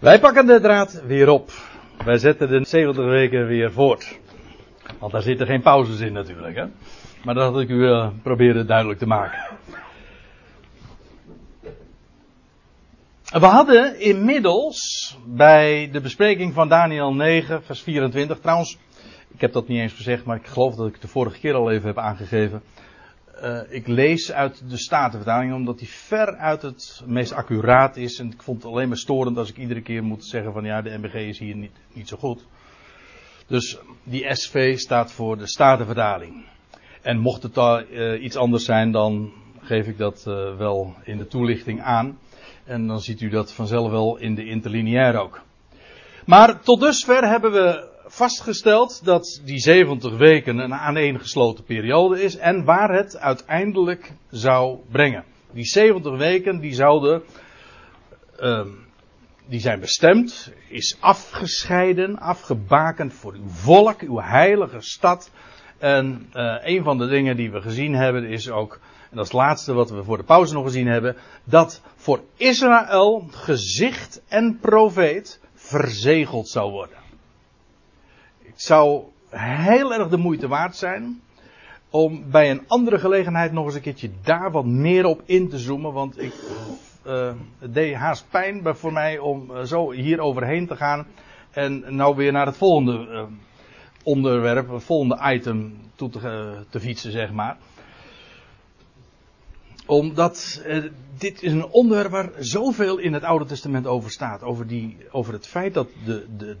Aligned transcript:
Wij 0.00 0.20
pakken 0.20 0.46
de 0.46 0.60
draad 0.60 1.02
weer 1.06 1.28
op. 1.28 1.50
Wij 2.04 2.18
zetten 2.18 2.48
de 2.48 2.64
70 2.64 3.04
weken 3.04 3.46
weer 3.46 3.72
voort. 3.72 4.18
Want 4.98 5.12
daar 5.12 5.22
zitten 5.22 5.46
geen 5.46 5.62
pauzes 5.62 6.00
in 6.00 6.12
natuurlijk. 6.12 6.56
Hè? 6.56 6.64
Maar 7.24 7.34
dat 7.34 7.52
had 7.52 7.60
ik 7.60 7.68
u 7.68 7.74
uh, 7.74 8.08
proberen 8.22 8.66
duidelijk 8.66 8.98
te 8.98 9.06
maken. 9.06 9.38
We 13.24 13.46
hadden 13.46 14.00
inmiddels 14.00 15.18
bij 15.26 15.88
de 15.92 16.00
bespreking 16.00 16.54
van 16.54 16.68
Daniel 16.68 17.14
9, 17.14 17.62
vers 17.62 17.82
24, 17.82 18.38
trouwens, 18.38 18.78
ik 19.34 19.40
heb 19.40 19.52
dat 19.52 19.68
niet 19.68 19.80
eens 19.80 19.92
gezegd, 19.92 20.24
maar 20.24 20.36
ik 20.36 20.46
geloof 20.46 20.74
dat 20.74 20.86
ik 20.86 20.92
het 20.92 21.02
de 21.02 21.08
vorige 21.08 21.38
keer 21.38 21.54
al 21.54 21.70
even 21.70 21.86
heb 21.86 21.98
aangegeven. 21.98 22.62
Uh, 23.42 23.60
ik 23.68 23.86
lees 23.86 24.32
uit 24.32 24.70
de 24.70 24.76
Statenvertaling, 24.76 25.54
omdat 25.54 25.78
die 25.78 25.88
ver 25.88 26.36
uit 26.36 26.62
het 26.62 27.02
meest 27.06 27.32
accuraat 27.32 27.96
is. 27.96 28.18
En 28.18 28.30
ik 28.32 28.42
vond 28.42 28.62
het 28.62 28.72
alleen 28.72 28.88
maar 28.88 28.96
storend 28.96 29.36
als 29.36 29.50
ik 29.50 29.56
iedere 29.56 29.82
keer 29.82 30.02
moet 30.02 30.24
zeggen 30.24 30.52
van 30.52 30.64
ja, 30.64 30.82
de 30.82 30.98
MBG 30.98 31.14
is 31.14 31.38
hier 31.38 31.56
niet, 31.56 31.76
niet 31.92 32.08
zo 32.08 32.16
goed. 32.16 32.46
Dus 33.46 33.78
die 34.02 34.34
SV 34.34 34.78
staat 34.78 35.12
voor 35.12 35.38
de 35.38 35.46
Statenvertaling. 35.46 36.44
En 37.02 37.18
mocht 37.18 37.42
het 37.42 37.54
daar 37.54 37.86
uh, 37.90 38.22
iets 38.22 38.36
anders 38.36 38.64
zijn, 38.64 38.92
dan 38.92 39.32
geef 39.60 39.86
ik 39.86 39.98
dat 39.98 40.24
uh, 40.28 40.56
wel 40.56 40.94
in 41.04 41.18
de 41.18 41.26
toelichting 41.26 41.82
aan. 41.82 42.18
En 42.64 42.86
dan 42.86 43.00
ziet 43.00 43.20
u 43.20 43.28
dat 43.28 43.52
vanzelf 43.52 43.90
wel 43.90 44.16
in 44.16 44.34
de 44.34 44.44
interlineair 44.44 45.16
ook. 45.16 45.40
Maar 46.26 46.60
tot 46.60 46.80
dusver 46.80 47.28
hebben 47.28 47.52
we 47.52 47.89
vastgesteld 48.10 49.04
dat 49.04 49.40
die 49.44 49.58
70 49.58 50.16
weken 50.16 50.58
een 50.58 50.74
aaneengesloten 50.74 51.64
periode 51.64 52.22
is 52.22 52.36
en 52.36 52.64
waar 52.64 52.94
het 52.94 53.18
uiteindelijk 53.18 54.12
zou 54.30 54.78
brengen. 54.90 55.24
Die 55.52 55.64
70 55.64 56.16
weken 56.16 56.60
die 56.60 56.74
zouden, 56.74 57.22
uh, 58.40 58.66
die 59.46 59.60
zijn 59.60 59.80
bestemd, 59.80 60.52
is 60.68 60.96
afgescheiden, 61.00 62.18
afgebakend 62.18 63.12
voor 63.12 63.32
uw 63.32 63.48
volk, 63.48 64.00
uw 64.00 64.20
heilige 64.20 64.80
stad. 64.80 65.30
En 65.78 66.28
uh, 66.34 66.56
een 66.60 66.82
van 66.82 66.98
de 66.98 67.06
dingen 67.06 67.36
die 67.36 67.50
we 67.50 67.60
gezien 67.60 67.94
hebben 67.94 68.24
is 68.24 68.50
ook, 68.50 68.80
en 69.10 69.16
dat 69.16 69.24
is 69.24 69.32
het 69.32 69.40
laatste 69.40 69.72
wat 69.72 69.90
we 69.90 70.04
voor 70.04 70.16
de 70.16 70.24
pauze 70.24 70.54
nog 70.54 70.64
gezien 70.64 70.86
hebben, 70.86 71.16
dat 71.44 71.82
voor 71.96 72.20
Israël 72.36 73.28
gezicht 73.30 74.22
en 74.28 74.58
profeet 74.60 75.40
verzegeld 75.54 76.48
zou 76.48 76.70
worden 76.70 77.00
zou 78.60 79.02
heel 79.28 79.94
erg 79.94 80.08
de 80.08 80.16
moeite 80.16 80.48
waard 80.48 80.76
zijn 80.76 81.20
om 81.90 82.30
bij 82.30 82.50
een 82.50 82.62
andere 82.66 82.98
gelegenheid 82.98 83.52
nog 83.52 83.64
eens 83.64 83.74
een 83.74 83.80
keertje 83.80 84.10
daar 84.22 84.50
wat 84.50 84.64
meer 84.64 85.04
op 85.04 85.22
in 85.24 85.48
te 85.48 85.58
zoomen. 85.58 85.92
Want 85.92 86.22
ik, 86.22 86.34
uh, 87.06 87.32
het 87.58 87.74
deed 87.74 87.94
haast 87.94 88.26
pijn 88.30 88.76
voor 88.76 88.92
mij 88.92 89.18
om 89.18 89.50
uh, 89.50 89.62
zo 89.62 89.90
hier 89.90 90.20
overheen 90.20 90.66
te 90.66 90.76
gaan. 90.76 91.06
En 91.50 91.84
nou 91.96 92.16
weer 92.16 92.32
naar 92.32 92.46
het 92.46 92.56
volgende 92.56 93.06
uh, 93.10 93.22
onderwerp, 94.02 94.70
het 94.70 94.84
volgende 94.84 95.32
item 95.32 95.78
toe 95.94 96.10
te, 96.10 96.54
te 96.68 96.80
fietsen, 96.80 97.12
zeg 97.12 97.32
maar. 97.32 97.56
Omdat 99.86 100.62
dit 101.18 101.42
is 101.42 101.52
een 101.52 101.66
onderwerp 101.66 102.10
waar 102.10 102.30
zoveel 102.38 102.98
in 102.98 103.12
het 103.12 103.24
Oude 103.24 103.44
Testament 103.44 103.86
over 103.86 104.10
staat. 104.10 104.42
Over, 104.42 104.66
die, 104.66 104.96
over 105.10 105.32
het 105.32 105.46
feit 105.46 105.74
dat 105.74 105.88
de, 106.04 106.26
de, 106.36 106.56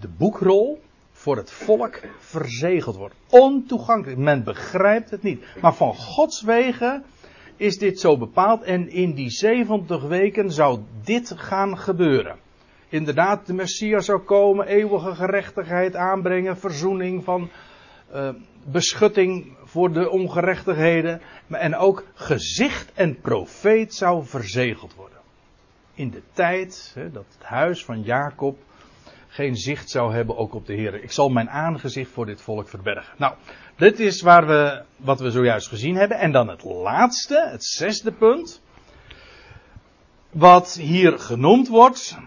de 0.00 0.08
boekrol 0.08 0.80
voor 1.28 1.36
het 1.36 1.50
volk 1.50 2.00
verzegeld 2.18 2.96
wordt. 2.96 3.14
Ontoegankelijk. 3.28 4.18
Men 4.18 4.44
begrijpt 4.44 5.10
het 5.10 5.22
niet. 5.22 5.44
Maar 5.60 5.74
van 5.74 5.94
Gods 5.94 6.42
wegen 6.42 7.04
is 7.56 7.78
dit 7.78 8.00
zo 8.00 8.18
bepaald. 8.18 8.62
En 8.62 8.90
in 8.90 9.14
die 9.14 9.30
70 9.30 10.02
weken 10.02 10.52
zou 10.52 10.80
dit 11.04 11.32
gaan 11.36 11.78
gebeuren. 11.78 12.36
Inderdaad, 12.88 13.46
de 13.46 13.52
Messias 13.52 14.04
zou 14.04 14.18
komen, 14.18 14.66
eeuwige 14.66 15.14
gerechtigheid 15.14 15.96
aanbrengen, 15.96 16.58
verzoening 16.58 17.24
van 17.24 17.50
uh, 18.14 18.28
beschutting 18.64 19.56
voor 19.64 19.92
de 19.92 20.10
ongerechtigheden. 20.10 21.20
En 21.48 21.76
ook 21.76 22.04
gezicht 22.14 22.92
en 22.94 23.20
profeet 23.20 23.94
zou 23.94 24.24
verzegeld 24.24 24.94
worden. 24.94 25.18
In 25.94 26.10
de 26.10 26.22
tijd 26.32 26.92
hè, 26.94 27.10
dat 27.10 27.24
het 27.38 27.46
huis 27.46 27.84
van 27.84 28.02
Jacob 28.02 28.58
geen 29.28 29.56
zicht 29.56 29.90
zou 29.90 30.14
hebben 30.14 30.36
ook 30.36 30.54
op 30.54 30.66
de 30.66 30.74
Heer. 30.74 31.02
Ik 31.02 31.12
zal 31.12 31.28
mijn 31.28 31.50
aangezicht 31.50 32.10
voor 32.10 32.26
dit 32.26 32.40
volk 32.40 32.68
verbergen. 32.68 33.14
Nou, 33.18 33.34
dit 33.76 34.00
is 34.00 34.20
waar 34.20 34.46
we, 34.46 34.82
wat 34.96 35.20
we 35.20 35.30
zojuist 35.30 35.68
gezien 35.68 35.96
hebben. 35.96 36.18
En 36.18 36.32
dan 36.32 36.48
het 36.48 36.64
laatste, 36.64 37.48
het 37.50 37.64
zesde 37.64 38.12
punt. 38.12 38.62
Wat 40.30 40.74
hier 40.74 41.18
genoemd 41.18 41.68
wordt, 41.68 42.18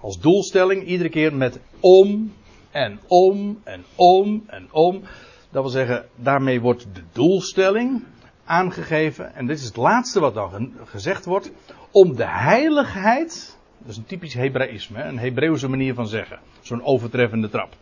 als 0.00 0.20
doelstelling, 0.20 0.84
iedere 0.84 1.08
keer 1.08 1.34
met 1.34 1.60
om 1.80 2.32
en 2.70 3.00
om 3.06 3.60
en 3.64 3.84
om 3.94 4.44
en 4.46 4.68
om. 4.72 5.02
Dat 5.50 5.62
wil 5.62 5.70
zeggen, 5.70 6.08
daarmee 6.14 6.60
wordt 6.60 6.86
de 6.94 7.02
doelstelling 7.12 8.04
aangegeven. 8.44 9.34
En 9.34 9.46
dit 9.46 9.58
is 9.58 9.64
het 9.64 9.76
laatste 9.76 10.20
wat 10.20 10.34
dan 10.34 10.72
gezegd 10.84 11.24
wordt. 11.24 11.52
Om 11.90 12.16
de 12.16 12.26
heiligheid 12.26 13.57
dat 13.78 13.90
is 13.90 13.96
een 13.96 14.06
typisch 14.06 14.34
Hebraïsme, 14.34 15.04
een 15.04 15.18
Hebreeuwse 15.18 15.68
manier 15.68 15.94
van 15.94 16.06
zeggen. 16.06 16.38
Zo'n 16.60 16.84
overtreffende 16.84 17.48
trap. 17.48 17.74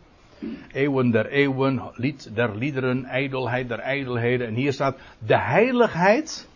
Eeuwen 0.73 1.11
der 1.11 1.27
eeuwen, 1.27 1.83
lied 1.95 2.31
der 2.35 2.57
liederen, 2.57 3.05
ijdelheid 3.05 3.69
der 3.69 3.79
ijdelheden. 3.79 4.47
En 4.47 4.55
hier 4.55 4.73
staat 4.73 4.97
de 5.19 5.39
heiligheid 5.39 6.49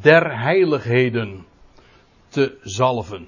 der 0.00 0.40
heiligheden 0.40 1.46
te 2.28 2.58
zalven. 2.62 3.26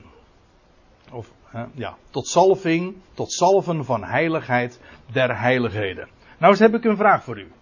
Of 1.13 1.33
ja, 1.75 1.97
tot 2.11 2.29
zalving, 2.29 2.97
tot 3.15 3.33
zalven 3.33 3.85
van 3.85 4.05
heiligheid 4.05 4.81
der 5.13 5.41
heiligheden. 5.41 6.09
Nou 6.39 6.53
eens 6.53 6.61
heb 6.61 6.75
ik 6.75 6.85
een 6.85 6.97
vraag 6.97 7.25
voor 7.25 7.39
u. 7.39 7.53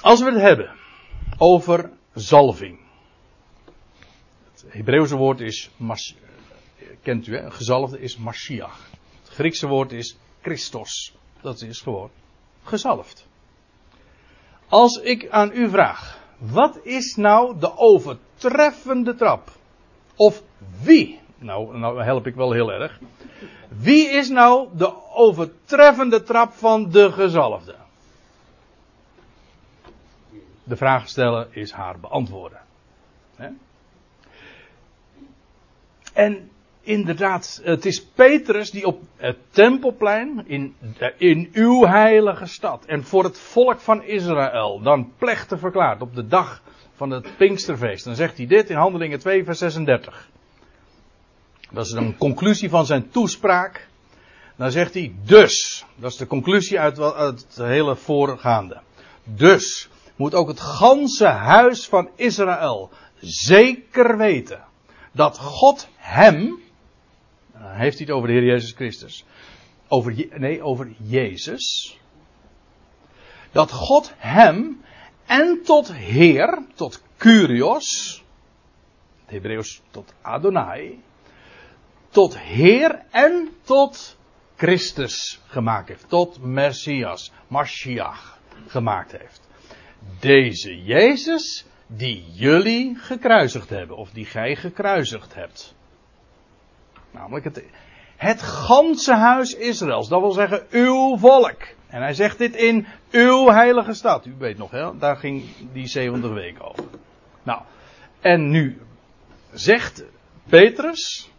Als 0.00 0.20
we 0.20 0.30
het 0.30 0.40
hebben 0.40 0.70
over 1.38 1.90
zalving. 2.14 2.78
Het 4.62 4.72
Hebreeuwse 4.72 5.16
woord 5.16 5.40
is, 5.40 5.70
kent 7.02 7.26
u 7.26 7.36
hè, 7.36 7.50
gezalfde 7.50 8.00
is 8.00 8.16
Mashiach. 8.16 8.90
Het 9.22 9.32
Griekse 9.32 9.66
woord 9.66 9.92
is 9.92 10.16
Christos. 10.40 11.14
Dat 11.40 11.60
is 11.60 11.80
gewoon 11.80 12.10
gezalfd. 12.62 13.26
Als 14.68 14.96
ik 14.96 15.28
aan 15.28 15.50
u 15.54 15.68
vraag, 15.68 16.20
wat 16.38 16.78
is 16.82 17.14
nou 17.16 17.58
de 17.58 17.76
overtreffende 17.76 19.14
trap? 19.14 19.50
Of 20.16 20.42
wie? 20.82 21.20
Nou, 21.38 21.78
nou 21.78 22.02
help 22.02 22.26
ik 22.26 22.34
wel 22.34 22.52
heel 22.52 22.72
erg. 22.72 22.98
Wie 23.68 24.08
is 24.08 24.28
nou 24.28 24.68
de 24.76 25.12
overtreffende 25.14 26.22
trap 26.22 26.52
van 26.52 26.90
de 26.90 27.12
gezalfde? 27.12 27.76
De 30.64 30.76
vraag 30.76 31.08
stellen 31.08 31.48
is 31.54 31.72
haar 31.72 32.00
beantwoorden. 32.00 32.60
En 36.12 36.50
inderdaad, 36.80 37.60
het 37.62 37.86
is 37.86 38.04
Petrus 38.04 38.70
die 38.70 38.86
op 38.86 39.00
het 39.16 39.36
tempelplein 39.50 40.44
in, 40.46 40.74
in 41.16 41.48
uw 41.52 41.86
heilige 41.86 42.46
stad 42.46 42.84
en 42.84 43.04
voor 43.04 43.24
het 43.24 43.38
volk 43.38 43.80
van 43.80 44.02
Israël 44.04 44.80
dan 44.82 45.12
plechtig 45.18 45.58
verklaart 45.58 46.00
op 46.00 46.14
de 46.14 46.26
dag 46.26 46.62
van 46.94 47.10
het 47.10 47.36
Pinksterfeest. 47.36 48.04
Dan 48.04 48.14
zegt 48.14 48.36
hij 48.36 48.46
dit 48.46 48.70
in 48.70 48.76
Handelingen 48.76 49.18
2 49.18 49.44
vers 49.44 49.58
36. 49.58 50.28
Dat 51.70 51.86
is 51.86 51.92
een 51.92 52.16
conclusie 52.16 52.68
van 52.68 52.86
zijn 52.86 53.10
toespraak. 53.10 53.88
Dan 54.56 54.70
zegt 54.70 54.94
hij 54.94 55.14
dus, 55.24 55.84
dat 55.96 56.10
is 56.10 56.16
de 56.16 56.26
conclusie 56.26 56.80
uit, 56.80 57.00
uit 57.00 57.46
het 57.48 57.66
hele 57.66 57.96
voorgaande. 57.96 58.80
Dus 59.24 59.88
moet 60.16 60.34
ook 60.34 60.48
het 60.48 60.60
ganse 60.60 61.26
huis 61.26 61.88
van 61.88 62.10
Israël 62.16 62.90
zeker 63.20 64.16
weten 64.16 64.64
dat 65.12 65.38
God 65.38 65.88
hem, 66.02 66.62
dan 67.52 67.70
heeft 67.70 67.98
hij 67.98 68.06
het 68.06 68.10
over 68.10 68.28
de 68.28 68.34
Heer 68.34 68.44
Jezus 68.44 68.72
Christus, 68.72 69.24
over, 69.88 70.26
nee, 70.38 70.62
over 70.62 70.92
Jezus, 70.98 71.98
dat 73.52 73.70
God 73.70 74.12
hem 74.16 74.80
en 75.26 75.62
tot 75.62 75.92
Heer, 75.92 76.64
tot 76.74 77.02
Curios, 77.16 78.22
het 79.20 79.30
Hebreeuws 79.30 79.82
tot 79.90 80.14
Adonai, 80.22 81.02
tot 82.08 82.38
Heer 82.38 83.02
en 83.10 83.48
tot 83.62 84.16
Christus 84.56 85.40
gemaakt 85.46 85.88
heeft, 85.88 86.08
tot 86.08 86.42
Messias, 86.42 87.32
Mashiach 87.46 88.38
gemaakt 88.66 89.12
heeft. 89.12 89.40
Deze 90.20 90.82
Jezus 90.82 91.64
die 91.86 92.24
jullie 92.32 92.94
gekruisigd 92.96 93.68
hebben, 93.68 93.96
of 93.96 94.10
die 94.10 94.24
gij 94.24 94.56
gekruisigd 94.56 95.34
hebt. 95.34 95.74
Namelijk 97.12 97.44
het, 97.44 97.64
het 98.16 98.42
ganse 98.42 99.14
huis 99.14 99.54
Israëls, 99.54 100.08
dat 100.08 100.20
wil 100.20 100.32
zeggen 100.32 100.66
uw 100.70 101.16
volk. 101.16 101.60
En 101.86 102.02
hij 102.02 102.14
zegt 102.14 102.38
dit 102.38 102.54
in 102.54 102.86
uw 103.10 103.50
heilige 103.50 103.92
stad. 103.92 104.26
U 104.26 104.34
weet 104.38 104.58
nog, 104.58 104.70
hè? 104.70 104.98
daar 104.98 105.16
ging 105.16 105.44
die 105.72 105.86
70 105.86 106.32
weken 106.32 106.68
over. 106.68 106.84
Nou, 107.42 107.62
en 108.20 108.50
nu 108.50 108.80
zegt 109.52 110.04
Petrus, 110.48 111.30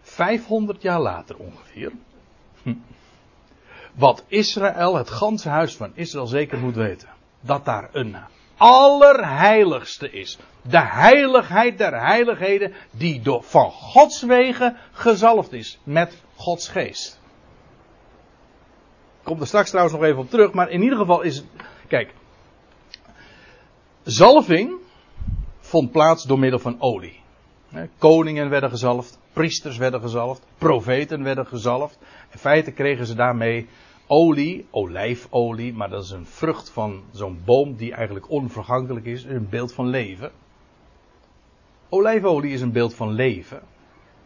500 0.00 0.82
jaar 0.82 1.00
later 1.00 1.36
ongeveer. 1.36 1.92
Hm, 2.62 2.74
wat 3.94 4.24
Israël, 4.26 4.94
het 4.94 5.10
ganse 5.10 5.48
huis 5.48 5.76
van 5.76 5.90
Israël 5.94 6.26
zeker 6.26 6.58
moet 6.58 6.74
weten. 6.74 7.08
Dat 7.40 7.64
daar 7.64 7.88
een 7.92 8.16
allerheiligste 8.58 10.10
is. 10.10 10.38
De 10.62 10.80
heiligheid 10.80 11.78
der 11.78 12.00
heiligheden 12.00 12.74
die 12.90 13.20
door, 13.20 13.42
van 13.42 13.70
Gods 13.70 14.22
wegen 14.22 14.76
gezalfd 14.92 15.52
is 15.52 15.78
met 15.84 16.22
Gods 16.36 16.68
geest. 16.68 17.20
Ik 19.18 19.24
kom 19.24 19.40
er 19.40 19.46
straks 19.46 19.70
trouwens 19.70 19.96
nog 19.96 20.04
even 20.04 20.18
op 20.18 20.30
terug, 20.30 20.52
maar 20.52 20.70
in 20.70 20.82
ieder 20.82 20.98
geval 20.98 21.20
is. 21.20 21.44
Kijk. 21.88 22.14
Zalving 24.02 24.76
vond 25.60 25.92
plaats 25.92 26.24
door 26.24 26.38
middel 26.38 26.58
van 26.58 26.76
olie. 26.80 27.20
Koningen 27.98 28.48
werden 28.48 28.70
gezalfd, 28.70 29.18
priesters 29.32 29.76
werden 29.76 30.00
gezalfd, 30.00 30.46
profeten 30.58 31.22
werden 31.22 31.46
gezalfd. 31.46 31.98
In 32.30 32.38
feite 32.38 32.72
kregen 32.72 33.06
ze 33.06 33.14
daarmee 33.14 33.68
olie, 34.08 34.66
olijfolie, 34.70 35.72
maar 35.72 35.88
dat 35.88 36.04
is 36.04 36.10
een 36.10 36.26
vrucht 36.26 36.70
van 36.70 37.02
zo'n 37.12 37.40
boom 37.44 37.76
die 37.76 37.94
eigenlijk 37.94 38.30
onvergankelijk 38.30 39.06
is, 39.06 39.24
een 39.24 39.48
beeld 39.48 39.72
van 39.72 39.86
leven. 39.86 40.30
Olijfolie 41.88 42.52
is 42.52 42.60
een 42.60 42.72
beeld 42.72 42.94
van 42.94 43.12
leven. 43.12 43.62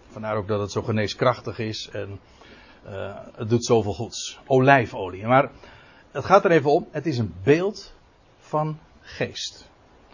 Vandaar 0.07 0.37
ook 0.37 0.49
dat 0.49 0.61
het 0.61 0.71
zo 0.71 0.83
geneeskrachtig 0.83 1.59
is 1.59 1.89
en 1.89 2.21
uh, 2.87 3.19
het 3.35 3.49
doet 3.49 3.65
zoveel 3.65 3.95
goeds. 3.95 4.41
Olijfolie. 4.47 5.27
Maar 5.27 5.51
het 6.11 6.25
gaat 6.25 6.45
er 6.45 6.51
even 6.51 6.71
om, 6.71 6.87
het 6.91 7.07
is 7.07 7.19
een 7.19 7.35
beeld 7.43 7.95
van 8.39 8.79
geest. 9.01 9.71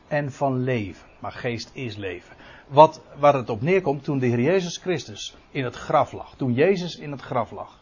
En 0.08 0.32
van 0.32 0.62
leven. 0.62 1.08
Maar 1.18 1.32
geest 1.32 1.70
is 1.72 1.96
leven. 1.96 2.36
Wat, 2.66 3.02
waar 3.18 3.34
het 3.34 3.50
op 3.50 3.62
neerkomt 3.62 4.04
toen 4.04 4.18
de 4.18 4.26
Heer 4.26 4.40
Jezus 4.40 4.76
Christus 4.76 5.36
in 5.50 5.64
het 5.64 5.76
graf 5.76 6.12
lag. 6.12 6.34
Toen 6.36 6.52
Jezus 6.52 6.96
in 6.96 7.10
het 7.10 7.20
graf 7.20 7.50
lag. 7.50 7.77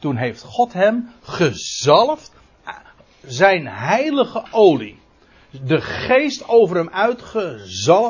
Toen 0.00 0.16
heeft 0.16 0.42
God 0.42 0.72
hem 0.72 1.10
gezalfd. 1.22 2.32
Zijn 3.26 3.66
heilige 3.68 4.44
olie. 4.50 4.98
De 5.64 5.80
geest 5.80 6.48
over 6.48 6.76
hem 6.76 6.90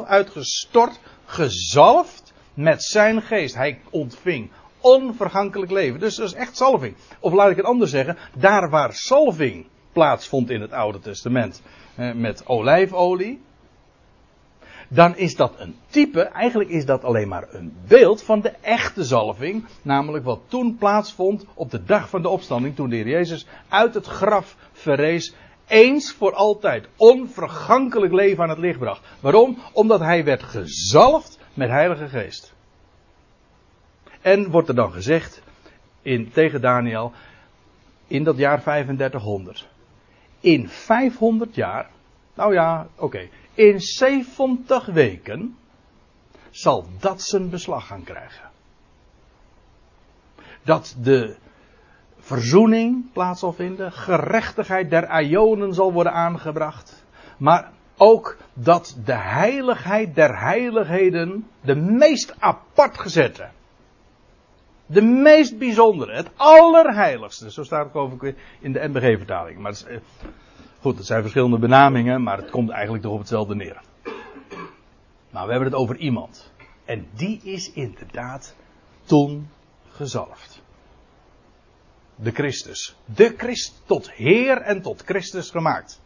uitgestort. 0.06 0.98
Gezalfd 1.24 2.32
met 2.54 2.82
zijn 2.82 3.22
geest. 3.22 3.54
Hij 3.54 3.80
ontving 3.90 4.50
onvergankelijk 4.80 5.70
leven. 5.70 6.00
Dus 6.00 6.16
dat 6.16 6.26
is 6.26 6.34
echt 6.34 6.56
salving. 6.56 6.96
Of 7.20 7.32
laat 7.32 7.50
ik 7.50 7.56
het 7.56 7.66
anders 7.66 7.90
zeggen. 7.90 8.16
Daar 8.34 8.70
waar 8.70 8.92
salving 8.92 9.66
plaatsvond 9.92 10.50
in 10.50 10.60
het 10.60 10.72
Oude 10.72 10.98
Testament. 10.98 11.62
met 12.14 12.46
olijfolie 12.46 13.40
dan 14.92 15.16
is 15.16 15.36
dat 15.36 15.52
een 15.58 15.76
type, 15.88 16.20
eigenlijk 16.22 16.70
is 16.70 16.84
dat 16.84 17.04
alleen 17.04 17.28
maar 17.28 17.46
een 17.50 17.76
beeld 17.86 18.22
van 18.22 18.40
de 18.40 18.52
echte 18.60 19.04
zalving, 19.04 19.64
namelijk 19.82 20.24
wat 20.24 20.40
toen 20.48 20.76
plaatsvond 20.76 21.44
op 21.54 21.70
de 21.70 21.84
dag 21.84 22.08
van 22.08 22.22
de 22.22 22.28
opstanding, 22.28 22.74
toen 22.74 22.88
de 22.88 22.96
Heer 22.96 23.08
Jezus 23.08 23.46
uit 23.68 23.94
het 23.94 24.06
graf 24.06 24.56
verrees, 24.72 25.34
eens 25.66 26.12
voor 26.12 26.34
altijd 26.34 26.88
onvergankelijk 26.96 28.12
leven 28.12 28.42
aan 28.42 28.48
het 28.48 28.58
licht 28.58 28.78
bracht. 28.78 29.06
Waarom? 29.20 29.58
Omdat 29.72 30.00
hij 30.00 30.24
werd 30.24 30.42
gezalfd 30.42 31.38
met 31.54 31.68
Heilige 31.68 32.08
Geest. 32.08 32.54
En 34.20 34.50
wordt 34.50 34.68
er 34.68 34.74
dan 34.74 34.92
gezegd 34.92 35.42
in, 36.02 36.30
tegen 36.30 36.60
Daniel, 36.60 37.12
in 38.06 38.24
dat 38.24 38.36
jaar 38.36 38.62
3500. 38.62 39.68
In 40.40 40.68
500 40.68 41.54
jaar, 41.54 41.90
nou 42.34 42.52
ja, 42.52 42.86
oké, 42.96 43.28
in 43.54 43.80
70 43.80 44.86
weken 44.86 45.56
zal 46.50 46.86
dat 46.98 47.22
zijn 47.22 47.50
beslag 47.50 47.86
gaan 47.86 48.04
krijgen. 48.04 48.50
Dat 50.62 50.96
de 51.02 51.36
verzoening 52.18 53.12
plaats 53.12 53.40
zal 53.40 53.52
vinden, 53.52 53.92
gerechtigheid 53.92 54.90
der 54.90 55.22
Ionen 55.22 55.74
zal 55.74 55.92
worden 55.92 56.12
aangebracht, 56.12 57.04
maar 57.36 57.72
ook 57.96 58.36
dat 58.54 58.96
de 59.04 59.16
heiligheid 59.16 60.14
der 60.14 60.40
heiligheden, 60.40 61.46
de 61.60 61.74
meest 61.74 62.34
apart 62.38 62.98
gezette, 62.98 63.48
de 64.86 65.02
meest 65.02 65.58
bijzondere, 65.58 66.16
het 66.16 66.30
allerheiligste, 66.36 67.50
zo 67.50 67.64
staat 67.64 67.86
het 67.86 67.94
over 67.94 68.34
in 68.60 68.72
de 68.72 68.88
NBG-vertaling. 68.88 69.58
Maar 69.58 69.74
eh, 69.86 69.98
Goed, 70.80 70.96
het 70.96 71.06
zijn 71.06 71.20
verschillende 71.20 71.58
benamingen, 71.58 72.22
maar 72.22 72.36
het 72.36 72.50
komt 72.50 72.70
eigenlijk 72.70 73.02
toch 73.02 73.12
op 73.12 73.18
hetzelfde 73.18 73.54
neer. 73.54 73.80
Maar 75.30 75.44
we 75.44 75.50
hebben 75.50 75.70
het 75.70 75.80
over 75.80 75.96
iemand. 75.96 76.52
En 76.84 77.06
die 77.14 77.40
is 77.42 77.72
inderdaad 77.72 78.54
toen 79.04 79.48
gezalfd. 79.88 80.62
De 82.14 82.30
Christus. 82.30 82.96
De 83.04 83.34
Christ 83.36 83.82
tot 83.86 84.12
Heer 84.12 84.56
en 84.56 84.82
tot 84.82 85.02
Christus 85.02 85.50
gemaakt. 85.50 86.00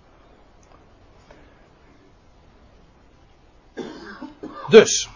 Dus. 4.69 5.09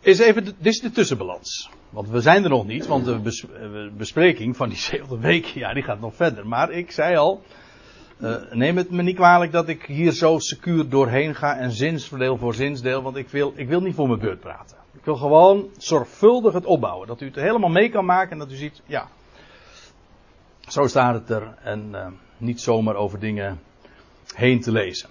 Is 0.00 0.18
even, 0.18 0.44
dit 0.44 0.54
is 0.60 0.80
de 0.80 0.90
tussenbalans. 0.90 1.70
Want 1.90 2.08
we 2.08 2.20
zijn 2.20 2.44
er 2.44 2.50
nog 2.50 2.66
niet, 2.66 2.86
want 2.86 3.04
de 3.04 3.90
bespreking 3.96 4.56
van 4.56 4.68
die 4.68 4.78
70 4.78 5.18
weken, 5.18 5.60
ja, 5.60 5.74
die 5.74 5.82
gaat 5.82 6.00
nog 6.00 6.14
verder. 6.14 6.46
Maar 6.46 6.70
ik 6.70 6.90
zei 6.90 7.16
al, 7.16 7.42
uh, 8.22 8.36
neem 8.50 8.76
het 8.76 8.90
me 8.90 9.02
niet 9.02 9.16
kwalijk 9.16 9.52
dat 9.52 9.68
ik 9.68 9.82
hier 9.82 10.12
zo 10.12 10.38
secuur 10.38 10.88
doorheen 10.88 11.34
ga 11.34 11.56
en 11.56 11.70
zinsverdeel 11.70 12.36
voor 12.36 12.54
zinsdeel, 12.54 13.02
want 13.02 13.16
ik 13.16 13.28
wil, 13.28 13.52
ik 13.56 13.68
wil 13.68 13.80
niet 13.80 13.94
voor 13.94 14.08
mijn 14.08 14.20
beurt 14.20 14.40
praten. 14.40 14.76
Ik 14.94 15.04
wil 15.04 15.16
gewoon 15.16 15.70
zorgvuldig 15.76 16.52
het 16.52 16.64
opbouwen, 16.64 17.06
dat 17.06 17.20
u 17.20 17.26
het 17.26 17.34
helemaal 17.34 17.70
mee 17.70 17.88
kan 17.88 18.04
maken 18.04 18.32
en 18.32 18.38
dat 18.38 18.50
u 18.50 18.54
ziet, 18.54 18.82
ja, 18.86 19.08
zo 20.60 20.86
staat 20.86 21.14
het 21.14 21.30
er 21.30 21.54
en 21.62 21.88
uh, 21.92 22.06
niet 22.36 22.60
zomaar 22.60 22.94
over 22.94 23.18
dingen 23.18 23.60
heen 24.34 24.60
te 24.60 24.72
lezen. 24.72 25.08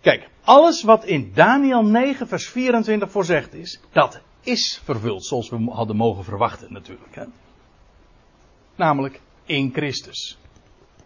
Kijk, 0.00 0.28
alles 0.44 0.82
wat 0.82 1.04
in 1.04 1.30
Daniel 1.34 1.84
9 1.84 2.28
vers 2.28 2.48
24 2.48 3.10
voorzegd 3.10 3.54
is, 3.54 3.80
dat 3.92 4.20
is 4.40 4.80
vervuld 4.84 5.24
zoals 5.24 5.50
we 5.50 5.70
hadden 5.70 5.96
mogen 5.96 6.24
verwachten 6.24 6.72
natuurlijk. 6.72 7.14
Hè? 7.14 7.24
Namelijk 8.76 9.20
in 9.44 9.72
Christus. 9.72 10.38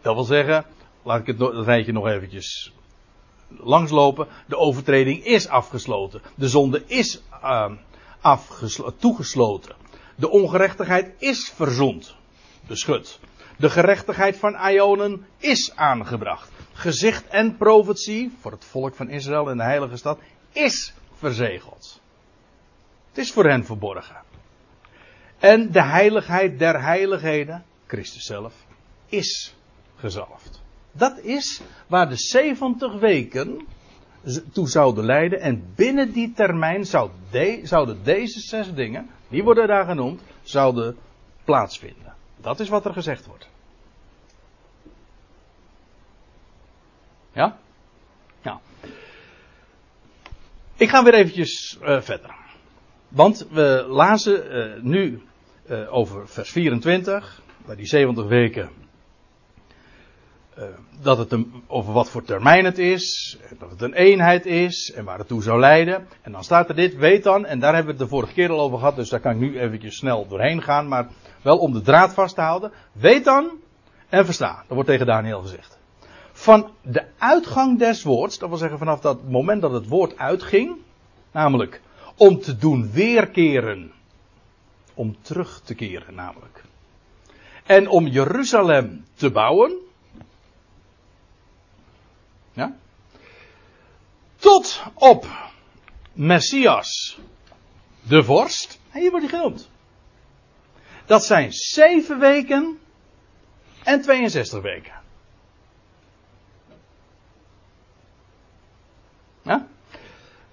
Dat 0.00 0.14
wil 0.14 0.24
zeggen, 0.24 0.64
laat 1.04 1.20
ik 1.20 1.26
het, 1.26 1.66
rijtje 1.66 1.92
nog 1.92 2.06
eventjes 2.06 2.72
langslopen. 3.48 4.28
De 4.46 4.56
overtreding 4.56 5.24
is 5.24 5.48
afgesloten. 5.48 6.22
De 6.34 6.48
zonde 6.48 6.82
is 6.86 7.22
uh, 7.42 7.72
toegesloten. 8.98 9.74
De 10.16 10.30
ongerechtigheid 10.30 11.14
is 11.18 11.52
verzoend. 11.54 12.14
Beschut. 12.66 13.18
De 13.56 13.70
gerechtigheid 13.70 14.36
van 14.36 14.56
Ionen 14.70 15.26
is 15.38 15.76
aangebracht. 15.76 16.50
Gezicht 16.72 17.26
en 17.26 17.56
profetie 17.56 18.32
voor 18.40 18.50
het 18.50 18.64
volk 18.64 18.94
van 18.94 19.08
Israël 19.08 19.50
en 19.50 19.56
de 19.56 19.62
heilige 19.62 19.96
stad 19.96 20.18
is 20.52 20.94
verzegeld. 21.12 22.00
Het 23.08 23.18
is 23.18 23.32
voor 23.32 23.44
hen 23.44 23.64
verborgen. 23.64 24.22
En 25.38 25.72
de 25.72 25.82
heiligheid 25.82 26.58
der 26.58 26.82
heiligheden, 26.82 27.64
Christus 27.86 28.24
zelf, 28.24 28.54
is 29.06 29.54
gezalfd. 29.96 30.63
Dat 30.96 31.18
is 31.18 31.60
waar 31.86 32.08
de 32.08 32.16
70 32.16 32.98
weken 32.98 33.66
toe 34.52 34.68
zouden 34.68 35.04
leiden. 35.04 35.40
En 35.40 35.72
binnen 35.74 36.12
die 36.12 36.32
termijn 36.32 36.84
zou 36.84 37.10
de, 37.30 37.60
zouden 37.62 37.98
deze 38.02 38.40
zes 38.40 38.74
dingen, 38.74 39.10
die 39.28 39.42
worden 39.42 39.66
daar 39.66 39.84
genoemd, 39.84 40.22
zouden 40.42 40.96
plaatsvinden. 41.44 42.14
Dat 42.36 42.60
is 42.60 42.68
wat 42.68 42.84
er 42.84 42.92
gezegd 42.92 43.26
wordt. 43.26 43.48
Ja? 47.32 47.58
Ja. 48.42 48.60
Ik 50.76 50.88
ga 50.88 51.04
weer 51.04 51.14
eventjes 51.14 51.78
uh, 51.82 52.00
verder. 52.00 52.34
Want 53.08 53.46
we 53.50 53.86
lazen 53.88 54.56
uh, 54.56 54.82
nu 54.82 55.22
uh, 55.70 55.94
over 55.94 56.28
vers 56.28 56.50
24, 56.50 57.42
waar 57.64 57.76
die 57.76 57.86
70 57.86 58.26
weken 58.26 58.70
uh, 60.58 60.64
dat 61.00 61.18
het 61.18 61.32
een, 61.32 61.62
over 61.66 61.92
wat 61.92 62.10
voor 62.10 62.22
termijn 62.22 62.64
het 62.64 62.78
is, 62.78 63.38
dat 63.58 63.70
het 63.70 63.82
een 63.82 63.94
eenheid 63.94 64.46
is 64.46 64.92
en 64.92 65.04
waar 65.04 65.18
het 65.18 65.28
toe 65.28 65.42
zou 65.42 65.60
leiden. 65.60 66.08
En 66.22 66.32
dan 66.32 66.44
staat 66.44 66.68
er 66.68 66.74
dit, 66.74 66.96
weet 66.96 67.22
dan, 67.22 67.46
en 67.46 67.58
daar 67.58 67.74
hebben 67.74 67.94
we 67.94 68.00
het 68.00 68.10
de 68.10 68.16
vorige 68.16 68.32
keer 68.32 68.50
al 68.50 68.60
over 68.60 68.78
gehad, 68.78 68.96
dus 68.96 69.08
daar 69.08 69.20
kan 69.20 69.32
ik 69.32 69.38
nu 69.38 69.60
eventjes 69.60 69.96
snel 69.96 70.26
doorheen 70.28 70.62
gaan, 70.62 70.88
maar 70.88 71.08
wel 71.42 71.58
om 71.58 71.72
de 71.72 71.80
draad 71.80 72.14
vast 72.14 72.34
te 72.34 72.40
houden. 72.40 72.72
Weet 72.92 73.24
dan 73.24 73.50
en 74.08 74.24
versta, 74.24 74.54
dat 74.56 74.68
wordt 74.68 74.88
tegen 74.88 75.06
Daniel 75.06 75.40
gezegd. 75.40 75.78
Van 76.32 76.70
de 76.82 77.04
uitgang 77.18 77.78
des 77.78 78.02
woords, 78.02 78.38
dat 78.38 78.48
wil 78.48 78.58
zeggen 78.58 78.78
vanaf 78.78 79.00
dat 79.00 79.28
moment 79.28 79.62
dat 79.62 79.72
het 79.72 79.88
woord 79.88 80.18
uitging, 80.18 80.76
namelijk 81.32 81.80
om 82.16 82.40
te 82.40 82.56
doen 82.56 82.90
weerkeren, 82.92 83.92
om 84.94 85.16
terug 85.22 85.60
te 85.64 85.74
keren 85.74 86.14
namelijk. 86.14 86.62
En 87.64 87.88
om 87.88 88.06
Jeruzalem 88.06 89.04
te 89.14 89.30
bouwen, 89.30 89.83
ja? 92.54 92.76
Tot 94.36 94.82
op 94.94 95.26
Messias 96.12 97.18
de 98.02 98.24
vorst. 98.24 98.80
Hier 98.92 99.10
wordt 99.10 99.30
hij 99.30 99.38
genoemd. 99.38 99.70
Dat 101.06 101.24
zijn 101.24 101.52
7 101.52 102.18
weken 102.18 102.78
en 103.84 104.02
62 104.02 104.62
weken. 104.62 104.92
Ja? 109.42 109.66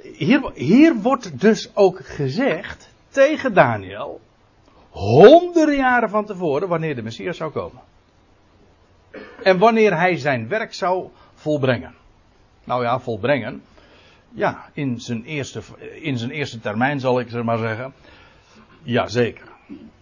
Hier, 0.02 0.52
hier 0.54 0.96
wordt 0.96 1.40
dus 1.40 1.76
ook 1.76 2.06
gezegd 2.06 2.90
tegen 3.10 3.54
Daniel, 3.54 4.22
honderden 4.90 5.76
jaren 5.76 6.10
van 6.10 6.26
tevoren, 6.26 6.68
wanneer 6.68 6.96
de 6.96 7.02
Messias 7.02 7.38
zou 7.38 7.52
komen. 7.52 7.82
En 9.44 9.58
wanneer 9.58 9.98
hij 9.98 10.18
zijn 10.18 10.48
werk 10.48 10.74
zou 10.74 11.10
volbrengen. 11.42 11.94
Nou 12.64 12.84
ja, 12.84 13.00
volbrengen. 13.00 13.64
Ja, 14.34 14.70
in 14.74 15.00
zijn 15.00 15.24
eerste, 15.24 15.62
in 16.02 16.18
zijn 16.18 16.32
eerste 16.32 16.60
termijn 16.60 17.00
zal 17.00 17.20
ik 17.20 17.30
ze 17.30 17.44
maar 17.44 17.58
zeggen. 17.58 17.94
Jazeker. 18.84 19.48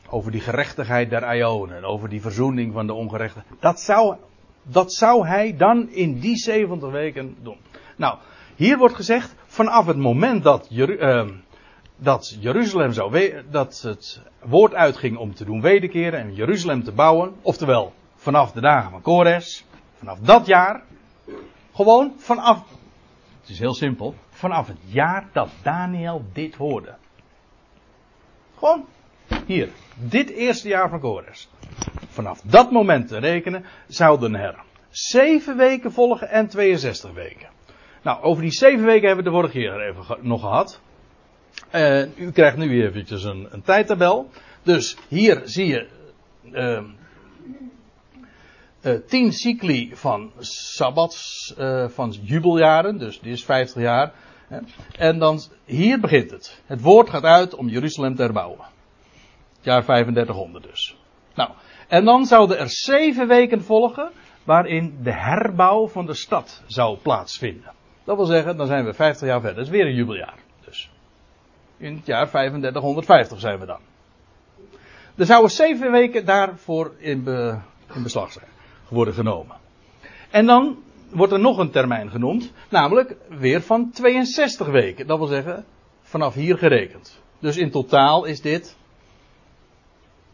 Over 0.09 0.31
die 0.31 0.41
gerechtigheid 0.41 1.09
der 1.09 1.35
Ionen. 1.35 1.83
Over 1.83 2.09
die 2.09 2.21
verzoening 2.21 2.73
van 2.73 2.87
de 2.87 2.93
ongerechten. 2.93 3.43
Dat 3.59 3.79
zou, 3.79 4.15
dat 4.63 4.93
zou 4.93 5.27
hij 5.27 5.55
dan 5.57 5.89
in 5.89 6.19
die 6.19 6.37
70 6.37 6.91
weken 6.91 7.35
doen. 7.41 7.57
Nou, 7.95 8.17
hier 8.55 8.77
wordt 8.77 8.95
gezegd, 8.95 9.35
vanaf 9.45 9.85
het 9.85 9.97
moment 9.97 10.43
dat, 10.43 10.67
Jeru 10.69 10.97
uh, 10.97 11.27
dat 11.95 12.37
Jeruzalem 12.39 12.91
zou, 12.93 13.33
dat 13.49 13.81
het 13.81 14.21
woord 14.41 14.73
uitging 14.73 15.17
om 15.17 15.33
te 15.33 15.45
doen 15.45 15.61
wederkeren 15.61 16.19
en 16.19 16.33
Jeruzalem 16.33 16.83
te 16.83 16.91
bouwen, 16.91 17.33
oftewel 17.41 17.93
vanaf 18.15 18.51
de 18.51 18.61
dagen 18.61 18.91
van 18.91 19.01
Kores, 19.01 19.65
vanaf 19.97 20.19
dat 20.19 20.45
jaar, 20.45 20.83
gewoon 21.79 22.13
vanaf, 22.17 22.63
het 23.41 23.49
is 23.49 23.59
heel 23.59 23.73
simpel, 23.73 24.15
vanaf 24.29 24.67
het 24.67 24.77
jaar 24.85 25.29
dat 25.31 25.49
Daniel 25.63 26.25
dit 26.33 26.55
hoorde. 26.55 26.95
Gewoon 28.57 28.85
hier, 29.45 29.69
dit 29.95 30.29
eerste 30.29 30.67
jaar 30.67 30.89
van 30.89 30.99
Kores. 30.99 31.49
Vanaf 32.07 32.41
dat 32.41 32.71
moment 32.71 33.07
te 33.07 33.17
rekenen 33.17 33.65
zouden 33.87 34.35
er 34.35 34.63
zeven 34.89 35.57
weken 35.57 35.91
volgen 35.91 36.29
en 36.29 36.47
62 36.47 37.13
weken. 37.13 37.49
Nou, 38.01 38.23
over 38.23 38.41
die 38.41 38.51
zeven 38.51 38.85
weken 38.85 39.07
hebben 39.07 39.25
we 39.25 39.31
de 39.31 39.35
vorige 39.35 39.57
keer 39.57 39.87
even 39.87 40.17
nog 40.21 40.41
gehad. 40.41 40.79
Uh, 41.75 42.17
u 42.17 42.31
krijgt 42.31 42.57
nu 42.57 42.83
eventjes 42.83 43.23
een, 43.23 43.47
een 43.51 43.61
tijdtabel. 43.61 44.29
Dus 44.63 44.97
hier 45.07 45.41
zie 45.43 45.67
je 45.67 45.87
uh, 46.51 46.83
uh, 48.81 48.93
tien 49.07 49.33
cycli 49.33 49.91
van 49.93 50.31
sabbats, 50.39 51.53
van 51.87 52.15
jubeljaren. 52.21 52.97
Dus 52.97 53.19
dit 53.19 53.33
is 53.33 53.45
50 53.45 53.81
jaar. 53.81 54.13
En 54.97 55.19
dan, 55.19 55.39
hier 55.65 55.99
begint 55.99 56.31
het. 56.31 56.61
Het 56.65 56.81
woord 56.81 57.09
gaat 57.09 57.23
uit 57.23 57.55
om 57.55 57.67
Jeruzalem 57.67 58.15
te 58.15 58.21
herbouwen. 58.21 58.65
Het 59.55 59.65
jaar 59.65 59.83
3500 59.83 60.63
dus. 60.63 60.97
Nou, 61.35 61.49
en 61.87 62.05
dan 62.05 62.25
zouden 62.25 62.59
er 62.59 62.69
zeven 62.69 63.27
weken 63.27 63.63
volgen 63.63 64.11
waarin 64.43 64.97
de 65.03 65.13
herbouw 65.13 65.87
van 65.87 66.05
de 66.05 66.13
stad 66.13 66.63
zou 66.67 66.97
plaatsvinden. 66.97 67.71
Dat 68.03 68.15
wil 68.15 68.25
zeggen, 68.25 68.57
dan 68.57 68.67
zijn 68.67 68.85
we 68.85 68.93
50 68.93 69.27
jaar 69.27 69.39
verder. 69.39 69.57
Dat 69.57 69.65
is 69.65 69.71
weer 69.71 69.85
een 69.85 69.95
jubeljaar. 69.95 70.37
Dus. 70.65 70.91
In 71.77 71.95
het 71.95 72.05
jaar 72.05 72.29
3550 72.29 73.39
zijn 73.39 73.59
we 73.59 73.65
dan. 73.65 73.79
Er 75.15 75.25
zouden 75.25 75.51
zeven 75.51 75.91
weken 75.91 76.25
daarvoor 76.25 76.93
in, 76.97 77.27
in 77.93 78.03
beslag 78.03 78.31
zijn, 78.31 78.45
worden 78.89 79.13
genomen. 79.13 79.55
En 80.29 80.45
dan 80.45 80.77
wordt 81.09 81.33
er 81.33 81.39
nog 81.39 81.57
een 81.57 81.71
termijn 81.71 82.09
genoemd, 82.09 82.51
namelijk 82.69 83.15
weer 83.29 83.61
van 83.61 83.91
62 83.91 84.67
weken. 84.67 85.07
Dat 85.07 85.17
wil 85.17 85.27
zeggen, 85.27 85.65
vanaf 86.01 86.33
hier 86.33 86.57
gerekend. 86.57 87.21
Dus 87.39 87.57
in 87.57 87.71
totaal 87.71 88.25
is 88.25 88.41
dit 88.41 88.77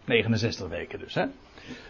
69 0.06 0.68
weken 0.68 1.00
dus. 1.00 1.14
Hè? 1.14 1.26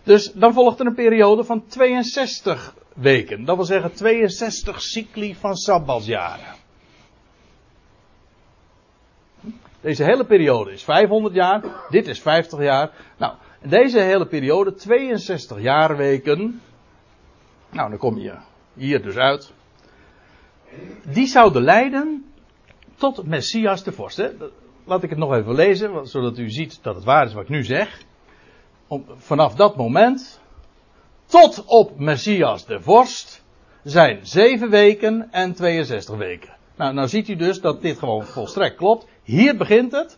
Dus 0.03 0.31
dan 0.33 0.53
volgt 0.53 0.79
er 0.79 0.85
een 0.85 0.95
periode 0.95 1.43
van 1.43 1.67
62 1.67 2.75
weken. 2.93 3.45
Dat 3.45 3.55
wil 3.55 3.65
zeggen 3.65 3.93
62 3.93 4.81
cycli 4.81 5.35
van 5.35 5.55
sabbatsjaren. 5.55 6.55
Deze 9.81 10.03
hele 10.03 10.25
periode 10.25 10.71
is 10.71 10.83
500 10.83 11.33
jaar, 11.33 11.63
dit 11.89 12.07
is 12.07 12.21
50 12.21 12.59
jaar. 12.59 12.91
Nou, 13.17 13.33
deze 13.61 13.99
hele 13.99 14.25
periode, 14.25 14.73
62 14.73 15.61
jaarweken. 15.61 16.61
Nou, 17.71 17.89
dan 17.89 17.97
kom 17.97 18.17
je 18.17 18.33
hier 18.73 19.01
dus 19.01 19.15
uit. 19.15 19.53
Die 21.03 21.27
zouden 21.27 21.61
leiden 21.61 22.25
tot 22.95 23.25
Messias 23.27 23.83
de 23.83 23.91
vorst. 23.91 24.17
Hè? 24.17 24.29
Laat 24.83 25.03
ik 25.03 25.09
het 25.09 25.19
nog 25.19 25.33
even 25.33 25.55
lezen, 25.55 26.07
zodat 26.07 26.37
u 26.37 26.49
ziet 26.49 26.79
dat 26.83 26.95
het 26.95 27.03
waar 27.03 27.25
is 27.25 27.33
wat 27.33 27.43
ik 27.43 27.49
nu 27.49 27.63
zeg. 27.63 28.01
Vanaf 29.17 29.55
dat 29.55 29.75
moment 29.75 30.39
tot 31.25 31.63
op 31.65 31.99
Messias 31.99 32.65
de 32.65 32.81
vorst 32.81 33.43
zijn 33.83 34.19
7 34.21 34.69
weken 34.69 35.31
en 35.31 35.53
62 35.53 36.17
weken. 36.17 36.53
Nou, 36.75 36.93
nou 36.93 37.07
ziet 37.07 37.27
u 37.27 37.35
dus 37.35 37.61
dat 37.61 37.81
dit 37.81 37.99
gewoon 37.99 38.23
volstrekt 38.25 38.75
klopt. 38.75 39.07
Hier 39.23 39.57
begint 39.57 39.91
het. 39.91 40.17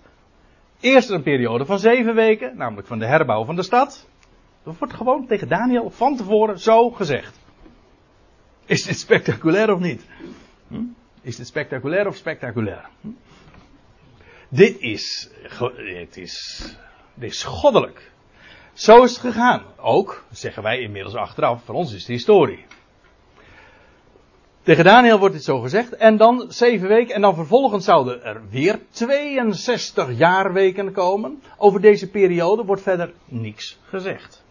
Eerst 0.79 1.09
een 1.09 1.23
periode 1.23 1.65
van 1.65 1.79
7 1.79 2.15
weken, 2.15 2.57
namelijk 2.57 2.87
van 2.87 2.99
de 2.99 3.05
herbouw 3.05 3.45
van 3.45 3.55
de 3.55 3.63
stad. 3.63 4.07
Dat 4.63 4.77
wordt 4.77 4.93
gewoon 4.93 5.27
tegen 5.27 5.47
Daniel 5.47 5.89
van 5.89 6.15
tevoren 6.15 6.59
zo 6.59 6.89
gezegd. 6.89 7.39
Is 8.65 8.83
dit 8.83 8.99
spectaculair 8.99 9.73
of 9.73 9.79
niet? 9.79 10.05
Hm? 10.67 10.83
Is 11.21 11.35
dit 11.35 11.47
spectaculair 11.47 12.07
of 12.07 12.15
spectaculair? 12.15 12.89
Hm? 13.01 13.07
Dit 14.49 14.79
is, 14.79 15.29
dit 15.75 16.17
is, 16.17 16.63
dit 17.13 17.31
is 17.31 17.43
goddelijk. 17.43 18.11
Zo 18.73 19.03
is 19.03 19.11
het 19.11 19.19
gegaan. 19.19 19.63
Ook, 19.77 20.25
zeggen 20.31 20.63
wij 20.63 20.79
inmiddels 20.79 21.15
achteraf, 21.15 21.63
voor 21.63 21.75
ons 21.75 21.93
is 21.93 21.99
het 21.99 22.07
historie. 22.07 22.65
Tegen 24.67 24.83
Daniel 24.83 25.19
wordt 25.19 25.33
dit 25.33 25.43
zo 25.43 25.59
gezegd. 25.59 25.95
En 25.95 26.17
dan 26.17 26.45
zeven 26.47 26.87
weken. 26.87 27.15
En 27.15 27.21
dan 27.21 27.35
vervolgens 27.35 27.85
zouden 27.85 28.23
er 28.23 28.41
weer 28.49 28.79
62 28.89 30.17
jaarweken 30.17 30.91
komen. 30.91 31.41
Over 31.57 31.81
deze 31.81 32.09
periode 32.09 32.65
wordt 32.65 32.81
verder 32.81 33.13
niks 33.25 33.79
gezegd. 33.83 34.43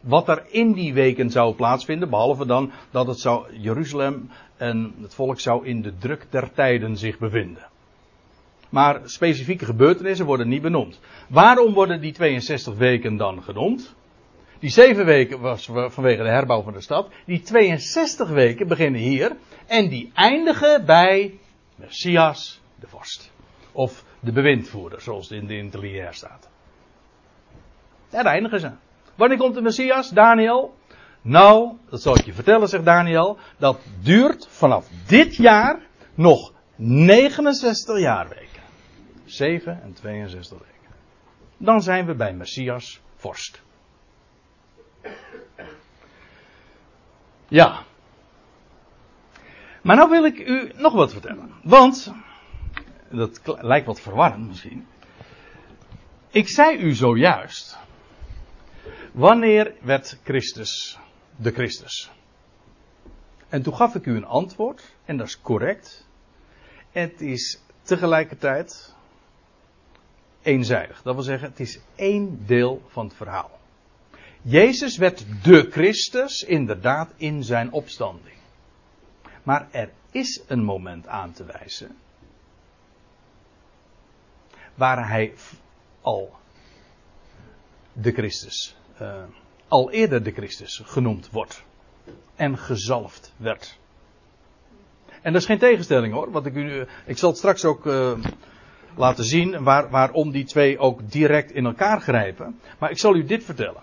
Wat 0.00 0.28
er 0.28 0.44
in 0.48 0.72
die 0.72 0.94
weken 0.94 1.30
zou 1.30 1.54
plaatsvinden. 1.54 2.10
Behalve 2.10 2.46
dan 2.46 2.70
dat 2.90 3.06
het 3.06 3.18
zou 3.18 3.46
Jeruzalem 3.58 4.30
en 4.56 4.94
het 5.00 5.14
volk 5.14 5.40
zou 5.40 5.66
in 5.66 5.82
de 5.82 5.92
druk 5.98 6.26
der 6.30 6.52
tijden 6.52 6.96
zich 6.96 7.18
bevinden. 7.18 7.66
Maar 8.68 9.00
specifieke 9.04 9.64
gebeurtenissen 9.64 10.26
worden 10.26 10.48
niet 10.48 10.62
benoemd. 10.62 11.00
Waarom 11.28 11.72
worden 11.72 12.00
die 12.00 12.12
62 12.12 12.74
weken 12.74 13.16
dan 13.16 13.42
genoemd? 13.42 13.94
Die 14.58 14.70
7 14.70 15.04
weken 15.04 15.40
was 15.40 15.66
vanwege 15.66 16.22
de 16.22 16.28
herbouw 16.28 16.62
van 16.62 16.72
de 16.72 16.80
stad. 16.80 17.08
Die 17.26 17.42
62 17.42 18.28
weken 18.28 18.68
beginnen 18.68 19.00
hier. 19.00 19.36
En 19.66 19.88
die 19.88 20.10
eindigen 20.14 20.84
bij 20.84 21.38
Messias 21.74 22.60
de 22.80 22.86
vorst. 22.86 23.32
Of 23.72 24.04
de 24.20 24.32
bewindvoerder, 24.32 25.00
zoals 25.00 25.28
het 25.28 25.40
in 25.40 25.46
de 25.46 25.56
interlineair 25.56 26.14
staat. 26.14 26.48
Daar 28.10 28.26
eindigen 28.26 28.60
ze. 28.60 28.70
Wanneer 29.14 29.38
komt 29.38 29.54
de 29.54 29.60
Messias, 29.60 30.10
Daniel? 30.10 30.74
Nou, 31.22 31.76
dat 31.90 32.02
zal 32.02 32.16
ik 32.16 32.24
je 32.24 32.32
vertellen, 32.32 32.68
zegt 32.68 32.84
Daniel. 32.84 33.38
Dat 33.58 33.80
duurt 34.02 34.46
vanaf 34.50 34.88
dit 35.06 35.36
jaar 35.36 35.80
nog 36.14 36.52
69 36.76 38.00
jaarweken. 38.00 38.62
7 39.24 39.82
en 39.82 39.92
62 39.92 40.58
weken. 40.58 40.94
Dan 41.56 41.82
zijn 41.82 42.06
we 42.06 42.14
bij 42.14 42.34
Messias 42.34 43.00
vorst. 43.16 43.62
Ja. 47.48 47.84
Maar 49.82 49.96
nou 49.96 50.10
wil 50.10 50.24
ik 50.24 50.38
u 50.38 50.72
nog 50.76 50.92
wat 50.92 51.12
vertellen. 51.12 51.52
Want, 51.62 52.12
dat 53.10 53.40
lijkt 53.44 53.86
wat 53.86 54.00
verwarrend 54.00 54.48
misschien. 54.48 54.86
Ik 56.30 56.48
zei 56.48 56.78
u 56.78 56.92
zojuist. 56.92 57.78
Wanneer 59.12 59.74
werd 59.80 60.18
Christus 60.24 60.98
de 61.36 61.50
Christus? 61.50 62.10
En 63.48 63.62
toen 63.62 63.74
gaf 63.74 63.94
ik 63.94 64.06
u 64.06 64.16
een 64.16 64.24
antwoord, 64.24 64.94
en 65.04 65.16
dat 65.16 65.26
is 65.26 65.40
correct. 65.40 66.08
Het 66.90 67.20
is 67.20 67.60
tegelijkertijd 67.82 68.94
eenzijdig. 70.42 71.02
Dat 71.02 71.14
wil 71.14 71.24
zeggen, 71.24 71.48
het 71.48 71.60
is 71.60 71.80
één 71.94 72.46
deel 72.46 72.82
van 72.88 73.06
het 73.06 73.14
verhaal. 73.16 73.58
Jezus 74.46 74.96
werd 74.96 75.24
de 75.42 75.66
Christus 75.70 76.42
inderdaad 76.42 77.12
in 77.16 77.44
zijn 77.44 77.72
opstanding. 77.72 78.36
Maar 79.42 79.68
er 79.70 79.90
is 80.10 80.42
een 80.46 80.64
moment 80.64 81.06
aan 81.06 81.32
te 81.32 81.44
wijzen 81.44 81.96
waar 84.74 85.08
hij 85.08 85.34
al 86.00 86.34
de 87.92 88.12
Christus, 88.12 88.76
uh, 89.00 89.22
al 89.68 89.90
eerder 89.90 90.22
de 90.22 90.32
Christus 90.32 90.82
genoemd 90.84 91.30
wordt 91.30 91.64
en 92.34 92.58
gezalfd 92.58 93.32
werd. 93.36 93.78
En 95.22 95.32
dat 95.32 95.40
is 95.40 95.48
geen 95.48 95.58
tegenstelling 95.58 96.12
hoor, 96.12 96.30
wat 96.30 96.46
ik 96.46 96.54
ik 97.06 97.18
zal 97.18 97.28
het 97.28 97.38
straks 97.38 97.64
ook 97.64 97.86
uh, 97.86 98.24
laten 98.96 99.24
zien 99.24 99.62
waar, 99.62 99.90
waarom 99.90 100.30
die 100.30 100.44
twee 100.44 100.78
ook 100.78 101.10
direct 101.10 101.50
in 101.50 101.64
elkaar 101.66 102.00
grijpen. 102.00 102.60
Maar 102.78 102.90
ik 102.90 102.98
zal 102.98 103.14
u 103.14 103.24
dit 103.24 103.44
vertellen. 103.44 103.82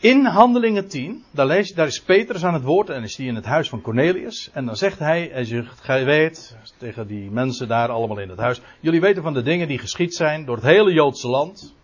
In 0.00 0.24
Handelingen 0.24 0.88
10, 0.88 1.24
daar, 1.30 1.70
daar 1.74 1.86
is 1.86 2.02
Petrus 2.02 2.44
aan 2.44 2.54
het 2.54 2.62
woord 2.62 2.90
en 2.90 3.02
is 3.02 3.16
hij 3.16 3.26
in 3.26 3.34
het 3.34 3.44
huis 3.44 3.68
van 3.68 3.80
Cornelius. 3.80 4.50
En 4.52 4.66
dan 4.66 4.76
zegt 4.76 4.98
hij, 4.98 5.34
als 5.34 5.48
je 5.48 5.64
weet, 6.04 6.56
tegen 6.76 7.06
die 7.06 7.30
mensen 7.30 7.68
daar 7.68 7.88
allemaal 7.88 8.18
in 8.18 8.28
het 8.28 8.38
huis. 8.38 8.60
Jullie 8.80 9.00
weten 9.00 9.22
van 9.22 9.34
de 9.34 9.42
dingen 9.42 9.68
die 9.68 9.78
geschied 9.78 10.14
zijn 10.14 10.44
door 10.44 10.56
het 10.56 10.64
hele 10.64 10.92
Joodse 10.92 11.28
land. 11.28 11.74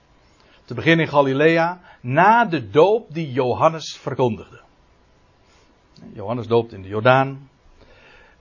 Te 0.65 0.75
beginnen 0.75 1.05
in 1.05 1.11
Galilea, 1.11 1.81
na 2.01 2.45
de 2.45 2.71
doop 2.71 3.15
die 3.15 3.33
Johannes 3.33 3.97
verkondigde. 3.97 4.61
Johannes 6.13 6.47
doopt 6.47 6.73
in 6.73 6.83
de 6.83 6.89
Jordaan. 6.89 7.51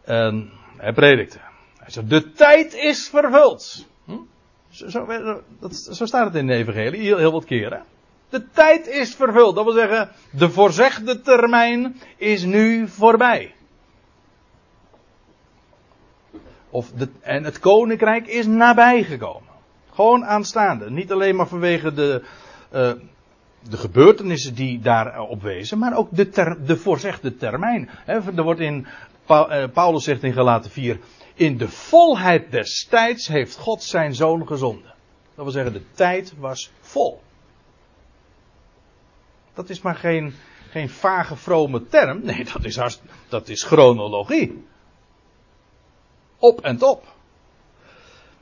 En 0.04 0.52
hij 0.78 0.94
predikte. 0.94 1.40
Hij 1.78 1.92
zegt, 1.92 2.10
de 2.10 2.32
tijd 2.32 2.74
is 2.74 3.08
vervuld. 3.08 3.88
Hm? 4.06 4.18
Zo, 4.70 4.90
zo, 4.90 5.06
dat, 5.60 5.76
zo, 5.76 6.06
staat 6.06 6.26
het 6.26 6.36
in 6.36 6.48
de 6.48 6.54
evangelie, 6.54 7.02
heel, 7.02 7.18
heel 7.18 7.32
wat 7.32 7.46
keren. 7.46 7.84
De 8.34 8.50
tijd 8.52 8.88
is 8.88 9.16
vervuld. 9.16 9.56
Dat 9.56 9.64
wil 9.64 9.74
zeggen, 9.74 10.10
de 10.32 10.50
voorzegde 10.50 11.22
termijn 11.22 11.96
is 12.18 12.44
nu 12.44 12.88
voorbij. 12.88 13.56
Of 16.70 16.92
de, 16.92 17.10
en 17.22 17.44
het 17.44 17.60
koninkrijk 17.60 18.28
is 18.28 18.46
nabijgekomen. 18.46 19.50
Gewoon 19.92 20.26
aanstaande. 20.26 20.92
Niet 20.92 21.12
alleen 21.12 21.36
maar 21.36 21.48
vanwege 21.48 21.94
de, 21.94 22.24
uh, 22.74 22.92
de 23.70 23.78
gebeurtenissen 23.78 24.56
die 24.56 24.80
daarop 24.80 25.42
wezen, 25.42 25.78
maar 25.78 25.98
ook 25.98 26.08
de, 26.12 26.30
ter, 26.30 26.66
de 26.66 26.78
voorzegde 26.78 27.36
termijn. 27.36 27.90
Er 28.06 28.44
wordt 28.44 28.60
in, 28.60 28.88
uh, 29.30 29.64
Paulus 29.74 30.04
zegt 30.04 30.24
in 30.24 30.34
Galaten 30.34 30.72
4, 30.72 31.00
in 31.34 31.58
de 31.58 31.70
volheid 31.70 32.52
des 32.52 32.88
tijds 32.90 33.28
heeft 33.28 33.58
God 33.58 33.84
zijn 33.84 34.16
zoon 34.16 34.48
gezonden. 34.48 34.94
Dat 35.36 35.44
wil 35.44 35.54
zeggen, 35.54 35.74
de 35.74 35.92
tijd 35.94 36.34
was 36.38 36.72
vol. 36.82 37.22
Dat 39.54 39.70
is 39.70 39.82
maar 39.82 39.96
geen, 39.96 40.34
geen 40.70 40.90
vage 40.90 41.36
vrome 41.36 41.86
term. 41.86 42.26
Nee, 42.26 42.46
dat 42.54 42.66
is, 42.66 42.78
hartst, 42.78 43.02
dat 43.28 43.50
is 43.50 43.64
chronologie. 43.64 44.66
Op 46.38 46.62
en 46.62 46.78
top. 46.78 47.14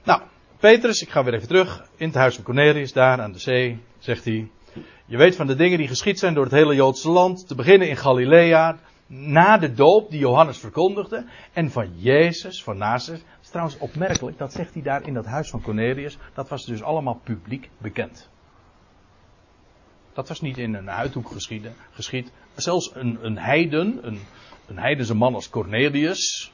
Nou, 0.03 0.21
Petrus, 0.59 1.01
ik 1.01 1.09
ga 1.09 1.23
weer 1.23 1.33
even 1.33 1.47
terug. 1.47 1.85
In 1.95 2.07
het 2.07 2.15
huis 2.15 2.35
van 2.35 2.43
Cornelius, 2.43 2.93
daar 2.93 3.21
aan 3.21 3.31
de 3.31 3.39
zee, 3.39 3.79
zegt 3.97 4.25
hij. 4.25 4.49
Je 5.05 5.17
weet 5.17 5.35
van 5.35 5.47
de 5.47 5.55
dingen 5.55 5.77
die 5.77 5.87
geschied 5.87 6.19
zijn 6.19 6.33
door 6.33 6.43
het 6.43 6.53
hele 6.53 6.75
Joodse 6.75 7.09
land. 7.09 7.47
Te 7.47 7.55
beginnen 7.55 7.89
in 7.89 7.97
Galilea. 7.97 8.77
Na 9.07 9.57
de 9.57 9.73
doop 9.73 10.09
die 10.09 10.19
Johannes 10.19 10.57
verkondigde. 10.57 11.25
En 11.53 11.71
van 11.71 11.91
Jezus, 11.95 12.63
van 12.63 12.77
Nazareth. 12.77 13.25
Trouwens 13.41 13.77
opmerkelijk, 13.77 14.37
dat 14.37 14.53
zegt 14.53 14.73
hij 14.73 14.83
daar 14.83 15.07
in 15.07 15.13
dat 15.13 15.25
huis 15.25 15.49
van 15.49 15.61
Cornelius. 15.61 16.17
Dat 16.33 16.49
was 16.49 16.65
dus 16.65 16.83
allemaal 16.83 17.19
publiek 17.23 17.69
bekend. 17.77 18.30
Dat 20.13 20.27
was 20.27 20.41
niet 20.41 20.57
in 20.57 20.73
een 20.73 20.89
uithoek 20.89 21.31
geschied. 21.91 22.31
Zelfs 22.55 22.91
een, 22.95 23.17
een 23.21 23.37
heiden, 23.37 23.99
een, 24.01 24.19
een 24.67 24.77
heidense 24.77 25.15
man 25.15 25.33
als 25.33 25.49
Cornelius. 25.49 26.51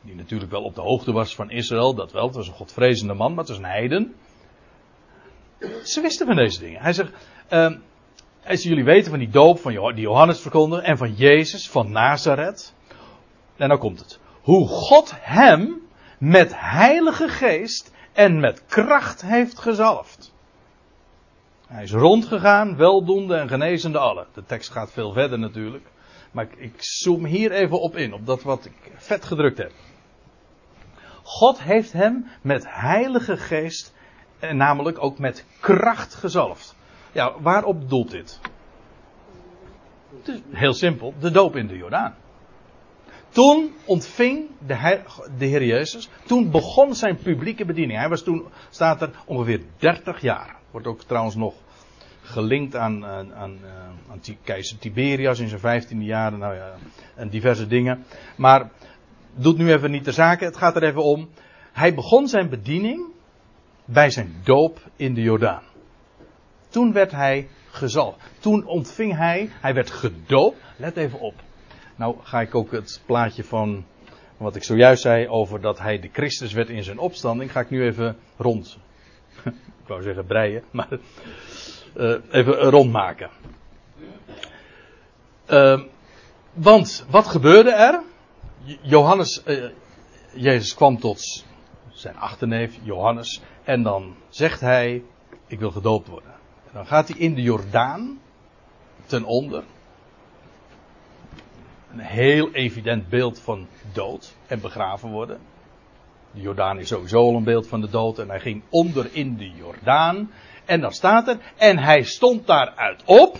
Die 0.00 0.14
natuurlijk 0.14 0.50
wel 0.50 0.62
op 0.62 0.74
de 0.74 0.80
hoogte 0.80 1.12
was 1.12 1.34
van 1.34 1.50
Israël, 1.50 1.94
dat 1.94 2.12
wel. 2.12 2.26
Het 2.26 2.34
was 2.34 2.48
een 2.48 2.54
godvrezende 2.54 3.14
man, 3.14 3.30
maar 3.30 3.38
het 3.38 3.48
was 3.48 3.58
een 3.58 3.64
heiden. 3.64 4.14
Ze 5.84 6.00
wisten 6.00 6.26
van 6.26 6.36
deze 6.36 6.60
dingen. 6.60 6.80
Hij 6.80 6.92
zegt, 6.92 7.12
uh, 7.50 7.74
als 8.46 8.62
jullie 8.62 8.84
weten 8.84 9.10
van 9.10 9.18
die 9.18 9.30
doop 9.30 9.58
van 9.58 9.72
die 9.72 10.00
Johannes 10.00 10.40
verkondigde 10.40 10.86
en 10.86 10.96
van 10.96 11.14
Jezus 11.14 11.70
van 11.70 11.90
Nazareth. 11.90 12.74
En 13.56 13.68
dan 13.68 13.78
komt 13.78 13.98
het. 13.98 14.18
Hoe 14.42 14.68
God 14.68 15.12
hem 15.20 15.82
met 16.18 16.52
heilige 16.54 17.28
geest 17.28 17.92
en 18.12 18.40
met 18.40 18.66
kracht 18.66 19.22
heeft 19.22 19.58
gezalfd. 19.58 20.33
Hij 21.74 21.82
is 21.82 21.92
rondgegaan, 21.92 22.76
weldoende 22.76 23.34
en 23.34 23.48
genezende 23.48 23.98
allen. 23.98 24.26
De 24.34 24.44
tekst 24.44 24.70
gaat 24.70 24.92
veel 24.92 25.12
verder 25.12 25.38
natuurlijk. 25.38 25.84
Maar 26.32 26.44
ik, 26.44 26.56
ik 26.56 26.74
zoom 26.76 27.24
hier 27.24 27.52
even 27.52 27.80
op 27.80 27.96
in, 27.96 28.12
op 28.12 28.26
dat 28.26 28.42
wat 28.42 28.64
ik 28.64 28.92
vet 28.94 29.24
gedrukt 29.24 29.58
heb. 29.58 29.72
God 31.22 31.62
heeft 31.62 31.92
hem 31.92 32.26
met 32.42 32.64
heilige 32.68 33.36
geest, 33.36 33.94
en 34.38 34.56
namelijk 34.56 35.02
ook 35.02 35.18
met 35.18 35.46
kracht 35.60 36.14
gezalfd. 36.14 36.76
Ja, 37.12 37.40
waarop 37.40 37.88
doelt 37.88 38.10
dit? 38.10 38.40
Het 40.16 40.28
is 40.28 40.40
heel 40.50 40.74
simpel, 40.74 41.14
de 41.18 41.30
doop 41.30 41.56
in 41.56 41.66
de 41.66 41.76
Jordaan. 41.76 42.14
Toen 43.28 43.74
ontving 43.84 44.50
de 44.66 44.76
Heer, 44.76 45.04
de 45.38 45.46
Heer 45.46 45.64
Jezus, 45.64 46.08
toen 46.24 46.50
begon 46.50 46.94
zijn 46.94 47.16
publieke 47.16 47.64
bediening. 47.64 47.98
Hij 47.98 48.08
was 48.08 48.22
toen, 48.22 48.44
staat 48.70 49.02
er, 49.02 49.10
ongeveer 49.26 49.62
30 49.76 50.20
jaar. 50.20 50.56
Wordt 50.70 50.86
ook 50.86 51.02
trouwens 51.02 51.34
nog 51.34 51.54
gelinkt 52.24 52.76
aan, 52.76 53.04
aan, 53.04 53.34
aan, 53.34 53.58
eh, 54.22 54.34
keizer 54.42 54.78
Tiberias 54.78 55.38
in 55.38 55.48
zijn 55.48 55.60
vijftiende 55.60 56.04
jaren, 56.04 56.38
nou 56.38 56.54
ja, 56.54 56.74
en 57.14 57.28
diverse 57.28 57.66
dingen. 57.66 58.04
Maar 58.36 58.70
doet 59.34 59.58
nu 59.58 59.72
even 59.72 59.90
niet 59.90 60.04
de 60.04 60.12
zaken, 60.12 60.46
het 60.46 60.56
gaat 60.56 60.76
er 60.76 60.82
even 60.82 61.02
om. 61.02 61.28
Hij 61.72 61.94
begon 61.94 62.28
zijn 62.28 62.48
bediening 62.48 63.06
bij 63.84 64.10
zijn 64.10 64.34
doop 64.44 64.78
in 64.96 65.14
de 65.14 65.22
Jordaan. 65.22 65.62
Toen 66.68 66.92
werd 66.92 67.10
hij 67.10 67.48
gezalfd. 67.70 68.18
Toen 68.38 68.66
ontving 68.66 69.16
hij, 69.16 69.50
hij 69.60 69.74
werd 69.74 69.90
gedoopt. 69.90 70.56
Let 70.76 70.96
even 70.96 71.20
op. 71.20 71.34
Nou 71.96 72.16
ga 72.22 72.40
ik 72.40 72.54
ook 72.54 72.72
het 72.72 73.02
plaatje 73.06 73.44
van 73.44 73.84
wat 74.36 74.56
ik 74.56 74.62
zojuist 74.62 75.02
zei 75.02 75.28
over 75.28 75.60
dat 75.60 75.78
hij 75.78 75.98
de 75.98 76.08
Christus 76.12 76.52
werd 76.52 76.68
in 76.68 76.82
zijn 76.82 76.98
opstanding, 76.98 77.52
ga 77.52 77.60
ik 77.60 77.70
nu 77.70 77.84
even 77.84 78.16
rond. 78.36 78.78
ik 79.82 79.86
wou 79.86 80.02
zeggen 80.02 80.26
breien, 80.26 80.62
maar 80.70 80.88
uh, 81.96 82.16
even 82.30 82.54
rondmaken. 82.54 83.30
Uh, 85.50 85.80
want 86.52 87.06
wat 87.10 87.26
gebeurde 87.26 87.70
er? 87.70 88.02
Johannes, 88.82 89.42
uh, 89.46 89.70
Jezus 90.34 90.74
kwam 90.74 90.98
tot 90.98 91.44
zijn 91.92 92.16
achterneef 92.16 92.78
Johannes 92.82 93.40
en 93.64 93.82
dan 93.82 94.16
zegt 94.28 94.60
hij: 94.60 95.02
Ik 95.46 95.58
wil 95.58 95.70
gedoopt 95.70 96.08
worden. 96.08 96.32
En 96.66 96.70
dan 96.72 96.86
gaat 96.86 97.08
hij 97.08 97.18
in 97.18 97.34
de 97.34 97.42
Jordaan 97.42 98.20
ten 99.06 99.24
onder. 99.24 99.64
Een 101.92 101.98
heel 101.98 102.50
evident 102.50 103.08
beeld 103.08 103.38
van 103.38 103.66
dood 103.92 104.34
en 104.46 104.60
begraven 104.60 105.10
worden. 105.10 105.40
De 106.30 106.40
Jordaan 106.40 106.78
is 106.78 106.88
sowieso 106.88 107.18
al 107.18 107.36
een 107.36 107.44
beeld 107.44 107.66
van 107.66 107.80
de 107.80 107.90
dood 107.90 108.18
en 108.18 108.28
hij 108.28 108.40
ging 108.40 108.62
onder 108.68 109.08
in 109.12 109.36
de 109.36 109.50
Jordaan. 109.50 110.30
En 110.64 110.80
dan 110.80 110.92
staat 110.92 111.28
er, 111.28 111.38
en 111.56 111.78
hij 111.78 112.02
stond 112.02 112.46
daaruit 112.46 113.02
op. 113.04 113.38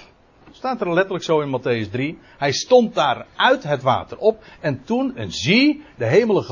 Staat 0.51 0.81
er 0.81 0.93
letterlijk 0.93 1.25
zo 1.25 1.41
in 1.41 1.61
Matthäus 1.61 1.91
3. 1.91 2.19
Hij 2.39 2.53
stond 2.53 2.95
daar 2.95 3.27
uit 3.37 3.63
het 3.63 3.83
water 3.83 4.19
op. 4.19 4.43
En 4.61 4.85
toen, 4.85 5.17
en 5.17 5.31
zie, 5.31 5.85
de 5.97 6.07
hemelen 6.07 6.45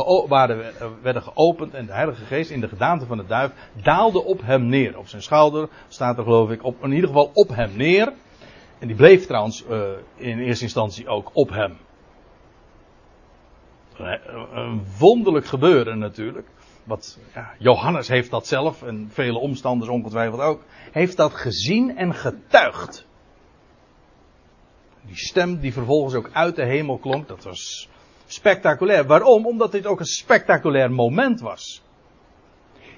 werden 1.02 1.22
geopend. 1.22 1.74
En 1.74 1.86
de 1.86 1.92
Heilige 1.92 2.24
Geest 2.24 2.50
in 2.50 2.60
de 2.60 2.68
gedaante 2.68 3.06
van 3.06 3.16
de 3.16 3.26
duif 3.26 3.50
daalde 3.82 4.24
op 4.24 4.40
hem 4.44 4.66
neer. 4.66 4.98
Op 4.98 5.08
zijn 5.08 5.22
schouder 5.22 5.68
staat 5.88 6.18
er 6.18 6.24
geloof 6.24 6.50
ik, 6.50 6.64
op, 6.64 6.84
in 6.84 6.92
ieder 6.92 7.08
geval 7.08 7.30
op 7.34 7.48
hem 7.48 7.76
neer. 7.76 8.12
En 8.78 8.86
die 8.86 8.96
bleef 8.96 9.26
trouwens 9.26 9.64
uh, 9.70 9.82
in 10.16 10.38
eerste 10.38 10.64
instantie 10.64 11.08
ook 11.08 11.30
op 11.32 11.50
hem. 11.50 11.78
Een 14.54 14.82
wonderlijk 14.98 15.46
gebeuren 15.46 15.98
natuurlijk 15.98 16.48
wat 16.84 17.18
ja, 17.34 17.54
Johannes 17.58 18.08
heeft 18.08 18.30
dat 18.30 18.46
zelf 18.46 18.82
en 18.82 19.08
vele 19.12 19.38
omstanders 19.38 19.90
ongetwijfeld 19.90 20.40
ook, 20.40 20.62
heeft 20.92 21.16
dat 21.16 21.34
gezien 21.34 21.96
en 21.96 22.14
getuigd. 22.14 23.06
Die 25.06 25.16
stem 25.16 25.60
die 25.60 25.72
vervolgens 25.72 26.14
ook 26.14 26.30
uit 26.32 26.56
de 26.56 26.64
hemel 26.64 26.98
klonk, 26.98 27.28
dat 27.28 27.44
was 27.44 27.88
spectaculair. 28.26 29.06
Waarom? 29.06 29.46
Omdat 29.46 29.72
dit 29.72 29.86
ook 29.86 30.00
een 30.00 30.06
spectaculair 30.06 30.92
moment 30.92 31.40
was. 31.40 31.82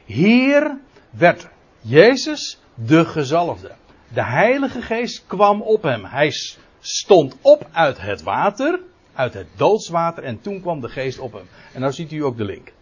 Hier 0.05 0.79
werd 1.11 1.49
Jezus 1.81 2.61
de 2.75 3.05
gezalfde. 3.05 3.73
De 4.09 4.25
Heilige 4.25 4.83
Geest 4.83 5.25
kwam 5.27 5.63
op 5.63 5.83
hem. 5.83 6.05
Hij 6.05 6.33
stond 6.81 7.37
op 7.41 7.69
uit 7.73 8.01
het 8.01 8.23
water, 8.23 8.81
uit 9.15 9.35
het 9.35 9.47
doodswater, 9.57 10.25
en 10.25 10.41
toen 10.41 10.61
kwam 10.61 10.81
de 10.81 10.89
Geest 10.89 11.19
op 11.19 11.33
hem. 11.33 11.49
En 11.73 11.81
nou 11.81 11.93
ziet 11.93 12.13
u 12.13 12.25
ook 12.25 12.37
de 12.37 12.45
link. 12.45 12.73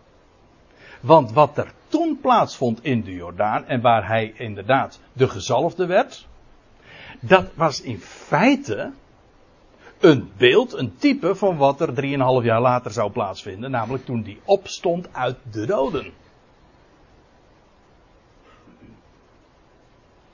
Want 1.02 1.32
wat 1.32 1.58
er 1.58 1.72
toen 1.88 2.18
plaatsvond 2.20 2.84
in 2.84 3.02
de 3.02 3.12
Jordaan 3.12 3.66
en 3.66 3.80
waar 3.80 4.06
hij 4.06 4.32
inderdaad 4.36 5.00
de 5.12 5.28
gezalfde 5.28 5.86
werd, 5.86 6.26
dat 7.20 7.50
was 7.54 7.80
in 7.80 7.98
feite 8.00 8.92
een 10.00 10.30
beeld, 10.36 10.72
een 10.72 10.96
type 10.96 11.34
van 11.34 11.56
wat 11.56 11.80
er 11.80 11.94
drieënhalf 11.94 12.44
jaar 12.44 12.60
later 12.60 12.90
zou 12.90 13.10
plaatsvinden, 13.10 13.70
namelijk 13.70 14.04
toen 14.04 14.22
die 14.22 14.40
opstond 14.44 15.14
uit 15.14 15.36
de 15.50 15.66
doden. 15.66 16.12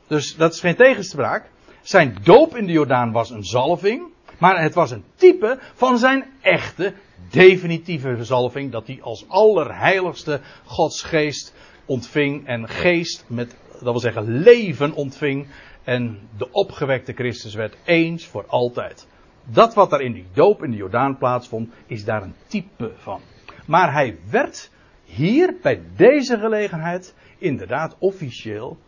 Dus 0.07 0.37
dat 0.37 0.53
is 0.53 0.61
geen 0.61 0.77
tegenspraak. 0.77 1.51
Zijn 1.83 2.17
doop 2.23 2.57
in 2.57 2.67
de 2.67 2.73
Jordaan 2.73 3.13
was 3.13 3.31
een 3.31 3.45
zalving, 3.45 4.03
Maar 4.39 4.63
het 4.63 4.75
was 4.75 4.91
een 4.91 5.05
type 5.15 5.59
van 5.75 5.99
zijn 5.99 6.25
echte, 6.41 6.93
definitieve 7.31 8.25
zalving. 8.25 8.73
Dat 8.73 8.87
hij 8.87 8.99
als 9.03 9.29
allerheiligste 9.29 10.41
Godsgeest 10.65 11.55
ontving. 11.85 12.47
En 12.47 12.69
geest 12.69 13.25
met, 13.27 13.57
dat 13.73 13.83
wil 13.83 13.99
zeggen, 13.99 14.39
leven 14.39 14.93
ontving. 14.93 15.47
En 15.85 16.19
de 16.37 16.53
opgewekte 16.53 17.13
Christus 17.13 17.55
werd 17.55 17.77
eens 17.85 18.27
voor 18.27 18.47
altijd. 18.47 19.07
Dat 19.45 19.75
wat 19.75 19.91
daar 19.91 20.01
in 20.01 20.13
die 20.13 20.27
doop 20.33 20.63
in 20.63 20.71
de 20.71 20.77
Jordaan 20.77 21.19
plaatsvond, 21.19 21.73
is 21.87 22.05
daar 22.05 22.23
een 22.23 22.35
type 22.47 22.93
van. 22.97 23.21
Maar 23.67 23.93
hij 23.93 24.19
werd 24.31 24.71
hier 25.05 25.57
bij 25.63 25.83
deze 25.97 26.39
gelegenheid 26.39 27.15
inderdaad 27.39 27.97
officieel 27.99 28.79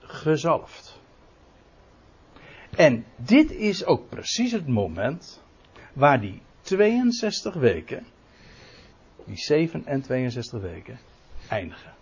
gezalfd. 0.00 0.93
En 2.76 3.04
dit 3.16 3.50
is 3.50 3.84
ook 3.84 4.08
precies 4.08 4.52
het 4.52 4.68
moment 4.68 5.42
waar 5.92 6.20
die 6.20 6.42
62 6.62 7.54
weken, 7.54 8.06
die 9.24 9.36
7 9.36 9.86
en 9.86 10.02
62 10.02 10.60
weken, 10.60 10.98
eindigen. 11.48 11.92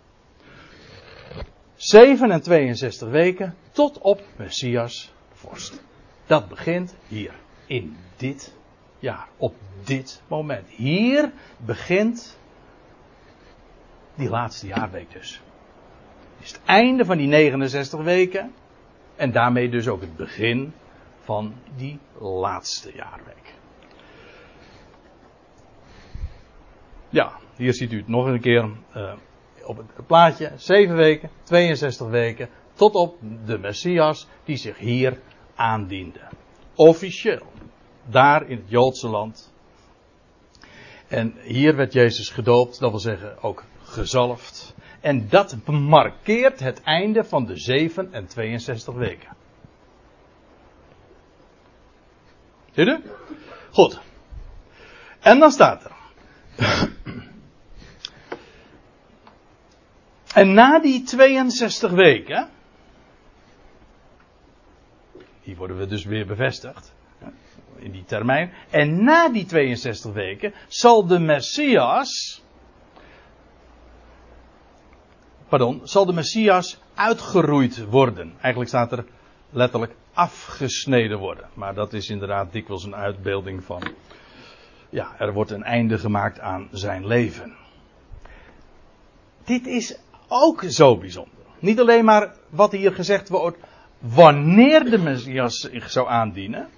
7 1.75 2.31
en 2.31 2.41
62 2.41 3.09
weken 3.09 3.55
tot 3.71 3.97
op 3.97 4.23
Messias 4.35 5.13
vorst. 5.33 5.81
Dat 6.25 6.47
begint 6.47 6.95
hier, 7.07 7.33
in 7.65 7.97
dit 8.17 8.53
jaar, 8.99 9.27
op 9.37 9.55
dit 9.83 10.21
moment. 10.27 10.67
Hier 10.69 11.31
begint 11.57 12.37
die 14.15 14.29
laatste 14.29 14.67
jaarweek 14.67 15.11
dus. 15.11 15.41
Het 16.35 16.45
is 16.45 16.51
het 16.51 16.61
einde 16.65 17.05
van 17.05 17.17
die 17.17 17.27
69 17.27 17.99
weken. 17.99 18.53
En 19.15 19.31
daarmee 19.31 19.69
dus 19.69 19.87
ook 19.87 20.01
het 20.01 20.15
begin 20.15 20.73
van 21.23 21.53
die 21.75 21.99
laatste 22.19 22.91
jaarweek. 22.95 23.53
Ja, 27.09 27.39
hier 27.55 27.73
ziet 27.73 27.91
u 27.91 27.97
het 27.97 28.07
nog 28.07 28.25
een 28.25 28.41
keer 28.41 28.69
uh, 28.95 29.13
op 29.65 29.77
het 29.77 30.07
plaatje. 30.07 30.51
7 30.55 30.95
weken, 30.95 31.29
62 31.43 32.07
weken, 32.07 32.49
tot 32.73 32.95
op 32.95 33.17
de 33.45 33.57
Messias 33.57 34.27
die 34.43 34.57
zich 34.57 34.77
hier 34.77 35.19
aandiende. 35.55 36.19
Officieel. 36.75 37.51
Daar 38.05 38.49
in 38.49 38.57
het 38.57 38.69
Joodse 38.69 39.07
land. 39.07 39.53
En 41.07 41.33
hier 41.41 41.75
werd 41.75 41.93
Jezus 41.93 42.29
gedoopt, 42.29 42.79
dat 42.79 42.89
wil 42.89 42.99
zeggen 42.99 43.43
ook 43.43 43.63
gezalfd. 43.83 44.75
En 45.03 45.29
dat 45.29 45.55
markeert 45.67 46.59
het 46.59 46.81
einde 46.83 47.23
van 47.23 47.45
de 47.45 47.57
7 47.57 48.13
en 48.13 48.27
62 48.27 48.93
weken. 48.93 49.35
Zie 52.71 52.85
je? 52.85 53.01
Goed. 53.71 53.99
En 55.19 55.39
dan 55.39 55.51
staat 55.51 55.83
er. 55.83 55.91
en 60.41 60.53
na 60.53 60.79
die 60.79 61.03
62 61.03 61.91
weken. 61.91 62.49
Hier 65.41 65.55
worden 65.55 65.77
we 65.77 65.85
dus 65.85 66.05
weer 66.05 66.25
bevestigd. 66.25 66.93
In 67.75 67.91
die 67.91 68.05
termijn. 68.05 68.53
En 68.69 69.03
na 69.03 69.29
die 69.29 69.45
62 69.45 70.13
weken 70.13 70.53
zal 70.67 71.07
de 71.07 71.19
Messias 71.19 72.42
pardon, 75.57 75.81
zal 75.83 76.05
de 76.05 76.13
Messias 76.13 76.79
uitgeroeid 76.93 77.85
worden. 77.89 78.33
Eigenlijk 78.41 78.69
staat 78.69 78.91
er 78.91 79.05
letterlijk 79.49 79.95
afgesneden 80.13 81.19
worden. 81.19 81.49
Maar 81.53 81.73
dat 81.73 81.93
is 81.93 82.09
inderdaad 82.09 82.51
dikwijls 82.51 82.83
een 82.83 82.95
uitbeelding 82.95 83.63
van. 83.63 83.81
Ja, 84.89 85.15
er 85.19 85.33
wordt 85.33 85.51
een 85.51 85.63
einde 85.63 85.97
gemaakt 85.97 86.39
aan 86.39 86.67
zijn 86.71 87.07
leven. 87.07 87.55
Dit 89.43 89.67
is 89.67 89.97
ook 90.27 90.63
zo 90.67 90.97
bijzonder. 90.97 91.45
Niet 91.59 91.79
alleen 91.79 92.05
maar 92.05 92.35
wat 92.49 92.71
hier 92.71 92.93
gezegd 92.93 93.29
wordt, 93.29 93.57
wanneer 93.99 94.83
de 94.83 94.97
Messias 94.97 95.59
zich 95.59 95.89
zou 95.89 96.07
aandienen. 96.07 96.69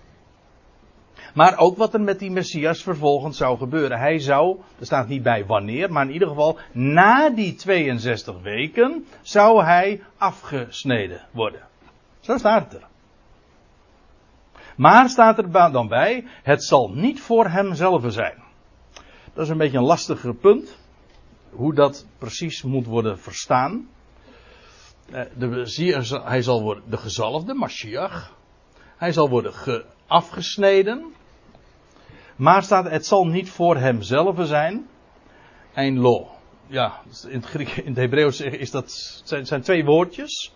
Maar 1.35 1.57
ook 1.57 1.77
wat 1.77 1.93
er 1.93 2.01
met 2.01 2.19
die 2.19 2.31
Messias 2.31 2.83
vervolgens 2.83 3.37
zou 3.37 3.57
gebeuren. 3.57 3.99
Hij 3.99 4.19
zou, 4.19 4.59
er 4.79 4.85
staat 4.85 5.07
niet 5.07 5.23
bij 5.23 5.45
wanneer, 5.45 5.91
maar 5.91 6.05
in 6.05 6.13
ieder 6.13 6.27
geval 6.27 6.59
na 6.71 7.29
die 7.29 7.55
62 7.55 8.41
weken 8.41 9.05
zou 9.21 9.63
hij 9.63 10.03
afgesneden 10.17 11.21
worden. 11.31 11.61
Zo 12.19 12.37
staat 12.37 12.71
het 12.71 12.81
er. 12.81 12.87
Maar 14.75 15.09
staat 15.09 15.37
er 15.37 15.71
dan 15.71 15.87
bij, 15.87 16.25
het 16.43 16.63
zal 16.63 16.89
niet 16.89 17.21
voor 17.21 17.47
hemzelf 17.47 18.03
zijn. 18.07 18.43
Dat 19.33 19.43
is 19.43 19.49
een 19.49 19.57
beetje 19.57 19.77
een 19.77 19.83
lastiger 19.83 20.35
punt. 20.35 20.77
Hoe 21.49 21.73
dat 21.73 22.05
precies 22.17 22.63
moet 22.63 22.85
worden 22.85 23.19
verstaan. 23.19 23.87
Eh, 25.11 25.21
de, 25.37 26.21
hij 26.23 26.41
zal 26.41 26.61
worden 26.61 26.83
de 26.89 26.97
gezalfde, 26.97 27.53
Mashiach. 27.53 28.33
Hij 28.97 29.11
zal 29.11 29.29
worden 29.29 29.53
afgesneden. 30.07 31.13
Maar 32.35 32.63
staat, 32.63 32.89
het 32.89 33.05
zal 33.05 33.25
niet 33.27 33.49
voor 33.49 33.77
hemzelf 33.77 34.47
zijn. 34.47 34.87
Ein 35.73 35.99
lo. 35.99 36.27
Ja, 36.67 37.01
in 37.27 37.43
het, 37.45 37.77
in 37.77 37.87
het 37.87 37.95
Hebreeuws 37.95 38.41
is 38.41 38.71
dat, 38.71 38.91
zijn, 39.23 39.45
zijn 39.45 39.61
twee 39.61 39.85
woordjes. 39.85 40.53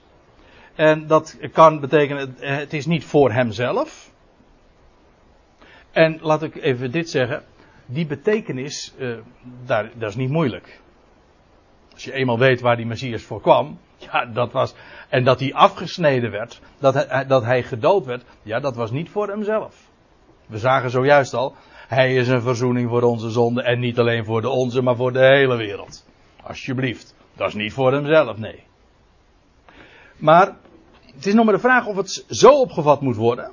En 0.76 1.08
dat 1.08 1.38
kan 1.52 1.80
betekenen, 1.80 2.36
het 2.40 2.74
is 2.74 2.86
niet 2.86 3.06
voor 3.06 3.32
hemzelf. 3.32 4.12
En 5.92 6.20
laat 6.22 6.44
ik 6.44 6.56
even 6.56 6.92
dit 6.92 7.10
zeggen. 7.10 7.44
Die 7.86 8.06
betekenis, 8.06 8.94
uh, 8.98 9.18
daar, 9.66 9.92
dat 9.96 10.10
is 10.10 10.16
niet 10.16 10.30
moeilijk. 10.30 10.82
Als 11.94 12.04
je 12.04 12.14
eenmaal 12.14 12.38
weet 12.38 12.62
waar 12.62 12.76
die 12.76 12.86
Messias 12.86 13.24
voor 13.24 13.42
kwam. 13.42 13.80
Ja, 13.98 14.26
dat 14.26 14.52
was. 14.52 14.76
En 15.10 15.24
dat 15.24 15.40
hij 15.40 15.54
afgesneden 15.54 16.32
werd. 16.32 16.62
Dat 16.80 16.94
hij, 16.94 17.26
dat 17.26 17.44
hij 17.44 17.64
gedood 17.64 18.06
werd. 18.06 18.24
Ja, 18.44 18.60
dat 18.60 18.76
was 18.76 18.92
niet 18.92 19.10
voor 19.10 19.28
hemzelf. 19.28 19.89
We 20.50 20.58
zagen 20.58 20.90
zojuist 20.90 21.34
al, 21.34 21.56
hij 21.88 22.16
is 22.16 22.28
een 22.28 22.42
verzoening 22.42 22.90
voor 22.90 23.02
onze 23.02 23.30
zonde 23.30 23.64
en 23.64 23.80
niet 23.80 24.00
alleen 24.00 24.26
voor 24.26 24.42
de 24.42 24.50
onze, 24.50 24.82
maar 24.82 24.96
voor 24.96 25.14
de 25.14 25.26
hele 25.26 25.56
wereld. 25.56 26.06
Alsjeblieft. 26.44 27.16
Dat 27.36 27.48
is 27.48 27.54
niet 27.54 27.74
voor 27.74 27.94
hemzelf, 27.94 28.38
nee. 28.38 28.64
Maar 30.18 30.58
het 31.16 31.26
is 31.26 31.34
nog 31.34 31.46
maar 31.46 31.54
de 31.54 31.60
vraag 31.60 31.86
of 31.86 31.96
het 31.96 32.26
zo 32.30 32.60
opgevat 32.60 33.02
moet 33.02 33.16
worden. 33.16 33.52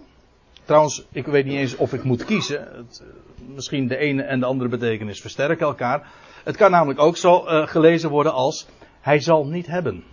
Trouwens, 0.65 1.07
ik 1.13 1.27
weet 1.27 1.45
niet 1.45 1.59
eens 1.59 1.77
of 1.77 1.93
ik 1.93 2.05
moet 2.05 2.25
kiezen. 2.25 2.61
Het, 2.61 3.03
eh, 3.03 3.55
misschien 3.55 3.89
de 3.89 3.97
ene 3.97 4.23
en 4.23 4.41
de 4.41 4.47
andere 4.47 4.71
betekenis 4.71 5.21
versterken 5.21 5.67
elkaar. 5.67 6.09
Het 6.45 6.57
kan 6.57 6.71
namelijk 6.71 7.01
ook 7.01 7.17
zo 7.17 7.45
uh, 7.47 7.67
gelezen 7.67 8.11
worden 8.11 8.33
als 8.33 8.67
hij 9.01 9.21
zal 9.21 9.47
niet 9.47 9.67
hebben. 9.67 10.05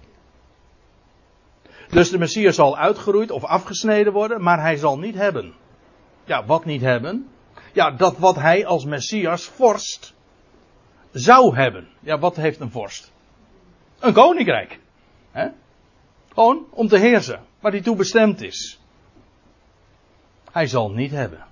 Dus 1.90 2.10
de 2.10 2.18
Messias 2.18 2.56
zal 2.56 2.78
uitgeroeid 2.78 3.32
of 3.32 3.44
afgesneden 3.44 4.14
worden, 4.14 4.42
maar 4.44 4.62
hij 4.62 4.76
zal 4.76 5.00
niet 5.00 5.16
hebben. 5.16 5.54
Ja, 6.26 6.46
wat 6.46 6.66
niet 6.66 6.82
hebben? 6.82 7.28
Ja, 7.74 7.92
dat 7.92 8.18
wat 8.18 8.36
hij 8.36 8.66
als 8.66 8.86
Messias 8.86 9.44
vorst 9.44 10.14
zou 11.12 11.56
hebben. 11.56 11.88
Ja, 12.00 12.20
wat 12.20 12.36
heeft 12.36 12.60
een 12.60 12.72
vorst? 12.72 13.12
Een 14.00 14.14
koninkrijk. 14.14 14.80
He? 15.32 15.48
Gewoon 16.34 16.66
om 16.70 16.88
te 16.88 16.98
heersen, 16.98 17.44
waar 17.60 17.72
hij 17.72 17.82
toe 17.82 17.96
bestemd 17.96 18.42
is. 18.42 18.80
Hij 20.52 20.68
zal 20.68 20.92
niet 20.92 21.12
hebben. 21.12 21.46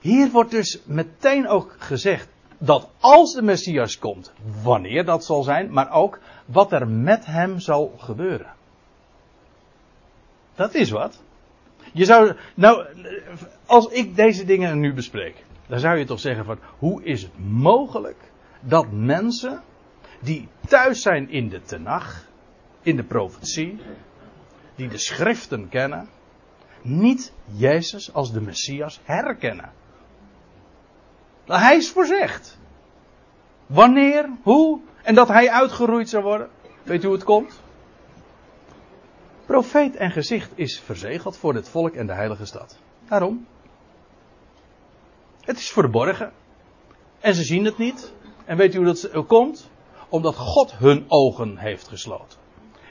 Hier 0.00 0.30
wordt 0.30 0.50
dus 0.50 0.78
meteen 0.84 1.48
ook 1.48 1.76
gezegd 1.78 2.28
dat 2.58 2.88
als 3.00 3.34
de 3.34 3.42
Messias 3.42 3.98
komt, 3.98 4.32
wanneer 4.62 5.04
dat 5.04 5.24
zal 5.24 5.42
zijn, 5.42 5.72
maar 5.72 5.90
ook 5.90 6.18
wat 6.44 6.72
er 6.72 6.88
met 6.88 7.26
hem 7.26 7.60
zal 7.60 7.94
gebeuren. 7.98 8.52
Dat 10.54 10.74
is 10.74 10.90
wat. 10.90 11.22
Je 11.92 12.04
zou, 12.04 12.36
nou, 12.54 12.86
als 13.66 13.86
ik 13.86 14.16
deze 14.16 14.44
dingen 14.44 14.80
nu 14.80 14.94
bespreek, 14.94 15.44
dan 15.66 15.78
zou 15.78 15.98
je 15.98 16.04
toch 16.04 16.20
zeggen 16.20 16.44
van, 16.44 16.58
hoe 16.78 17.04
is 17.04 17.22
het 17.22 17.38
mogelijk 17.38 18.30
dat 18.60 18.86
mensen 18.90 19.62
die 20.20 20.48
thuis 20.66 21.02
zijn 21.02 21.30
in 21.30 21.48
de 21.48 21.62
Tenach, 21.62 22.26
in 22.82 22.96
de 22.96 23.04
profetie, 23.04 23.80
die 24.74 24.88
de 24.88 24.98
schriften 24.98 25.68
kennen, 25.68 26.08
niet 26.82 27.32
Jezus 27.44 28.12
als 28.12 28.32
de 28.32 28.40
Messias 28.40 29.00
herkennen. 29.04 29.72
Dat 31.44 31.58
hij 31.58 31.76
is 31.76 31.90
voorzegd. 31.90 32.58
Wanneer, 33.66 34.30
hoe 34.42 34.80
en 35.02 35.14
dat 35.14 35.28
hij 35.28 35.50
uitgeroeid 35.50 36.08
zou 36.08 36.22
worden. 36.22 36.48
Weet 36.82 37.02
u 37.02 37.06
hoe 37.06 37.14
het 37.14 37.24
komt? 37.24 37.60
Profeet 39.52 39.96
en 39.96 40.10
gezicht 40.10 40.50
is 40.54 40.80
verzegeld 40.80 41.36
voor 41.36 41.54
het 41.54 41.68
volk 41.68 41.94
en 41.94 42.06
de 42.06 42.12
heilige 42.12 42.46
stad. 42.46 42.78
Waarom? 43.08 43.46
Het 45.40 45.58
is 45.58 45.70
verborgen. 45.70 46.32
En 47.20 47.34
ze 47.34 47.42
zien 47.42 47.64
het 47.64 47.78
niet. 47.78 48.12
En 48.44 48.56
weet 48.56 48.74
u 48.74 48.76
hoe 48.76 48.86
dat 48.86 49.26
komt? 49.26 49.70
Omdat 50.08 50.36
God 50.36 50.72
hun 50.72 51.04
ogen 51.08 51.56
heeft 51.56 51.88
gesloten. 51.88 52.38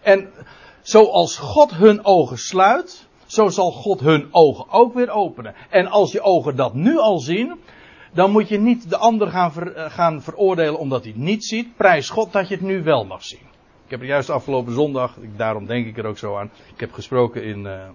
En 0.02 0.32
zoals 0.82 1.38
God 1.38 1.71
hun 1.71 2.06
ogen 2.06 2.38
sluit, 2.38 3.08
zo 3.26 3.47
zal 3.47 3.71
God 3.71 4.00
hun 4.00 4.28
ogen 4.32 4.69
ook 4.69 4.93
weer 4.93 5.10
openen. 5.10 5.56
En 5.69 5.88
als 5.88 6.12
je 6.12 6.21
ogen 6.21 6.56
dat 6.56 6.74
nu 6.74 6.97
al 6.97 7.19
zien, 7.19 7.60
dan 8.13 8.32
moet 8.32 8.47
je 8.47 8.60
niet 8.60 8.89
de 8.89 8.97
ander 8.97 9.28
gaan, 9.28 9.52
gaan 9.76 10.21
veroordelen 10.21 10.80
omdat 10.80 11.04
hij 11.04 11.12
het 11.12 11.21
niet 11.21 11.45
ziet. 11.45 11.76
Prijs 11.76 12.10
God 12.10 12.32
dat 12.32 12.47
je 12.47 12.54
het 12.54 12.63
nu 12.63 12.84
wel 12.84 13.06
mag 13.06 13.24
zien. 13.24 13.50
Ik 13.91 13.97
heb 13.97 14.06
er 14.06 14.13
juist 14.13 14.30
afgelopen 14.30 14.73
zondag, 14.73 15.17
daarom 15.36 15.65
denk 15.65 15.86
ik 15.86 15.97
er 15.97 16.06
ook 16.06 16.17
zo 16.17 16.38
aan. 16.38 16.51
Ik 16.73 16.80
heb 16.80 16.93
gesproken 16.93 17.43
in, 17.43 17.65
uh, 17.65 17.89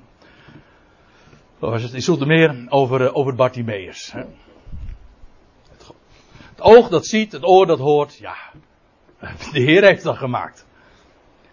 was 1.59 1.83
het, 1.83 1.93
in 1.93 2.03
Soetermeer 2.03 2.67
over, 2.69 3.01
uh, 3.01 3.17
over 3.17 3.35
Bartimeus. 3.35 4.13
Hè. 4.13 4.21
Het, 5.71 5.91
het 6.51 6.61
oog 6.61 6.89
dat 6.89 7.07
ziet, 7.07 7.33
het 7.33 7.45
oor 7.45 7.67
dat 7.67 7.79
hoort, 7.79 8.17
ja, 8.17 8.37
de 9.53 9.61
Heer 9.61 9.83
heeft 9.83 10.03
dat 10.03 10.17
gemaakt. 10.17 10.67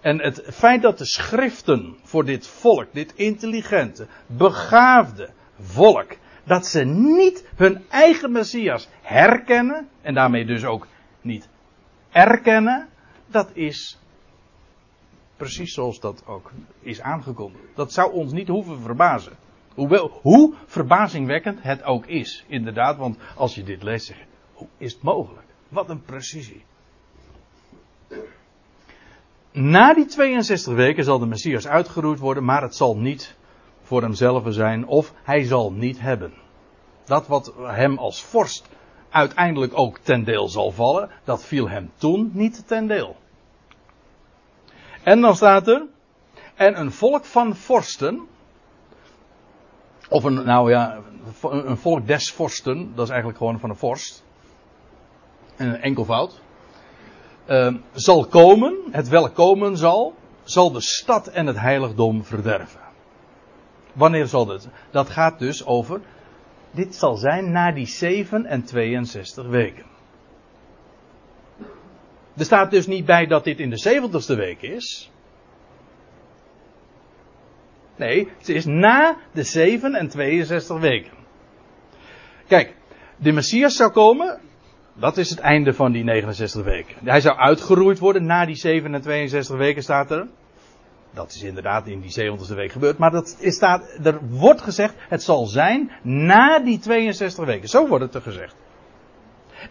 En 0.02 0.22
het 0.22 0.44
feit 0.52 0.82
dat 0.82 0.98
de 0.98 1.06
schriften 1.06 1.98
voor 2.02 2.26
dit 2.26 2.48
volk, 2.48 2.88
dit 2.94 3.14
intelligente, 3.16 4.08
begaafde 4.28 5.30
volk, 5.60 6.16
dat 6.44 6.66
ze 6.66 6.84
niet 6.84 7.48
hun 7.56 7.86
eigen 7.90 8.32
Messias 8.32 8.90
herkennen, 9.02 9.90
en 10.02 10.14
daarmee 10.14 10.46
dus 10.46 10.66
ook 10.66 10.88
niet 11.22 11.50
erkennen, 12.12 12.90
dat 13.28 13.50
is 13.54 13.98
precies 15.44 15.74
zoals 15.74 16.00
dat 16.00 16.24
ook 16.28 16.52
is 16.80 17.02
aangekondigd. 17.02 17.64
Dat 17.76 17.92
zou 17.94 18.12
ons 18.14 18.32
niet 18.32 18.48
hoeven 18.48 18.80
verbazen. 18.80 19.32
Hoewel, 19.74 20.20
hoe 20.22 20.54
verbazingwekkend 20.66 21.64
het 21.64 21.84
ook 21.84 22.06
is, 22.06 22.46
inderdaad, 22.48 22.98
want 22.98 23.18
als 23.36 23.56
je 23.56 23.64
dit 23.64 23.84
leest, 23.84 24.06
zeg 24.06 24.18
je, 24.18 24.24
hoe 24.54 24.68
is 24.78 24.94
het 24.94 25.02
mogelijk? 25.02 25.46
Wat 25.70 25.90
een 25.90 26.02
precisie. 26.02 26.64
Na 29.52 29.94
die 29.94 30.06
62 30.06 30.74
weken 30.74 31.04
zal 31.04 31.20
de 31.20 31.26
Messias 31.26 31.68
uitgeroeid 31.68 32.20
worden, 32.20 32.46
maar 32.46 32.62
het 32.62 32.76
zal 32.76 32.98
niet 32.98 33.36
voor 33.82 34.02
hemzelf 34.02 34.44
zijn 34.48 34.86
of 34.86 35.14
hij 35.24 35.44
zal 35.44 35.72
niet 35.72 36.00
hebben. 36.00 36.34
Dat 37.06 37.28
wat 37.28 37.54
hem 37.58 37.98
als 37.98 38.24
vorst 38.24 38.70
uiteindelijk 39.10 39.78
ook 39.78 39.98
ten 39.98 40.24
deel 40.24 40.48
zal 40.48 40.72
vallen, 40.72 41.10
dat 41.24 41.46
viel 41.46 41.70
hem 41.70 41.92
toen 41.98 42.32
niet 42.34 42.68
ten 42.68 42.88
deel. 42.88 43.22
En 45.04 45.22
dan 45.22 45.36
staat 45.36 45.68
er, 45.68 45.86
en 46.56 46.80
een 46.80 46.92
volk 46.92 47.26
van 47.26 47.56
vorsten, 47.56 48.28
of 50.10 50.24
een, 50.24 50.46
nou 50.46 50.70
ja, 50.70 51.00
een 51.42 51.78
volk 51.78 52.08
des 52.08 52.32
vorsten, 52.32 52.92
dat 52.96 53.04
is 53.06 53.10
eigenlijk 53.10 53.38
gewoon 53.38 53.60
van 53.60 53.70
een 53.70 53.76
vorst, 53.76 54.24
een 55.58 55.76
enkelvoud, 55.76 56.42
uh, 57.50 57.76
zal 57.94 58.26
komen, 58.26 58.78
het 58.92 59.08
welk 59.08 59.36
komen 59.36 59.78
zal, 59.78 60.14
zal 60.44 60.72
de 60.72 60.82
stad 60.82 61.28
en 61.28 61.46
het 61.46 61.60
heiligdom 61.60 62.24
verderven. 62.24 62.80
Wanneer 63.94 64.26
zal 64.26 64.46
dit? 64.46 64.68
Dat 64.92 65.10
gaat 65.10 65.40
dus 65.40 65.66
over, 65.66 66.02
dit 66.72 66.96
zal 66.96 67.16
zijn 67.16 67.52
na 67.52 67.72
die 67.72 67.88
7 67.88 68.46
en 68.46 68.64
62 68.64 69.48
weken. 69.48 69.93
Er 72.38 72.46
staat 72.46 72.72
dus 72.72 72.88
niet 72.88 73.06
bij 73.06 73.26
dat 73.26 73.44
dit 73.44 73.60
in 73.60 73.70
de 73.70 74.02
70ste 74.02 74.36
week 74.36 74.62
is. 74.62 75.12
Nee, 77.96 78.30
het 78.38 78.50
is 78.50 78.66
na 78.66 79.18
de 79.32 79.44
7 79.44 79.96
en 79.96 80.10
62 80.10 80.80
weken. 80.80 81.12
Kijk, 82.48 82.76
de 83.18 83.32
Messias 83.32 83.76
zou 83.76 83.92
komen, 83.92 84.40
dat 84.94 85.18
is 85.18 85.30
het 85.30 85.40
einde 85.40 85.74
van 85.74 85.92
die 85.92 86.04
69 86.04 86.64
weken. 86.64 86.96
Hij 87.04 87.22
zou 87.22 87.38
uitgeroeid 87.38 88.00
worden 88.00 88.26
na 88.26 88.46
die 88.46 88.56
7 88.56 88.94
en 88.94 89.02
62 89.02 89.58
weken 89.58 89.84
staat 89.84 90.12
er. 90.12 90.28
Dat 91.14 91.32
is 91.32 91.44
inderdaad 91.44 91.88
in 91.88 92.00
die 92.00 92.22
70ste 92.22 92.56
week 92.56 92.72
gebeurd. 92.72 92.98
Maar 92.98 93.12
dat 93.12 93.38
is 93.40 93.56
staat, 93.56 93.98
er 94.04 94.20
wordt 94.30 94.62
gezegd, 94.62 94.94
het 94.98 95.24
zal 95.24 95.46
zijn 95.46 95.92
na 96.02 96.60
die 96.60 96.80
62 96.80 97.46
weken. 97.46 97.70
Zo 97.70 97.88
wordt 97.88 98.04
het 98.04 98.16
er 98.16 98.22
gezegd. 98.22 98.56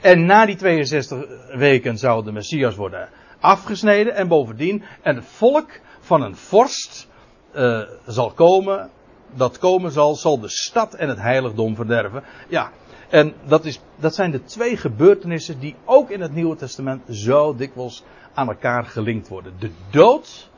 En 0.01 0.25
na 0.25 0.47
die 0.47 0.57
62 0.57 1.19
weken 1.55 1.99
zou 1.99 2.25
de 2.25 2.33
Messias 2.33 2.77
worden 2.77 3.09
afgesneden. 3.41 4.15
En 4.15 4.29
bovendien, 4.29 4.83
het 5.03 5.25
volk 5.25 5.81
van 6.01 6.23
een 6.23 6.37
vorst 6.37 7.09
uh, 7.55 7.81
zal 8.07 8.31
komen. 8.31 8.91
Dat 9.35 9.59
komen 9.59 9.93
zal, 9.93 10.15
zal 10.15 10.41
de 10.41 10.49
stad 10.49 10.95
en 10.95 11.09
het 11.09 11.19
heiligdom 11.19 11.75
verderven. 11.75 12.23
Ja, 12.49 12.71
en 13.09 13.35
dat, 13.45 13.65
is, 13.65 13.81
dat 13.97 14.15
zijn 14.15 14.31
de 14.31 14.45
twee 14.45 14.77
gebeurtenissen 14.77 15.59
die 15.59 15.75
ook 15.85 16.11
in 16.11 16.21
het 16.21 16.35
Nieuwe 16.35 16.57
Testament 16.57 17.03
zo 17.11 17.55
dikwijls 17.55 18.05
aan 18.35 18.49
elkaar 18.49 18.85
gelinkt 18.85 19.29
worden. 19.29 19.53
De 19.59 19.71
dood 19.91 20.51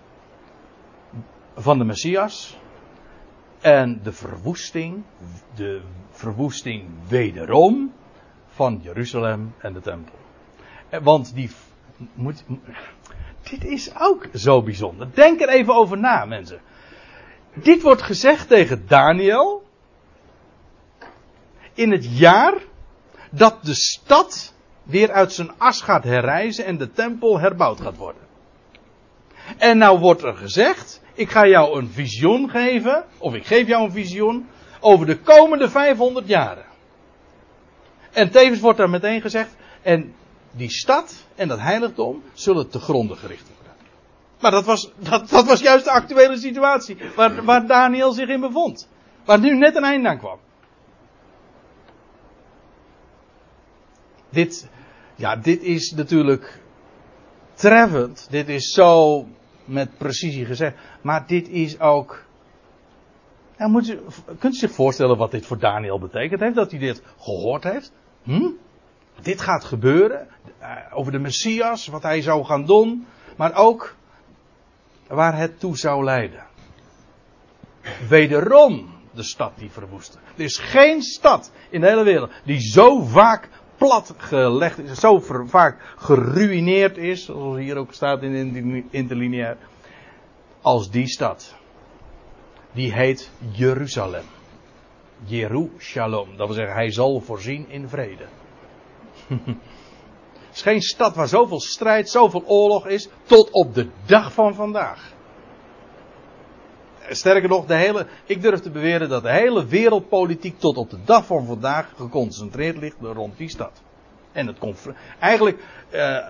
van 1.55 1.79
de 1.79 1.85
Messias 1.85 2.59
en 3.61 4.01
de 4.03 4.13
verwoesting, 4.13 5.03
de 5.55 5.83
verwoesting 6.11 6.85
wederom 7.09 7.93
van 8.55 8.81
Jeruzalem 8.83 9.55
en 9.59 9.73
de 9.73 9.81
tempel. 9.81 10.15
Want 11.03 11.35
die 11.35 11.51
moet, 12.15 12.45
dit 13.51 13.65
is 13.65 13.91
ook 13.99 14.27
zo 14.35 14.63
bijzonder. 14.63 15.09
Denk 15.15 15.41
er 15.41 15.49
even 15.49 15.75
over 15.75 15.99
na, 15.99 16.25
mensen. 16.25 16.61
Dit 17.55 17.83
wordt 17.83 18.03
gezegd 18.03 18.49
tegen 18.49 18.85
Daniel 18.87 19.63
in 21.75 21.91
het 21.91 22.19
jaar 22.19 22.55
dat 23.31 23.59
de 23.63 23.75
stad 23.75 24.55
weer 24.83 25.13
uit 25.13 25.33
zijn 25.33 25.59
as 25.59 25.81
gaat 25.81 26.05
herrijzen 26.05 26.65
en 26.65 26.79
de 26.79 26.93
tempel 26.93 27.41
herbouwd 27.41 27.81
gaat 27.81 27.97
worden. 27.97 28.23
En 29.59 29.79
nou 29.79 29.99
wordt 29.99 30.23
er 30.23 30.37
gezegd, 30.37 31.03
ik 31.15 31.31
ga 31.31 31.47
jou 31.47 31.79
een 31.79 31.89
visioen 31.89 32.51
geven, 32.51 33.05
of 33.19 33.35
ik 33.35 33.47
geef 33.47 33.67
jou 33.67 33.85
een 33.85 33.93
visioen, 33.93 34.49
over 34.81 35.07
de 35.07 35.19
komende 35.19 35.71
500 35.71 36.29
jaren. 36.29 36.65
En 38.15 38.31
tevens 38.31 38.61
wordt 38.61 38.79
er 38.79 38.91
meteen 38.91 39.21
gezegd, 39.21 39.57
en 39.83 40.15
die 40.51 40.71
stad 40.71 41.25
en 41.35 41.49
dat 41.49 41.59
heiligdom 41.59 42.23
zullen 42.33 42.71
te 42.71 42.79
gronden 42.79 43.17
gericht 43.17 43.49
worden. 43.49 43.73
Maar 44.41 44.51
dat 44.51 44.65
was, 44.65 44.93
dat, 44.99 45.29
dat 45.31 45.47
was 45.47 45.61
juist 45.61 45.85
de 45.85 45.91
actuele 45.91 46.37
situatie 46.37 46.97
waar, 47.17 47.45
waar 47.45 47.67
Daniel 47.67 48.13
zich 48.13 48.29
in 48.29 48.41
bevond. 48.41 48.89
Waar 49.25 49.41
nu 49.41 49.57
net 49.57 49.77
een 49.77 49.85
einde 49.85 50.09
aan 50.09 50.19
kwam. 50.19 50.39
Dit, 54.29 54.69
ja, 55.15 55.37
dit 55.37 55.63
is 55.63 55.91
natuurlijk 55.91 56.61
treffend. 57.55 58.27
Dit 58.31 58.49
is 58.49 58.73
zo 58.73 59.27
met 59.65 59.99
precisie 59.99 60.45
gezegd. 60.45 60.77
Maar 61.03 61.27
dit 61.27 61.49
is 61.49 61.81
ook. 61.81 62.25
Ja, 63.59 63.69
moet 63.69 63.87
je, 63.87 64.05
kunt 64.39 64.55
u 64.55 64.59
zich 64.59 64.73
voorstellen 64.73 65.17
wat 65.17 65.31
dit 65.31 65.47
voor 65.47 65.59
Daniel 65.59 65.99
betekent 65.99 66.41
heeft? 66.41 66.55
Dat 66.55 66.71
hij 66.71 66.81
dit 66.81 67.03
gehoord 67.19 67.65
heeft? 67.65 67.93
Hm? 68.25 68.49
Dit 69.23 69.41
gaat 69.41 69.65
gebeuren. 69.65 70.29
Eh, 70.59 70.71
over 70.91 71.13
de 71.13 71.19
Messias, 71.19 71.87
wat 71.87 72.03
hij 72.03 72.23
zou 72.23 72.45
gaan 72.45 72.67
doen. 72.67 73.07
Maar 73.37 73.57
ook 73.57 73.95
waar 75.07 75.37
het 75.37 75.61
toe 75.61 75.77
zou 75.77 76.05
leiden. 76.05 76.45
Wederom 78.09 78.95
de 79.15 79.23
stad 79.23 79.53
die 79.59 79.71
verwoestte. 79.71 80.19
Er 80.37 80.45
is 80.45 80.59
geen 80.59 81.03
stad 81.03 81.51
in 81.71 81.81
de 81.81 81.87
hele 81.87 82.05
wereld 82.05 82.31
die 82.45 82.61
zo 82.61 83.03
vaak 83.03 83.49
plat 83.77 84.15
gelegd 84.17 84.79
is, 84.79 84.99
zo 84.99 85.21
vaak 85.47 85.95
geruineerd 85.97 86.97
is, 86.97 87.25
zoals 87.25 87.57
hier 87.57 87.77
ook 87.77 87.93
staat 87.93 88.23
in 88.23 88.87
interlineair, 88.91 89.57
als 90.63 90.91
die 90.91 91.07
stad. 91.07 91.55
Die 92.73 92.93
heet 92.93 93.31
Jeruzalem. 93.51 94.25
Jeruzalem, 95.25 96.37
dat 96.37 96.47
wil 96.47 96.57
zeggen, 96.57 96.75
hij 96.75 96.91
zal 96.91 97.21
voorzien 97.21 97.69
in 97.69 97.89
vrede. 97.89 98.25
Het 99.29 100.55
is 100.55 100.73
geen 100.73 100.83
stad 100.83 101.15
waar 101.15 101.29
zoveel 101.29 101.61
strijd, 101.61 102.11
zoveel 102.11 102.43
oorlog 102.47 102.87
is, 102.87 103.09
tot 103.25 103.51
op 103.51 103.75
de 103.75 103.89
dag 104.07 104.33
van 104.33 104.55
vandaag. 104.55 105.13
Sterker 107.09 107.49
nog, 107.49 107.67
de 107.67 107.75
hele, 107.75 108.07
ik 108.25 108.43
durf 108.43 108.61
te 108.61 108.71
beweren 108.71 109.09
dat 109.09 109.23
de 109.23 109.33
hele 109.33 109.67
wereldpolitiek 109.67 110.59
tot 110.59 110.77
op 110.77 110.91
de 110.91 110.99
dag 111.05 111.27
van 111.27 111.47
vandaag 111.47 111.93
geconcentreerd 111.97 112.77
ligt 112.77 112.97
rond 113.01 113.37
die 113.37 113.49
stad. 113.49 113.83
En 114.33 114.47
het 114.47 114.59
eigenlijk 115.19 115.65
eh, 115.91 116.29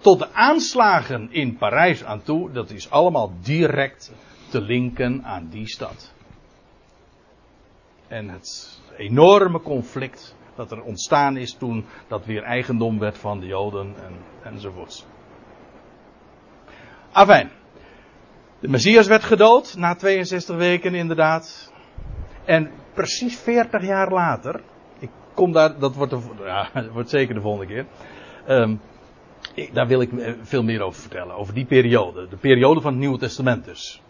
tot 0.00 0.18
de 0.18 0.32
aanslagen 0.32 1.32
in 1.32 1.56
Parijs 1.56 2.04
aan 2.04 2.22
toe, 2.22 2.52
dat 2.52 2.70
is 2.70 2.90
allemaal 2.90 3.32
direct 3.42 4.12
te 4.48 4.60
linken 4.60 5.24
aan 5.24 5.48
die 5.50 5.68
stad. 5.68 6.14
En 8.08 8.28
het 8.28 8.80
enorme 8.96 9.60
conflict 9.60 10.36
dat 10.54 10.70
er 10.70 10.82
ontstaan 10.82 11.36
is 11.36 11.54
toen 11.54 11.84
dat 12.08 12.24
weer 12.24 12.42
eigendom 12.42 12.98
werd 12.98 13.18
van 13.18 13.40
de 13.40 13.46
Joden 13.46 13.94
en, 14.04 14.14
enzovoorts. 14.42 15.06
Afijn. 17.12 17.50
De 18.60 18.68
Messias 18.68 19.06
werd 19.06 19.24
gedood 19.24 19.76
na 19.76 19.94
62 19.94 20.56
weken 20.56 20.94
inderdaad. 20.94 21.72
En 22.44 22.70
precies 22.94 23.38
40 23.38 23.82
jaar 23.82 24.12
later, 24.12 24.60
ik 24.98 25.10
kom 25.34 25.52
daar, 25.52 25.78
dat 25.78 25.94
wordt, 25.94 26.14
ja, 26.38 26.70
wordt 26.92 27.10
zeker 27.10 27.34
de 27.34 27.40
volgende 27.40 27.66
keer. 27.66 27.86
Ik, 29.54 29.74
daar 29.74 29.86
wil 29.86 30.00
ik 30.00 30.12
eh, 30.12 30.32
veel 30.40 30.62
meer 30.62 30.80
over 30.80 31.00
vertellen, 31.00 31.36
over 31.36 31.54
die 31.54 31.66
periode. 31.66 32.28
De 32.28 32.36
periode 32.36 32.80
van 32.80 32.90
het 32.90 33.00
Nieuwe 33.00 33.18
Testament 33.18 33.64
dus. 33.64 34.02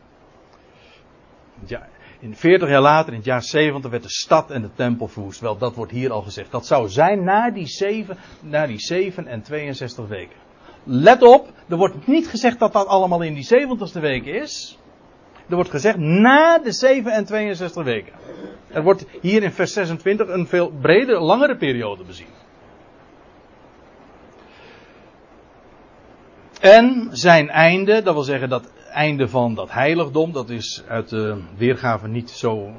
Ja, 1.65 1.89
In 2.21 2.37
40 2.37 2.69
jaar 2.69 2.81
later, 2.81 3.13
in 3.13 3.19
het 3.19 3.25
jaar 3.27 3.43
70, 3.43 3.91
werd 3.91 4.03
de 4.03 4.09
stad 4.09 4.51
en 4.51 4.63
de 4.63 4.71
tempel 4.75 5.09
verwoest. 5.09 5.41
Wel, 5.41 5.59
dat 5.59 5.75
wordt 5.75 5.93
hier 5.93 6.13
al 6.13 6.23
gezegd. 6.23 6.51
Dat 6.51 6.67
zou 6.67 6.89
zijn 6.89 7.25
na 7.25 7.51
die 7.51 7.67
7, 7.67 8.17
na 8.41 8.67
die 8.67 8.79
7 8.79 9.27
en 9.27 9.43
62 9.43 10.09
weken. 10.09 10.37
Let 10.85 11.23
op, 11.23 11.49
er 11.69 11.77
wordt 11.77 12.07
niet 12.07 12.29
gezegd 12.29 12.59
dat 12.59 12.73
dat 12.73 12.87
allemaal 12.87 13.23
in 13.23 13.35
die 13.35 13.47
70ste 13.47 14.01
week 14.01 14.25
is. 14.25 14.79
Er 15.49 15.55
wordt 15.55 15.71
gezegd 15.71 15.99
na 15.99 16.59
de 16.59 16.73
7 16.73 17.13
en 17.13 17.25
62 17.25 17.85
weken. 17.85 18.13
Er 18.69 18.83
wordt 18.83 19.05
hier 19.21 19.43
in 19.43 19.53
vers 19.53 19.73
26 19.73 20.29
een 20.29 20.47
veel 20.47 20.73
bredere, 20.81 21.21
langere 21.21 21.57
periode 21.57 22.05
bezien. 22.05 22.27
En 26.61 27.09
zijn 27.11 27.49
einde, 27.49 28.03
dat 28.03 28.15
wil 28.15 28.23
zeggen 28.23 28.49
dat 28.49 28.71
einde 28.97 29.29
van 29.29 29.55
dat 29.55 29.73
heiligdom, 29.73 30.33
dat 30.33 30.51
is 30.51 30.83
uit 30.89 31.09
de 31.09 31.43
weergave 31.57 32.09
niet 32.09 32.31
zo, 32.31 32.73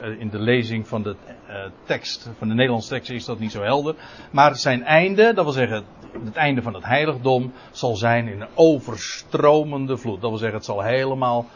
eh, 0.00 0.20
in 0.20 0.30
de 0.30 0.38
lezing 0.38 0.88
van 0.88 1.02
de 1.02 1.16
uh, 1.48 1.54
tekst, 1.84 2.30
van 2.38 2.48
de 2.48 2.54
Nederlandse 2.54 2.88
tekst 2.88 3.10
is 3.10 3.24
dat 3.24 3.38
niet 3.38 3.52
zo 3.52 3.62
helder. 3.62 3.94
Maar 4.30 4.56
zijn 4.56 4.82
einde, 4.82 5.32
dat 5.34 5.44
wil 5.44 5.52
zeggen 5.52 5.84
het 6.24 6.34
einde 6.34 6.62
van 6.62 6.74
het 6.74 6.84
heiligdom, 6.84 7.52
zal 7.70 7.96
zijn 7.96 8.28
in 8.28 8.40
een 8.40 8.48
overstromende 8.54 9.96
vloed. 9.96 10.20
Dat 10.20 10.30
wil 10.30 10.38
zeggen 10.38 10.56
het 10.56 10.66
zal 10.66 10.82
helemaal 10.82 11.46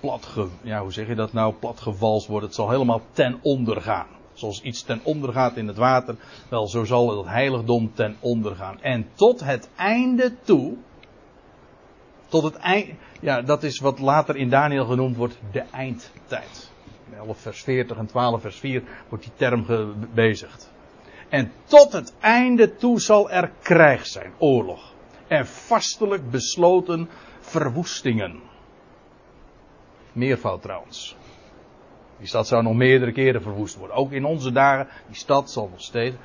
plat, 0.00 0.28
ja 0.62 0.80
hoe 0.80 0.92
zeg 0.92 1.06
je 1.06 1.14
dat 1.14 1.32
nou, 1.32 1.54
worden. 1.90 2.40
Het 2.40 2.54
zal 2.54 2.70
helemaal 2.70 3.02
ten 3.12 3.38
onder 3.42 3.80
gaan. 3.82 4.06
Zoals 4.32 4.62
iets 4.62 4.82
ten 4.82 5.00
onder 5.02 5.32
gaat 5.32 5.56
in 5.56 5.66
het 5.66 5.76
water, 5.76 6.16
wel 6.48 6.68
zo 6.68 6.84
zal 6.84 7.18
het 7.18 7.26
heiligdom 7.26 7.94
ten 7.94 8.16
onder 8.20 8.56
gaan. 8.56 8.82
En 8.82 9.06
tot 9.14 9.44
het 9.44 9.68
einde 9.76 10.32
toe, 10.44 10.74
tot 12.28 12.42
het 12.42 12.56
eind, 12.56 12.90
ja, 13.26 13.42
dat 13.42 13.62
is 13.62 13.78
wat 13.78 13.98
later 13.98 14.36
in 14.36 14.48
Daniel 14.48 14.84
genoemd 14.84 15.16
wordt 15.16 15.38
de 15.52 15.64
eindtijd. 15.72 16.70
11 17.16 17.40
vers 17.40 17.62
40 17.62 17.96
en 17.96 18.06
12 18.06 18.40
vers 18.40 18.58
4 18.58 18.82
wordt 19.08 19.24
die 19.24 19.32
term 19.36 19.64
gebezigd. 19.64 20.70
En 21.28 21.52
tot 21.64 21.92
het 21.92 22.14
einde 22.20 22.76
toe 22.76 23.00
zal 23.00 23.30
er 23.30 23.50
krijg 23.62 24.06
zijn, 24.06 24.32
oorlog. 24.38 24.92
En 25.26 25.46
vastelijk 25.46 26.30
besloten 26.30 27.08
verwoestingen. 27.40 28.40
Meervoud 30.12 30.62
trouwens. 30.62 31.16
Die 32.18 32.28
stad 32.28 32.46
zou 32.46 32.62
nog 32.62 32.74
meerdere 32.74 33.12
keren 33.12 33.42
verwoest 33.42 33.76
worden. 33.76 33.96
Ook 33.96 34.12
in 34.12 34.24
onze 34.24 34.52
dagen, 34.52 34.88
die 35.06 35.16
stad 35.16 35.50
zal 35.50 35.68
nog 35.68 35.80
steeds, 35.80 36.16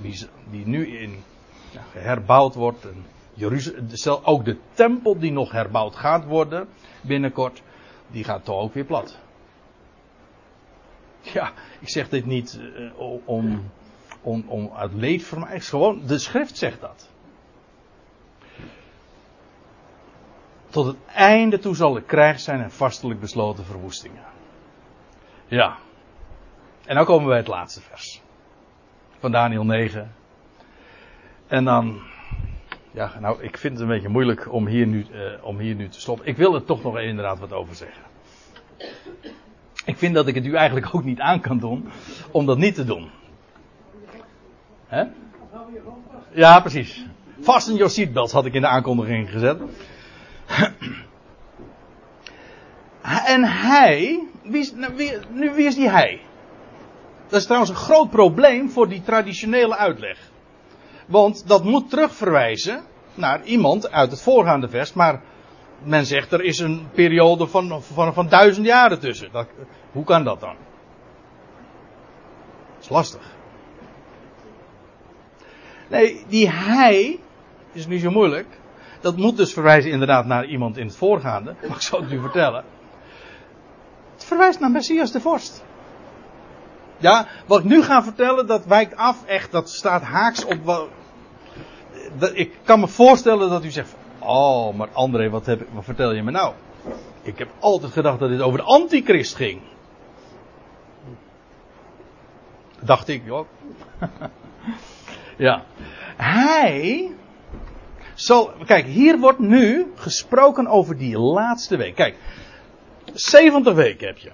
die, 0.00 0.26
die 0.50 0.66
nu 0.66 0.98
in, 0.98 1.22
ja, 1.70 1.80
herbouwd 1.92 2.54
wordt. 2.54 2.84
En 2.84 3.04
Jeruzalem, 3.36 4.24
ook 4.24 4.44
de 4.44 4.56
tempel 4.72 5.18
die 5.18 5.32
nog 5.32 5.52
herbouwd 5.52 5.96
gaat 5.96 6.24
worden 6.24 6.68
binnenkort, 7.00 7.62
die 8.10 8.24
gaat 8.24 8.44
toch 8.44 8.60
ook 8.60 8.74
weer 8.74 8.84
plat. 8.84 9.18
Ja, 11.20 11.52
ik 11.80 11.88
zeg 11.88 12.08
dit 12.08 12.26
niet 12.26 12.60
uh, 12.60 12.90
om, 13.24 13.70
om, 14.22 14.44
om 14.48 14.70
uit 14.74 14.92
leed 14.94 15.24
voor 15.24 15.38
mij. 15.38 15.60
Gewoon, 15.60 16.06
de 16.06 16.18
schrift 16.18 16.56
zegt 16.56 16.80
dat. 16.80 17.10
Tot 20.70 20.86
het 20.86 20.96
einde 21.06 21.58
toe 21.58 21.76
zal 21.76 21.96
er 21.96 22.02
krijg 22.02 22.40
zijn 22.40 22.60
en 22.60 22.70
vastelijk 22.70 23.20
besloten 23.20 23.64
verwoestingen. 23.64 24.24
Ja. 25.46 25.76
En 26.86 26.94
dan 26.94 27.04
komen 27.04 27.22
we 27.22 27.28
bij 27.28 27.38
het 27.38 27.48
laatste 27.48 27.80
vers. 27.80 28.22
Van 29.18 29.32
Daniel 29.32 29.64
9. 29.64 30.14
En 31.46 31.64
dan 31.64 32.00
ja, 32.96 33.12
nou, 33.20 33.42
ik 33.42 33.58
vind 33.58 33.72
het 33.72 33.82
een 33.82 33.88
beetje 33.88 34.08
moeilijk 34.08 34.52
om 34.52 34.66
hier 34.66 34.86
nu, 34.86 35.06
uh, 35.12 35.44
om 35.44 35.58
hier 35.58 35.74
nu 35.74 35.88
te 35.88 36.00
stoppen. 36.00 36.26
Ik 36.26 36.36
wil 36.36 36.54
er 36.54 36.64
toch 36.64 36.82
nog 36.82 36.98
inderdaad 36.98 37.38
wat 37.38 37.52
over 37.52 37.74
zeggen. 37.74 38.02
Ik 39.84 39.96
vind 39.96 40.14
dat 40.14 40.26
ik 40.26 40.34
het 40.34 40.46
u 40.46 40.54
eigenlijk 40.54 40.94
ook 40.94 41.04
niet 41.04 41.20
aan 41.20 41.40
kan 41.40 41.58
doen 41.58 41.88
om 42.30 42.46
dat 42.46 42.58
niet 42.58 42.74
te 42.74 42.84
doen. 42.84 43.10
Hè? 44.86 45.04
Ja, 46.32 46.60
precies. 46.60 47.06
Fasten 47.40 47.74
your 47.74 47.90
seatbelts 47.90 48.32
had 48.32 48.46
ik 48.46 48.54
in 48.54 48.60
de 48.60 48.68
aankondiging 48.68 49.30
gezet. 49.30 49.60
En 53.26 53.44
hij, 53.44 54.22
wie 54.42 54.60
is, 54.60 54.72
nou, 54.72 54.92
nu 55.30 55.54
wie 55.54 55.66
is 55.66 55.74
die 55.74 55.90
hij? 55.90 56.20
Dat 57.28 57.40
is 57.40 57.44
trouwens 57.44 57.70
een 57.70 57.76
groot 57.76 58.10
probleem 58.10 58.70
voor 58.70 58.88
die 58.88 59.02
traditionele 59.02 59.76
uitleg. 59.76 60.18
Want 61.06 61.48
dat 61.48 61.64
moet 61.64 61.90
terugverwijzen 61.90 62.84
naar 63.14 63.44
iemand 63.44 63.90
uit 63.90 64.10
het 64.10 64.22
voorgaande 64.22 64.68
vers. 64.68 64.92
Maar 64.92 65.22
men 65.82 66.06
zegt 66.06 66.32
er 66.32 66.42
is 66.42 66.58
een 66.58 66.88
periode 66.92 67.46
van, 67.46 67.82
van, 67.82 68.14
van 68.14 68.28
duizend 68.28 68.66
jaren 68.66 69.00
tussen. 69.00 69.28
Dat, 69.32 69.46
hoe 69.92 70.04
kan 70.04 70.24
dat 70.24 70.40
dan? 70.40 70.54
Dat 72.74 72.84
is 72.84 72.88
lastig. 72.88 73.34
Nee, 75.88 76.24
die 76.28 76.50
hij 76.50 77.18
is 77.72 77.86
niet 77.86 78.00
zo 78.00 78.10
moeilijk. 78.10 78.46
Dat 79.00 79.16
moet 79.16 79.36
dus 79.36 79.52
verwijzen 79.52 79.90
inderdaad 79.90 80.26
naar 80.26 80.46
iemand 80.46 80.76
in 80.76 80.86
het 80.86 80.96
voorgaande. 80.96 81.54
Maar 81.68 81.76
ik 81.76 81.82
zal 81.82 82.02
het 82.02 82.12
u 82.12 82.20
vertellen. 82.20 82.64
Het 84.12 84.24
verwijst 84.24 84.60
naar 84.60 84.70
Messias 84.70 85.12
de 85.12 85.20
Vorst. 85.20 85.64
Ja, 86.98 87.26
wat 87.46 87.58
ik 87.58 87.64
nu 87.64 87.82
ga 87.82 88.02
vertellen, 88.02 88.46
dat 88.46 88.64
wijkt 88.64 88.96
af 88.96 89.24
echt, 89.24 89.52
dat 89.52 89.70
staat 89.70 90.02
haaks 90.02 90.44
op 90.44 90.64
wat... 90.64 90.88
Ik 92.32 92.52
kan 92.64 92.80
me 92.80 92.88
voorstellen 92.88 93.50
dat 93.50 93.64
u 93.64 93.70
zegt, 93.70 93.94
oh, 94.18 94.74
maar 94.74 94.88
André, 94.92 95.30
wat, 95.30 95.46
heb, 95.46 95.66
wat 95.72 95.84
vertel 95.84 96.12
je 96.12 96.22
me 96.22 96.30
nou? 96.30 96.54
Ik 97.22 97.38
heb 97.38 97.48
altijd 97.58 97.92
gedacht 97.92 98.18
dat 98.18 98.28
dit 98.28 98.40
over 98.40 98.58
de 98.58 98.64
antichrist 98.64 99.34
ging. 99.34 99.60
Dacht 102.80 103.08
ik, 103.08 103.22
joh. 103.24 103.46
ja. 105.36 105.64
Hij 106.16 107.10
zal, 108.14 108.52
kijk, 108.66 108.86
hier 108.86 109.18
wordt 109.18 109.38
nu 109.38 109.92
gesproken 109.94 110.66
over 110.66 110.96
die 110.96 111.18
laatste 111.18 111.76
week. 111.76 111.94
Kijk, 111.94 112.16
70 113.12 113.74
weken 113.74 114.06
heb 114.06 114.18
je. 114.18 114.30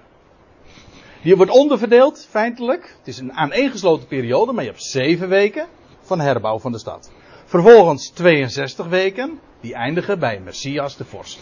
Die 1.23 1.35
wordt 1.35 1.51
onderverdeeld, 1.51 2.27
feitelijk. 2.29 2.95
Het 2.97 3.07
is 3.07 3.17
een 3.17 3.33
aaneengesloten 3.33 4.07
periode, 4.07 4.51
maar 4.51 4.63
je 4.63 4.69
hebt 4.69 4.83
7 4.83 5.29
weken 5.29 5.67
van 6.01 6.19
herbouw 6.19 6.59
van 6.59 6.71
de 6.71 6.79
stad. 6.79 7.11
Vervolgens 7.45 8.09
62 8.09 8.87
weken, 8.87 9.39
die 9.61 9.73
eindigen 9.73 10.19
bij 10.19 10.39
Messias 10.39 10.97
de 10.97 11.05
Vorst. 11.05 11.39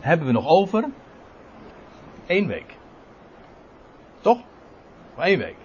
Hebben 0.00 0.26
we 0.26 0.32
nog 0.32 0.46
over? 0.46 0.84
één 2.26 2.46
week. 2.46 2.76
Toch? 4.20 4.40
Eén 5.16 5.38
week. 5.38 5.56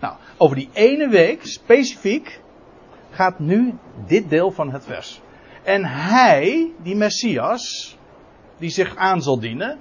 Nou, 0.00 0.16
over 0.36 0.56
die 0.56 0.68
ene 0.72 1.08
week, 1.08 1.46
specifiek, 1.46 2.40
gaat 3.10 3.38
nu 3.38 3.74
dit 4.06 4.30
deel 4.30 4.50
van 4.50 4.70
het 4.70 4.84
vers. 4.84 5.20
En 5.62 5.84
hij, 5.84 6.72
die 6.82 6.96
Messias, 6.96 7.96
die 8.58 8.70
zich 8.70 8.96
aan 8.96 9.22
zal 9.22 9.40
dienen, 9.40 9.78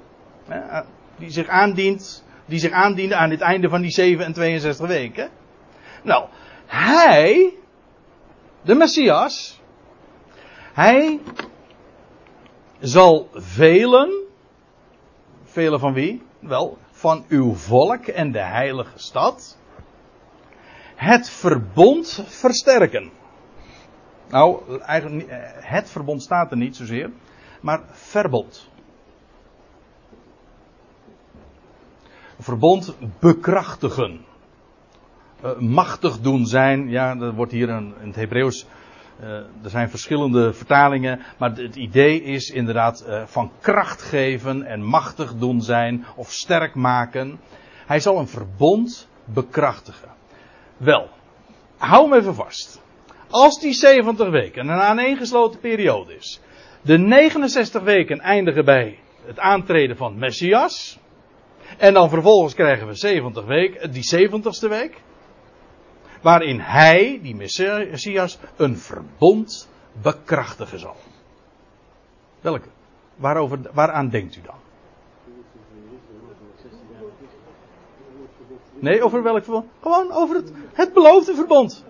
die 1.18 1.30
zich 1.30 1.48
aandient, 1.48 2.24
die 2.46 2.60
zich 2.60 2.72
aandiende 2.72 3.16
aan 3.16 3.30
het 3.30 3.42
einde 3.42 3.70
van 3.70 3.82
die 3.82 3.92
7 3.92 4.26
en 4.26 4.34
62 4.34 4.88
weken. 4.88 5.30
Nou, 6.04 6.26
hij, 6.66 7.54
de 8.62 8.76
Messias, 8.76 9.62
hij 10.74 11.20
zal 12.80 13.30
velen, 13.34 14.24
velen 15.44 15.80
van 15.80 15.94
wie? 15.94 16.22
Wel, 16.40 16.78
van 16.92 17.26
uw 17.28 17.54
volk 17.54 18.08
en 18.08 18.32
de 18.32 18.44
heilige 18.44 19.00
stad, 19.00 19.58
het 20.96 21.30
verbond 21.30 22.24
versterken. 22.28 23.12
Nou, 24.30 24.80
eigenlijk, 24.80 25.28
eh, 25.28 25.38
het 25.54 25.90
verbond 25.90 26.24
staat 26.24 26.52
er 26.52 26.58
niet 26.58 26.76
zozeer, 26.76 27.12
maar 27.62 27.84
verbond. 27.92 28.72
Verbond 32.40 32.96
bekrachtigen. 33.20 34.26
Uh, 35.44 35.58
machtig 35.60 36.20
doen 36.20 36.46
zijn, 36.46 36.90
ja, 36.90 37.16
dat 37.16 37.34
wordt 37.34 37.52
hier 37.52 37.70
in, 37.70 37.94
in 38.02 38.08
het 38.08 38.16
Hebreeuws. 38.16 38.66
Uh, 39.22 39.30
er 39.64 39.70
zijn 39.70 39.90
verschillende 39.90 40.54
vertalingen, 40.54 41.20
maar 41.38 41.56
het 41.56 41.76
idee 41.76 42.24
is 42.24 42.50
inderdaad 42.50 43.06
uh, 43.08 43.22
van 43.26 43.52
kracht 43.62 44.02
geven 44.02 44.64
en 44.64 44.84
machtig 44.84 45.36
doen 45.36 45.62
zijn 45.62 46.06
of 46.16 46.32
sterk 46.32 46.76
maken. 46.76 47.40
Hij 47.86 48.00
zal 48.00 48.20
een 48.20 48.28
verbond 48.28 49.08
bekrachtigen. 49.26 50.10
Wel, 50.78 51.10
hou 51.78 52.10
hem 52.10 52.20
even 52.20 52.36
vast. 52.36 52.82
Als 53.30 53.60
die 53.60 53.74
70 53.74 54.30
weken 54.30 54.68
een 54.68 54.80
aaneengesloten 54.80 55.60
periode 55.60 56.16
is, 56.16 56.42
de 56.82 56.98
69 56.98 57.84
weken 57.84 58.20
eindigen 58.20 58.66
bij 58.66 59.00
het 59.26 59.40
aantreden 59.40 59.98
van 59.98 60.18
Messias, 60.18 61.00
en 61.78 61.94
dan 61.94 62.10
vervolgens 62.10 62.54
krijgen 62.54 62.88
we 62.88 62.94
70 62.94 63.46
weken, 63.46 63.92
die 63.92 64.30
70ste 64.30 64.70
week, 64.70 65.02
waarin 66.22 66.60
hij, 66.60 67.20
die 67.22 67.36
Messias, 67.36 68.38
een 68.58 68.78
verbond 68.78 69.70
bekrachtigen 70.02 70.80
zal. 70.80 70.96
Welke? 72.42 72.68
Waarover, 73.16 73.60
waaraan 73.74 74.10
denkt 74.10 74.36
u 74.36 74.42
dan? 74.42 74.56
Nee, 78.80 79.04
over 79.04 79.24
welk 79.24 79.44
verbond? 79.44 79.66
Gewoon 79.82 80.12
over 80.12 80.36
het, 80.36 80.52
het 80.74 80.94
beloofde 80.94 81.36
verbond. 81.36 81.86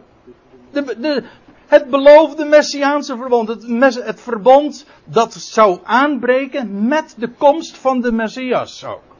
De, 0.71 0.95
de, 0.99 1.23
het 1.67 1.89
beloofde 1.89 2.45
Messiaanse 2.45 3.17
verbond. 3.17 3.47
Het, 3.47 3.95
het 4.05 4.21
verbond 4.21 4.85
dat 5.03 5.33
zou 5.33 5.79
aanbreken 5.83 6.87
met 6.87 7.15
de 7.17 7.29
komst 7.29 7.77
van 7.77 8.01
de 8.01 8.11
Messias 8.11 8.85
ook. 8.85 9.12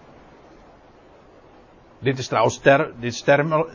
Dit 2.04 2.18
is 2.18 2.28
trouwens 2.28 2.58
ter, 2.58 2.92
dit 3.00 3.14
is 3.14 3.26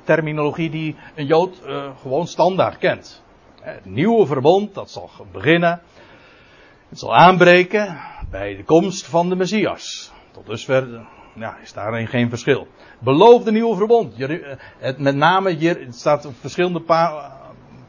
terminologie 0.04 0.70
die 0.70 0.96
een 1.14 1.26
Jood 1.26 1.60
uh, 1.66 1.90
gewoon 2.00 2.26
standaard 2.26 2.78
kent. 2.78 3.22
Het 3.60 3.84
nieuwe 3.84 4.26
verbond, 4.26 4.74
dat 4.74 4.90
zal 4.90 5.10
beginnen. 5.32 5.80
Het 6.88 6.98
zal 6.98 7.14
aanbreken 7.14 8.00
bij 8.30 8.56
de 8.56 8.64
komst 8.64 9.06
van 9.06 9.28
de 9.28 9.36
Messias. 9.36 10.12
Tot 10.32 10.46
dusver 10.46 11.06
is 11.62 11.72
daarin 11.72 12.06
geen 12.06 12.28
verschil. 12.28 12.66
Beloofde 12.98 13.52
nieuwe 13.52 13.76
verbond. 13.76 14.20
Eh, 14.20 14.56
het, 14.78 14.98
met 14.98 15.14
name 15.14 15.50
hier, 15.50 15.80
het 15.80 15.94
staat 15.94 16.26
op 16.26 16.34
verschillende 16.40 16.82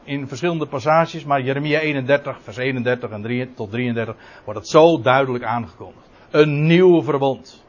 in 0.04 0.28
verschillende 0.28 0.66
passages, 0.66 1.24
maar 1.24 1.42
Jeremia 1.42 1.78
31, 1.78 2.38
vers 2.42 2.56
31 2.56 3.10
en 3.10 3.22
3, 3.22 3.54
tot 3.54 3.70
33 3.70 4.16
wordt 4.44 4.60
het 4.60 4.68
zo 4.68 5.00
duidelijk 5.00 5.44
aangekondigd. 5.44 6.08
Een 6.30 6.66
nieuw 6.66 7.02
verbond. 7.02 7.64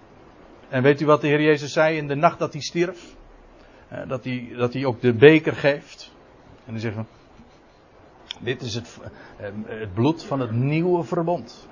En 0.71 0.83
weet 0.83 1.01
u 1.01 1.05
wat 1.05 1.21
de 1.21 1.27
Heer 1.27 1.41
Jezus 1.41 1.73
zei 1.73 1.97
in 1.97 2.07
de 2.07 2.15
nacht 2.15 2.39
dat 2.39 2.53
hij 2.53 2.61
stierf? 2.61 3.15
Eh, 3.87 4.07
dat 4.07 4.23
hij, 4.23 4.53
dat 4.57 4.73
hij 4.73 4.85
ook 4.85 5.01
de 5.01 5.13
beker 5.13 5.55
geeft. 5.55 6.11
En 6.65 6.79
zegt 6.79 6.95
van, 6.95 7.07
dit 8.39 8.61
is 8.61 8.75
het, 8.75 8.99
eh, 9.37 9.49
het 9.65 9.93
bloed 9.93 10.23
van 10.23 10.39
het 10.39 10.51
nieuwe 10.51 11.03
verbond. 11.03 11.67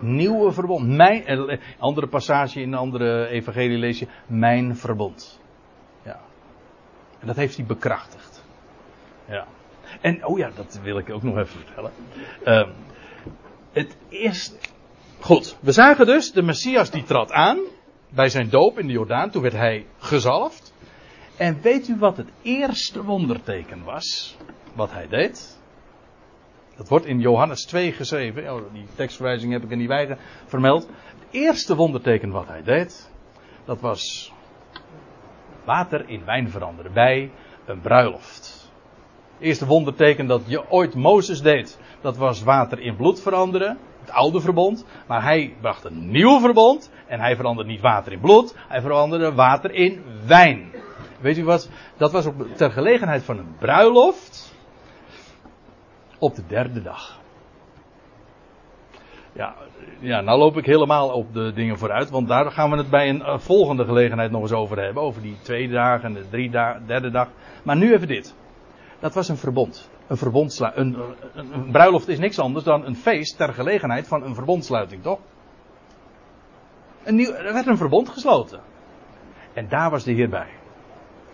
Nieuwe 0.00 0.52
verbond. 0.52 0.86
Mijn, 0.88 1.26
eh, 1.26 1.58
andere 1.78 2.06
passage 2.06 2.60
in 2.60 2.72
een 2.72 2.78
andere 2.78 3.26
evangelie 3.26 3.78
lees 3.78 3.98
je, 3.98 4.06
mijn 4.26 4.76
verbond. 4.76 5.40
Ja. 6.02 6.20
En 7.20 7.26
dat 7.26 7.36
heeft 7.36 7.56
hij 7.56 7.66
bekrachtigd. 7.66 8.44
Ja. 9.28 9.46
En, 10.00 10.24
oh 10.24 10.38
ja, 10.38 10.50
dat 10.54 10.80
wil 10.82 10.98
ik 10.98 11.10
ook 11.10 11.22
nog 11.22 11.36
even 11.36 11.60
vertellen. 11.60 11.90
Uh, 12.44 12.68
het 13.72 13.96
eerste. 14.08 14.56
Goed, 15.20 15.56
we 15.60 15.72
zagen 15.72 16.06
dus, 16.06 16.32
de 16.32 16.42
Messias 16.42 16.90
die 16.90 17.02
trad 17.02 17.32
aan 17.32 17.58
bij 18.10 18.28
zijn 18.28 18.48
doop 18.48 18.78
in 18.78 18.86
de 18.86 18.92
Jordaan. 18.92 19.30
Toen 19.30 19.42
werd 19.42 19.54
hij 19.54 19.86
gezalfd. 19.98 20.74
En 21.36 21.60
weet 21.62 21.88
u 21.88 21.96
wat 21.98 22.16
het 22.16 22.28
eerste 22.42 23.04
wonderteken 23.04 23.84
was? 23.84 24.36
Wat 24.74 24.92
hij 24.92 25.08
deed? 25.08 25.58
Dat 26.76 26.88
wordt 26.88 27.06
in 27.06 27.20
Johannes 27.20 27.64
2 27.64 27.92
geschreven. 27.92 28.52
Oh, 28.52 28.72
die 28.72 28.86
tekstverwijzing 28.94 29.52
heb 29.52 29.62
ik 29.62 29.70
in 29.70 29.78
die 29.78 29.88
wijze 29.88 30.16
vermeld. 30.46 30.86
Het 30.86 31.26
eerste 31.30 31.76
wonderteken 31.76 32.30
wat 32.30 32.46
hij 32.46 32.62
deed, 32.62 33.10
dat 33.64 33.80
was 33.80 34.32
water 35.64 36.08
in 36.08 36.24
wijn 36.24 36.50
veranderen 36.50 36.92
bij 36.92 37.30
een 37.66 37.80
bruiloft. 37.80 38.70
Het 39.32 39.46
eerste 39.46 39.66
wonderteken 39.66 40.26
dat 40.26 40.42
je 40.46 40.70
ooit 40.70 40.94
Mozes 40.94 41.40
deed, 41.40 41.78
dat 42.00 42.16
was 42.16 42.42
water 42.42 42.80
in 42.80 42.96
bloed 42.96 43.20
veranderen. 43.20 43.78
Het 44.06 44.14
oude 44.14 44.40
verbond. 44.40 44.84
Maar 45.06 45.22
hij 45.22 45.54
bracht 45.60 45.84
een 45.84 46.10
nieuw 46.10 46.40
verbond. 46.40 46.90
En 47.06 47.20
hij 47.20 47.36
veranderde 47.36 47.70
niet 47.70 47.80
water 47.80 48.12
in 48.12 48.20
bloed. 48.20 48.54
Hij 48.68 48.80
veranderde 48.80 49.34
water 49.34 49.70
in 49.70 50.02
wijn. 50.26 50.72
Weet 51.20 51.38
u 51.38 51.44
wat? 51.44 51.70
Dat 51.96 52.12
was 52.12 52.26
op, 52.26 52.46
ter 52.56 52.70
gelegenheid 52.70 53.22
van 53.22 53.38
een 53.38 53.54
bruiloft. 53.58 54.54
Op 56.18 56.34
de 56.34 56.46
derde 56.46 56.82
dag. 56.82 57.20
Ja, 59.32 59.54
ja, 59.98 60.20
nou 60.20 60.38
loop 60.38 60.56
ik 60.56 60.66
helemaal 60.66 61.08
op 61.08 61.32
de 61.34 61.52
dingen 61.52 61.78
vooruit. 61.78 62.10
Want 62.10 62.28
daar 62.28 62.50
gaan 62.50 62.70
we 62.70 62.76
het 62.76 62.90
bij 62.90 63.08
een 63.08 63.20
uh, 63.20 63.38
volgende 63.38 63.84
gelegenheid 63.84 64.30
nog 64.30 64.42
eens 64.42 64.52
over 64.52 64.82
hebben. 64.82 65.02
Over 65.02 65.22
die 65.22 65.36
twee 65.42 65.68
dagen 65.68 66.04
en 66.04 66.14
de 66.14 66.28
drie 66.30 66.50
dagen, 66.50 66.86
derde 66.86 67.10
dag. 67.10 67.28
Maar 67.62 67.76
nu 67.76 67.94
even 67.94 68.08
dit. 68.08 68.34
Dat 68.98 69.14
was 69.14 69.28
een 69.28 69.36
verbond. 69.36 69.90
Een 70.06 70.16
verbondsluiting. 70.16 70.96
Een, 70.96 71.02
een, 71.34 71.52
een, 71.52 71.70
bruiloft 71.70 72.08
is 72.08 72.18
niks 72.18 72.38
anders 72.38 72.64
dan 72.64 72.86
een 72.86 72.96
feest 72.96 73.36
ter 73.36 73.52
gelegenheid 73.52 74.08
van 74.08 74.22
een 74.22 74.34
verbondsluiting, 74.34 75.02
toch? 75.02 75.18
Een 77.04 77.14
nieuw, 77.14 77.32
er 77.32 77.52
werd 77.52 77.66
een 77.66 77.76
verbond 77.76 78.08
gesloten. 78.08 78.60
En 79.52 79.68
daar 79.68 79.90
was 79.90 80.04
de 80.04 80.12
Heer 80.12 80.28
bij. 80.28 80.48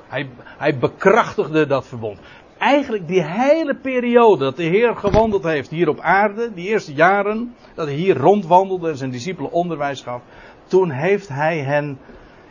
Hij, 0.07 0.29
hij 0.59 0.79
bekrachtigde 0.79 1.67
dat 1.67 1.87
verbond. 1.87 2.19
Eigenlijk 2.59 3.09
die 3.09 3.23
hele 3.23 3.75
periode 3.75 4.45
dat 4.45 4.57
de 4.57 4.63
Heer 4.63 4.97
gewandeld 4.97 5.43
heeft 5.43 5.71
hier 5.71 5.89
op 5.89 6.01
aarde, 6.01 6.53
die 6.55 6.69
eerste 6.69 6.95
jaren, 6.95 7.55
dat 7.75 7.87
hij 7.87 7.97
hier 7.97 8.17
rondwandelde 8.17 8.89
en 8.89 8.97
zijn 8.97 9.11
discipelen 9.11 9.53
onderwijs 9.53 10.01
gaf, 10.01 10.23
toen 10.67 10.91
heeft 10.91 11.29
hij 11.29 11.59
hen 11.59 11.99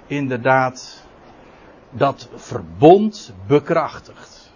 inderdaad 0.07 1.05
dat 1.89 2.30
verbond 2.36 3.34
bekrachtigd. 3.47 4.53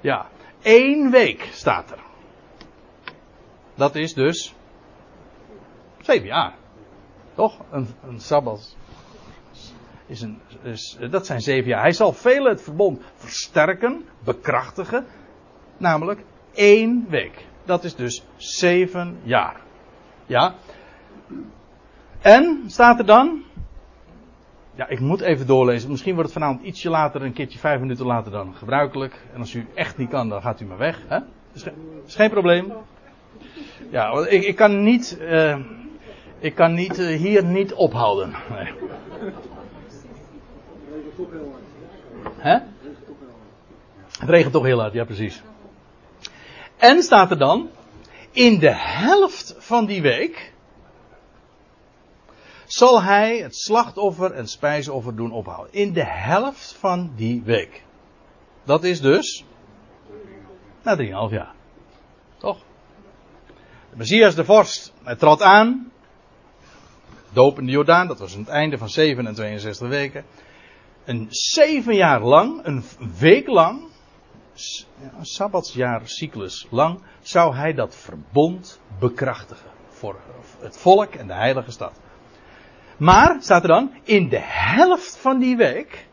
Ja, 0.00 0.26
één 0.62 1.10
week 1.10 1.48
staat 1.52 1.90
er. 1.90 1.98
Dat 3.74 3.94
is 3.94 4.14
dus 4.14 4.54
zeven 6.00 6.26
jaar. 6.26 6.54
Toch? 7.34 7.60
Een, 7.70 7.88
een 8.08 8.20
sabbat. 8.20 8.76
Is 10.06 10.20
een, 10.20 10.40
is, 10.62 10.98
dat 11.10 11.26
zijn 11.26 11.40
zeven 11.40 11.68
jaar. 11.68 11.80
Hij 11.80 11.92
zal 11.92 12.12
velen 12.12 12.50
het 12.50 12.62
verbond 12.62 13.02
versterken, 13.14 14.04
bekrachtigen. 14.24 15.06
Namelijk 15.76 16.24
één 16.54 17.06
week. 17.08 17.46
Dat 17.64 17.84
is 17.84 17.94
dus 17.94 18.24
zeven 18.36 19.18
jaar. 19.22 19.60
Ja. 20.26 20.54
En 22.20 22.62
staat 22.66 22.98
er 22.98 23.06
dan. 23.06 23.44
Ja, 24.78 24.88
ik 24.88 25.00
moet 25.00 25.20
even 25.20 25.46
doorlezen. 25.46 25.90
Misschien 25.90 26.14
wordt 26.14 26.30
het 26.30 26.38
vanavond 26.38 26.66
ietsje 26.66 26.90
later, 26.90 27.22
een 27.22 27.32
keertje 27.32 27.58
vijf 27.58 27.80
minuten 27.80 28.06
later 28.06 28.32
dan 28.32 28.54
gebruikelijk. 28.54 29.20
En 29.32 29.40
als 29.40 29.54
u 29.54 29.66
echt 29.74 29.96
niet 29.96 30.08
kan, 30.08 30.28
dan 30.28 30.42
gaat 30.42 30.60
u 30.60 30.64
maar 30.64 30.78
weg. 30.78 31.02
Hè? 31.06 31.18
Is, 31.52 31.64
geen 32.16 32.30
probleem. 32.30 32.72
Ja, 33.90 34.26
ik, 34.28 34.42
ik 34.44 34.56
kan 34.56 34.82
niet. 34.82 35.18
Uh, 35.20 35.58
ik 36.38 36.54
kan 36.54 36.74
niet, 36.74 36.98
uh, 36.98 37.16
hier 37.16 37.44
niet 37.44 37.72
ophouden. 37.72 38.34
Nee. 38.50 38.72
Hè? 42.36 42.58
Het 44.18 44.28
regent 44.28 44.52
toch 44.52 44.64
heel 44.64 44.80
hard, 44.80 44.92
ja 44.92 45.04
precies. 45.04 45.42
En 46.76 47.02
staat 47.02 47.30
er 47.30 47.38
dan, 47.38 47.68
in 48.30 48.58
de 48.58 48.74
helft 48.74 49.54
van 49.58 49.86
die 49.86 50.02
week 50.02 50.52
zal 52.68 53.02
hij 53.02 53.38
het 53.38 53.56
slachtoffer 53.56 54.32
en 54.32 54.48
spijsoffer 54.48 55.16
doen 55.16 55.32
ophouden. 55.32 55.72
In 55.72 55.92
de 55.92 56.04
helft 56.04 56.76
van 56.78 57.12
die 57.16 57.42
week. 57.42 57.84
Dat 58.64 58.84
is 58.84 59.00
dus 59.00 59.44
na 60.82 60.96
3,5 60.96 61.32
jaar. 61.32 61.54
Toch? 62.36 62.58
De 63.90 63.96
Messias 63.96 64.34
de 64.34 64.44
vorst, 64.44 64.92
hij 65.02 65.16
trad 65.16 65.42
aan. 65.42 65.92
Doop 67.32 67.58
in 67.58 67.66
de 67.66 67.72
Jordaan, 67.72 68.06
dat 68.06 68.18
was 68.18 68.34
aan 68.34 68.40
het 68.40 68.48
einde 68.48 68.78
van 68.78 68.88
7 68.88 69.26
en 69.26 69.34
62 69.34 69.88
weken. 69.88 70.24
Een 71.04 71.26
zeven 71.30 71.94
jaar 71.94 72.22
lang, 72.22 72.60
een 72.64 72.84
week 73.18 73.46
lang, 73.46 73.88
een 75.18 75.26
sabbatsjaarcyclus 75.26 76.66
lang, 76.70 77.02
zou 77.20 77.54
hij 77.54 77.72
dat 77.72 77.96
verbond 77.96 78.80
bekrachtigen. 78.98 79.70
Voor 79.88 80.20
het 80.60 80.78
volk 80.78 81.14
en 81.14 81.26
de 81.26 81.34
heilige 81.34 81.70
stad. 81.70 81.92
Maar, 82.98 83.36
staat 83.40 83.62
er 83.62 83.68
dan, 83.68 83.90
in 84.02 84.28
de 84.28 84.40
helft 84.42 85.16
van 85.16 85.38
die 85.38 85.56
week 85.56 86.06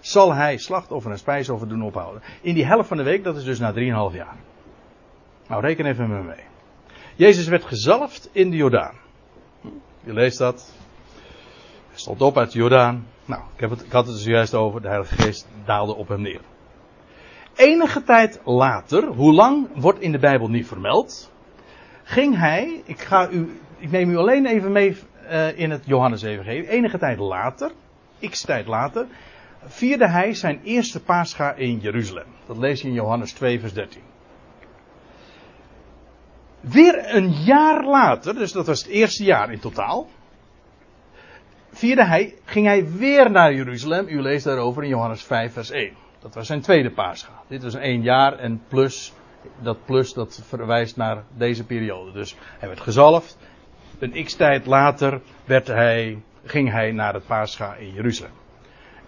zal 0.00 0.34
hij 0.34 0.56
slachtoffer 0.56 1.10
en 1.10 1.18
spijsoffer 1.18 1.68
doen 1.68 1.82
ophouden. 1.82 2.22
In 2.40 2.54
die 2.54 2.66
helft 2.66 2.88
van 2.88 2.96
de 2.96 3.02
week, 3.02 3.24
dat 3.24 3.36
is 3.36 3.44
dus 3.44 3.58
na 3.58 3.72
3,5 3.72 3.78
jaar. 4.16 4.36
Nou, 5.48 5.60
reken 5.60 5.86
even 5.86 6.08
met 6.08 6.18
me 6.18 6.26
mee. 6.26 6.44
Jezus 7.14 7.46
werd 7.46 7.64
gezalfd 7.64 8.28
in 8.32 8.50
de 8.50 8.56
Jordaan. 8.56 8.94
Je 10.04 10.12
leest 10.12 10.38
dat. 10.38 10.72
Hij 11.88 11.98
stond 11.98 12.22
op 12.22 12.38
uit 12.38 12.52
de 12.52 12.58
Jordaan. 12.58 13.06
Nou, 13.24 13.42
ik, 13.54 13.60
heb 13.60 13.70
het, 13.70 13.84
ik 13.84 13.92
had 13.92 14.06
het 14.06 14.16
zojuist 14.16 14.54
over. 14.54 14.82
De 14.82 14.88
Heilige 14.88 15.14
Geest 15.14 15.48
daalde 15.64 15.94
op 15.94 16.08
hem 16.08 16.20
neer. 16.20 16.40
Enige 17.54 18.02
tijd 18.02 18.40
later, 18.44 19.06
hoe 19.06 19.32
lang 19.32 19.68
wordt 19.74 20.00
in 20.00 20.12
de 20.12 20.18
Bijbel 20.18 20.48
niet 20.48 20.66
vermeld, 20.66 21.32
ging 22.02 22.36
hij, 22.36 22.82
ik, 22.84 23.00
ga 23.00 23.30
u, 23.30 23.60
ik 23.78 23.90
neem 23.90 24.10
u 24.10 24.16
alleen 24.16 24.46
even 24.46 24.72
mee 24.72 24.96
uh, 25.30 25.58
in 25.58 25.70
het 25.70 25.86
Johannes-evangelie. 25.86 26.68
Enige 26.68 26.98
tijd 26.98 27.18
later, 27.18 27.70
x 28.30 28.40
tijd 28.40 28.66
later, 28.66 29.06
vierde 29.66 30.08
hij 30.08 30.34
zijn 30.34 30.60
eerste 30.64 31.02
paascha 31.02 31.54
in 31.54 31.78
Jeruzalem. 31.78 32.26
Dat 32.46 32.58
lees 32.58 32.80
je 32.80 32.88
in 32.88 32.94
Johannes 32.94 33.32
2, 33.32 33.60
vers 33.60 33.72
13. 33.72 34.02
Weer 36.60 37.14
een 37.14 37.30
jaar 37.30 37.84
later, 37.84 38.34
dus 38.34 38.52
dat 38.52 38.66
was 38.66 38.82
het 38.82 38.90
eerste 38.90 39.24
jaar 39.24 39.52
in 39.52 39.58
totaal, 39.58 40.08
vierde 41.70 42.04
hij, 42.04 42.34
ging 42.44 42.66
hij 42.66 42.90
weer 42.90 43.30
naar 43.30 43.54
Jeruzalem. 43.54 44.08
U 44.08 44.20
leest 44.20 44.44
daarover 44.44 44.82
in 44.82 44.88
Johannes 44.88 45.22
5, 45.22 45.52
vers 45.52 45.70
1. 45.70 45.92
Dat 46.20 46.34
was 46.34 46.46
zijn 46.46 46.60
tweede 46.60 46.90
paascha. 46.90 47.32
Dit 47.48 47.62
was 47.62 47.74
één 47.74 48.02
jaar 48.02 48.38
en 48.38 48.62
plus, 48.68 49.12
dat 49.62 49.84
plus 49.84 50.12
dat 50.12 50.42
verwijst 50.44 50.96
naar 50.96 51.24
deze 51.36 51.64
periode. 51.64 52.12
Dus 52.12 52.36
hij 52.58 52.68
werd 52.68 52.80
gezalfd. 52.80 53.38
Een 53.98 54.24
x 54.24 54.34
tijd 54.34 54.66
later 54.66 55.20
werd 55.44 55.66
hij, 55.66 56.22
ging 56.44 56.70
hij 56.70 56.92
naar 56.92 57.14
het 57.14 57.26
paascha 57.26 57.74
in 57.74 57.92
Jeruzalem. 57.92 58.32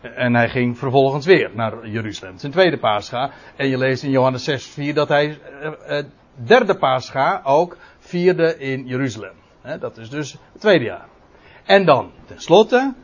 En 0.00 0.34
hij 0.34 0.48
ging 0.48 0.78
vervolgens 0.78 1.26
weer 1.26 1.50
naar 1.54 1.88
Jeruzalem. 1.88 2.38
Zijn 2.38 2.52
tweede 2.52 2.78
paascha. 2.78 3.30
En 3.56 3.68
je 3.68 3.78
leest 3.78 4.02
in 4.02 4.10
Johannes 4.10 4.44
6, 4.44 4.66
4 4.66 4.94
dat 4.94 5.08
hij 5.08 5.38
uh, 5.62 5.98
derde 6.34 6.78
paascha 6.78 7.40
ook 7.44 7.76
vierde 7.98 8.58
in 8.58 8.86
Jeruzalem. 8.86 9.34
dat 9.80 9.98
is 9.98 10.10
dus 10.10 10.32
het 10.32 10.60
tweede 10.60 10.84
jaar. 10.84 11.08
En 11.64 11.84
dan, 11.84 12.10
tenslotte, 12.24 12.94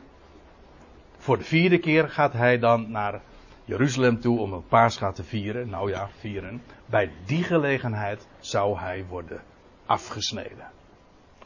voor 1.17 1.37
de 1.37 1.43
vierde 1.43 1.79
keer 1.79 2.09
gaat 2.09 2.33
hij 2.33 2.59
dan 2.59 2.91
naar 2.91 3.21
Jeruzalem 3.65 4.19
toe 4.19 4.39
om 4.39 4.53
een 4.53 4.67
paascha 4.67 5.11
te 5.11 5.23
vieren. 5.23 5.69
Nou 5.69 5.89
ja, 5.89 6.09
vieren. 6.19 6.61
Bij 6.85 7.11
die 7.25 7.43
gelegenheid 7.43 8.27
zou 8.39 8.79
hij 8.79 9.05
worden 9.09 9.41
afgesneden. 9.85 10.75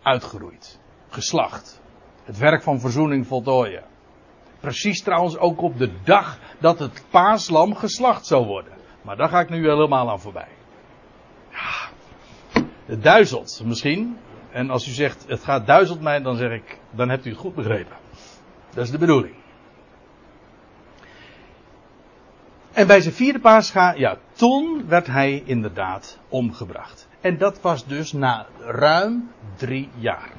Uitgeroeid. 0.01 0.79
Geslacht. 1.09 1.81
Het 2.23 2.37
werk 2.37 2.63
van 2.63 2.79
verzoening 2.79 3.27
voltooien. 3.27 3.83
Precies 4.59 5.01
trouwens 5.01 5.37
ook 5.37 5.61
op 5.61 5.77
de 5.77 5.91
dag 6.03 6.39
dat 6.59 6.79
het 6.79 7.05
paaslam 7.09 7.75
geslacht 7.75 8.25
zou 8.25 8.45
worden. 8.45 8.73
Maar 9.01 9.17
daar 9.17 9.29
ga 9.29 9.39
ik 9.39 9.49
nu 9.49 9.69
helemaal 9.69 10.09
aan 10.09 10.19
voorbij. 10.19 10.47
Ja, 11.51 11.89
het 12.85 13.03
duizelt 13.03 13.61
misschien. 13.65 14.17
En 14.51 14.69
als 14.69 14.87
u 14.87 14.91
zegt 14.91 15.25
het 15.27 15.43
gaat 15.43 15.67
duizelt 15.67 16.01
mij, 16.01 16.21
dan 16.21 16.35
zeg 16.35 16.51
ik, 16.51 16.79
dan 16.91 17.09
hebt 17.09 17.25
u 17.25 17.29
het 17.29 17.39
goed 17.39 17.55
begrepen. 17.55 17.95
Dat 18.73 18.83
is 18.83 18.91
de 18.91 18.97
bedoeling. 18.97 19.40
En 22.73 22.87
bij 22.87 23.01
zijn 23.01 23.13
vierde 23.13 23.39
paascha, 23.39 23.93
ja, 23.93 24.17
toen 24.33 24.87
werd 24.87 25.07
hij 25.07 25.43
inderdaad 25.45 26.19
omgebracht. 26.29 27.07
En 27.21 27.37
dat 27.37 27.61
was 27.61 27.85
dus 27.85 28.11
na 28.11 28.45
ruim 28.59 29.31
drie 29.55 29.89
jaar. 29.95 30.31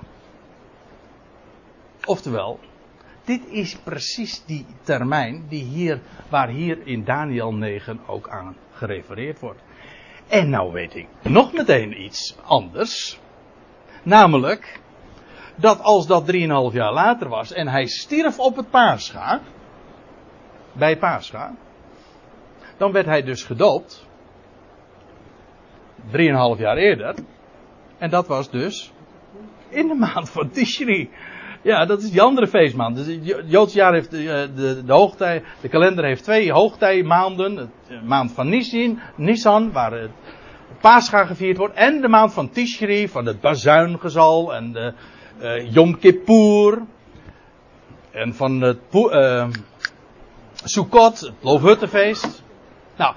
Oftewel, 2.05 2.61
dit 3.24 3.49
is 3.49 3.76
precies 3.76 4.45
die 4.45 4.66
termijn 4.83 5.47
die 5.49 5.64
hier, 5.64 6.01
waar 6.28 6.49
hier 6.49 6.87
in 6.87 7.05
Daniel 7.05 7.55
9 7.55 8.01
ook 8.07 8.28
aan 8.28 8.57
gerefereerd 8.72 9.41
wordt. 9.41 9.61
En 10.28 10.51
nou 10.51 10.72
weet 10.72 10.95
ik 10.95 11.09
nog 11.22 11.53
meteen 11.53 12.03
iets 12.03 12.37
anders. 12.45 13.20
Namelijk, 14.03 14.80
dat 15.57 15.80
als 15.80 16.07
dat 16.07 16.33
3,5 16.33 16.39
jaar 16.72 16.93
later 16.93 17.28
was 17.28 17.53
en 17.53 17.68
hij 17.68 17.87
stierf 17.87 18.39
op 18.39 18.57
het 18.57 18.70
paascha, 18.70 19.41
bij 20.72 20.99
paascha, 20.99 21.55
dan 22.76 22.92
werd 22.92 23.06
hij 23.06 23.22
dus 23.22 23.44
gedoopt. 23.44 24.06
3,5 26.10 26.12
jaar 26.58 26.76
eerder. 26.76 27.14
En 27.98 28.10
dat 28.10 28.26
was 28.26 28.50
dus 28.50 28.92
in 29.68 29.88
de 29.88 29.94
maand 29.94 30.30
van 30.30 30.50
Tishri. 30.50 31.10
Ja, 31.62 31.84
dat 31.84 32.02
is 32.02 32.10
die 32.10 32.22
andere 32.22 32.46
feestmaand. 32.46 32.96
Dus 32.96 33.06
het 33.50 33.72
jaar 33.72 33.92
heeft 33.92 34.10
de, 34.10 34.30
eh, 34.30 34.56
de, 34.56 34.84
de 34.84 35.42
de 35.60 35.68
kalender 35.68 36.04
heeft 36.04 36.22
twee 36.22 36.52
hoogtijmaanden. 36.52 37.54
De 37.54 37.68
eh, 37.88 38.02
maand 38.02 38.32
van 38.32 38.48
Nisan, 38.48 39.00
Nisan 39.16 39.72
waar 39.72 39.92
het 39.92 40.10
Pascha 40.80 41.24
gevierd 41.24 41.56
wordt. 41.56 41.74
En 41.74 42.00
de 42.00 42.08
maand 42.08 42.32
van 42.32 42.50
Tishri, 42.50 43.08
van 43.08 43.26
het 43.26 43.40
bazuingezal 43.40 44.54
en 44.54 44.72
de 44.72 44.92
uh, 45.40 45.72
Yom 45.72 45.98
Kippur. 45.98 46.82
En 48.10 48.34
van 48.34 48.60
het 48.60 48.78
uh, 48.92 49.48
Sukkot, 50.64 51.20
het 51.20 51.32
Loofhuttenfeest. 51.40 52.42
Nou, 52.97 53.14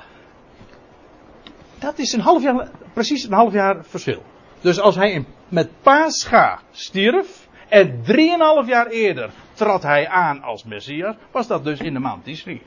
dat 1.79 1.97
is 1.97 2.13
een 2.13 2.21
half 2.21 2.43
jaar, 2.43 2.69
precies 2.93 3.23
een 3.23 3.33
half 3.33 3.53
jaar 3.53 3.85
verschil. 3.85 4.23
Dus 4.61 4.79
als 4.79 4.95
hij 4.95 5.25
met 5.47 5.69
Pascha 5.81 6.59
stierf, 6.71 7.47
en 7.69 8.01
drieënhalf 8.03 8.67
jaar 8.67 8.87
eerder 8.87 9.29
trad 9.53 9.83
hij 9.83 10.07
aan 10.07 10.41
als 10.41 10.63
Messias, 10.63 11.15
was 11.31 11.47
dat 11.47 11.63
dus 11.63 11.79
in 11.79 11.93
de 11.93 11.99
maand 11.99 12.23
Tisri. 12.23 12.61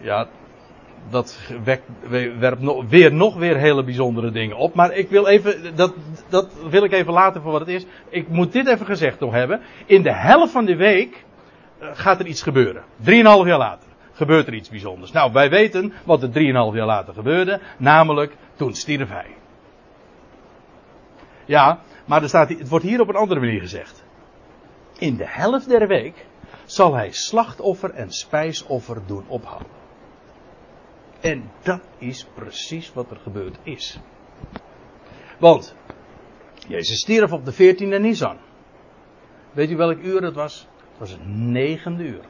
Ja, 0.00 0.28
dat 1.10 1.38
werpt 2.38 2.60
nog, 2.60 2.88
weer 2.88 3.12
nog 3.12 3.36
weer 3.36 3.56
hele 3.56 3.84
bijzondere 3.84 4.30
dingen 4.30 4.56
op. 4.56 4.74
Maar 4.74 4.92
ik 4.92 5.08
wil 5.08 5.26
even, 5.26 5.76
dat, 5.76 5.94
dat 6.28 6.52
wil 6.70 6.84
ik 6.84 6.92
even 6.92 7.12
laten 7.12 7.42
voor 7.42 7.52
wat 7.52 7.60
het 7.60 7.68
is. 7.68 7.86
Ik 8.08 8.28
moet 8.28 8.52
dit 8.52 8.66
even 8.66 8.86
gezegd 8.86 9.20
nog 9.20 9.32
hebben. 9.32 9.60
In 9.86 10.02
de 10.02 10.14
helft 10.14 10.52
van 10.52 10.64
de 10.64 10.76
week 10.76 11.24
gaat 11.80 12.20
er 12.20 12.26
iets 12.26 12.42
gebeuren. 12.42 12.84
Drieënhalf 12.96 13.46
jaar 13.46 13.58
later 13.58 13.88
gebeurt 14.12 14.46
er 14.46 14.54
iets 14.54 14.68
bijzonders. 14.68 15.12
Nou, 15.12 15.32
wij 15.32 15.50
weten 15.50 15.92
wat 16.04 16.22
er 16.22 16.30
drieënhalf 16.30 16.74
jaar 16.74 16.86
later 16.86 17.14
gebeurde. 17.14 17.60
Namelijk, 17.76 18.36
toen 18.56 18.74
stierf 18.74 19.08
hij. 19.08 19.36
Ja, 21.44 21.80
maar 22.04 22.22
er 22.22 22.28
staat, 22.28 22.48
het 22.48 22.68
wordt 22.68 22.84
hier 22.84 23.00
op 23.00 23.08
een 23.08 23.14
andere 23.14 23.40
manier 23.40 23.60
gezegd. 23.60 24.04
In 24.98 25.16
de 25.16 25.26
helft 25.26 25.68
der 25.68 25.88
week 25.88 26.26
zal 26.64 26.94
hij 26.94 27.12
slachtoffer 27.12 27.90
en 27.90 28.10
spijsoffer 28.12 29.02
doen 29.06 29.24
ophouden. 29.28 29.76
En 31.20 31.50
dat 31.62 31.80
is 31.98 32.26
precies 32.34 32.92
wat 32.92 33.10
er 33.10 33.16
gebeurd 33.16 33.58
is. 33.62 34.00
Want 35.38 35.74
Jezus 36.68 37.00
stierf 37.00 37.32
op 37.32 37.44
de 37.44 37.52
14e 37.52 38.00
Nisan. 38.00 38.36
Weet 39.52 39.70
u 39.70 39.76
welk 39.76 39.98
uur 39.98 40.22
het 40.22 40.34
was? 40.34 40.66
Was 40.98 41.10
het 41.10 41.26
negende 41.26 42.04
uur. 42.04 42.24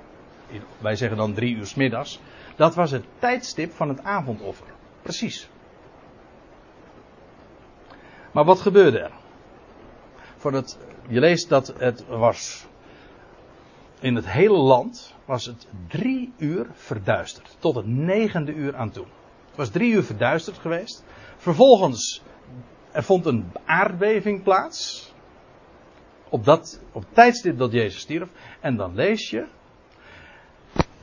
Wij 0.78 0.96
zeggen 0.96 1.16
dan 1.16 1.34
drie 1.34 1.56
uur 1.56 1.66
s 1.66 1.74
middags. 1.74 2.20
Dat 2.56 2.74
was 2.74 2.90
het 2.90 3.04
tijdstip 3.18 3.72
van 3.72 3.88
het 3.88 4.02
avondoffer. 4.02 4.66
Precies. 5.02 5.48
Maar 8.32 8.44
wat 8.44 8.60
gebeurde 8.60 8.98
er? 8.98 9.12
Voor 10.36 10.52
het, 10.52 10.78
je 11.08 11.20
leest 11.20 11.48
dat 11.48 11.74
het 11.78 12.06
was. 12.06 12.66
In 14.00 14.14
het 14.14 14.30
hele 14.30 14.58
land 14.58 15.14
was 15.24 15.46
het 15.46 15.66
drie 15.88 16.32
uur 16.36 16.66
verduisterd. 16.72 17.56
Tot 17.58 17.74
het 17.74 17.86
negende 17.86 18.52
uur 18.52 18.76
aan 18.76 18.90
toe. 18.90 19.06
Het 19.46 19.56
was 19.56 19.68
drie 19.68 19.92
uur 19.92 20.04
verduisterd 20.04 20.58
geweest. 20.58 21.04
Vervolgens 21.36 22.22
er 22.92 23.02
vond 23.02 23.26
een 23.26 23.52
aardbeving 23.64 24.42
plaats. 24.42 25.07
Op, 26.30 26.44
dat, 26.44 26.80
op 26.92 27.04
tijdstip 27.12 27.58
dat 27.58 27.72
Jezus 27.72 28.00
stierf. 28.00 28.28
En 28.60 28.76
dan 28.76 28.94
lees 28.94 29.30
je 29.30 29.46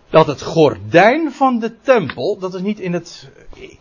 dat 0.09 0.27
het 0.27 0.41
gordijn 0.41 1.31
van 1.31 1.59
de 1.59 1.79
tempel, 1.81 2.37
dat 2.39 2.53
is 2.53 2.61
niet 2.61 2.79
in 2.79 2.93
het, 2.93 3.29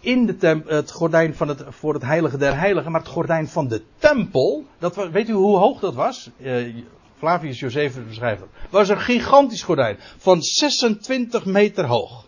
in 0.01 0.27
de 0.27 0.37
tempel, 0.37 0.77
het 0.77 0.91
gordijn 0.91 1.35
van 1.35 1.49
het, 1.49 1.65
voor 1.69 1.95
het 1.95 2.03
heilige 2.03 2.37
der 2.37 2.59
heiligen, 2.59 2.91
maar 2.91 3.01
het 3.01 3.11
gordijn 3.11 3.49
van 3.49 3.69
de 3.69 3.83
tempel, 3.99 4.65
dat 4.79 5.09
weet 5.11 5.29
u 5.29 5.33
hoe 5.33 5.57
hoog 5.57 5.81
dat 5.81 5.95
was? 5.95 6.31
Uh, 6.39 6.75
Flavius 7.19 7.61
Josephus 7.61 8.07
beschrijft 8.07 8.41
dat. 8.41 8.49
was 8.71 8.89
een 8.89 9.01
gigantisch 9.01 9.63
gordijn 9.63 9.97
van 10.17 10.43
26 10.43 11.45
meter 11.45 11.87
hoog. 11.87 12.27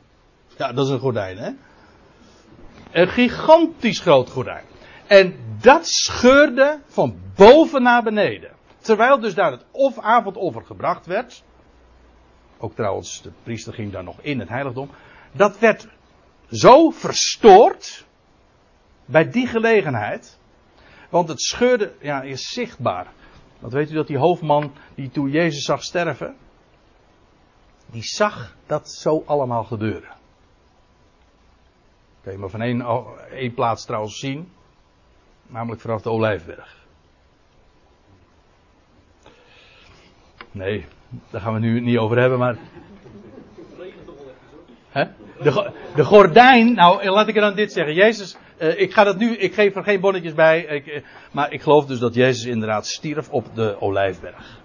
Ja, 0.57 0.73
dat 0.73 0.87
is 0.87 0.93
een 0.93 0.99
gordijn, 0.99 1.39
hè? 1.39 1.51
Een 2.91 3.09
gigantisch 3.09 4.01
groot 4.01 4.31
gordijn. 4.31 4.64
En 5.07 5.37
dat 5.61 5.87
scheurde 5.89 6.81
van 6.87 7.17
boven 7.35 7.83
naar 7.83 8.03
beneden. 8.03 8.56
Terwijl 8.87 9.20
dus 9.20 9.34
daar 9.34 9.51
het 9.51 9.64
of 9.70 9.99
avondoffer 9.99 10.64
gebracht 10.64 11.07
werd. 11.07 11.45
Ook 12.59 12.74
trouwens, 12.74 13.22
de 13.22 13.32
priester 13.43 13.74
ging 13.74 13.93
daar 13.93 14.05
nog 14.05 14.20
in 14.20 14.39
het 14.39 14.49
heiligdom. 14.49 14.91
Dat 15.32 15.59
werd 15.59 15.89
zo 16.51 16.91
verstoord. 16.91 18.07
Bij 19.05 19.30
die 19.30 19.47
gelegenheid. 19.47 20.39
Want 21.11 21.28
het 21.28 21.41
scheurde, 21.41 21.95
ja, 22.01 22.22
is 22.22 22.49
zichtbaar. 22.49 23.12
Want 23.59 23.72
weet 23.72 23.91
u 23.91 23.95
dat 23.95 24.07
die 24.07 24.18
hoofdman, 24.18 24.72
die 24.95 25.11
toen 25.11 25.30
Jezus 25.30 25.64
zag 25.64 25.82
sterven. 25.82 26.37
Die 27.87 28.03
zag 28.03 28.57
dat 28.66 28.91
zo 28.91 29.22
allemaal 29.26 29.64
gebeuren. 29.64 30.16
Kun 32.22 32.32
je 32.32 32.39
maar 32.39 32.51
van 32.51 32.61
één, 32.61 32.84
één 33.30 33.55
plaats 33.55 33.84
trouwens 33.84 34.18
zien. 34.18 34.53
Namelijk 35.47 35.80
vanaf 35.80 36.03
de 36.03 36.11
Olijfberg. 36.11 36.76
Nee, 40.57 40.85
daar 41.31 41.41
gaan 41.41 41.53
we 41.53 41.59
nu 41.59 41.81
niet 41.81 41.99
over 41.99 42.19
hebben, 42.19 42.39
maar. 42.39 42.57
De, 45.43 45.73
de 45.95 46.05
gordijn, 46.05 46.75
nou 46.75 47.11
laat 47.11 47.29
ik 47.29 47.35
er 47.35 47.41
dan 47.41 47.55
dit 47.55 47.73
zeggen. 47.73 47.95
Jezus, 47.95 48.37
uh, 48.59 48.81
ik 48.81 48.93
ga 48.93 49.05
dat 49.05 49.19
nu, 49.19 49.37
ik 49.37 49.55
geef 49.55 49.75
er 49.75 49.85
geen 49.85 50.01
bonnetjes 50.01 50.35
bij. 50.35 50.61
Ik, 50.61 50.87
uh, 50.87 51.03
maar 51.33 51.53
ik 51.53 51.63
geloof 51.63 51.87
dus 51.87 51.99
dat 51.99 52.15
Jezus 52.15 52.45
inderdaad 52.45 52.87
stierf 52.87 53.31
op 53.31 53.55
de 53.55 53.81
Olijfberg. 53.81 54.61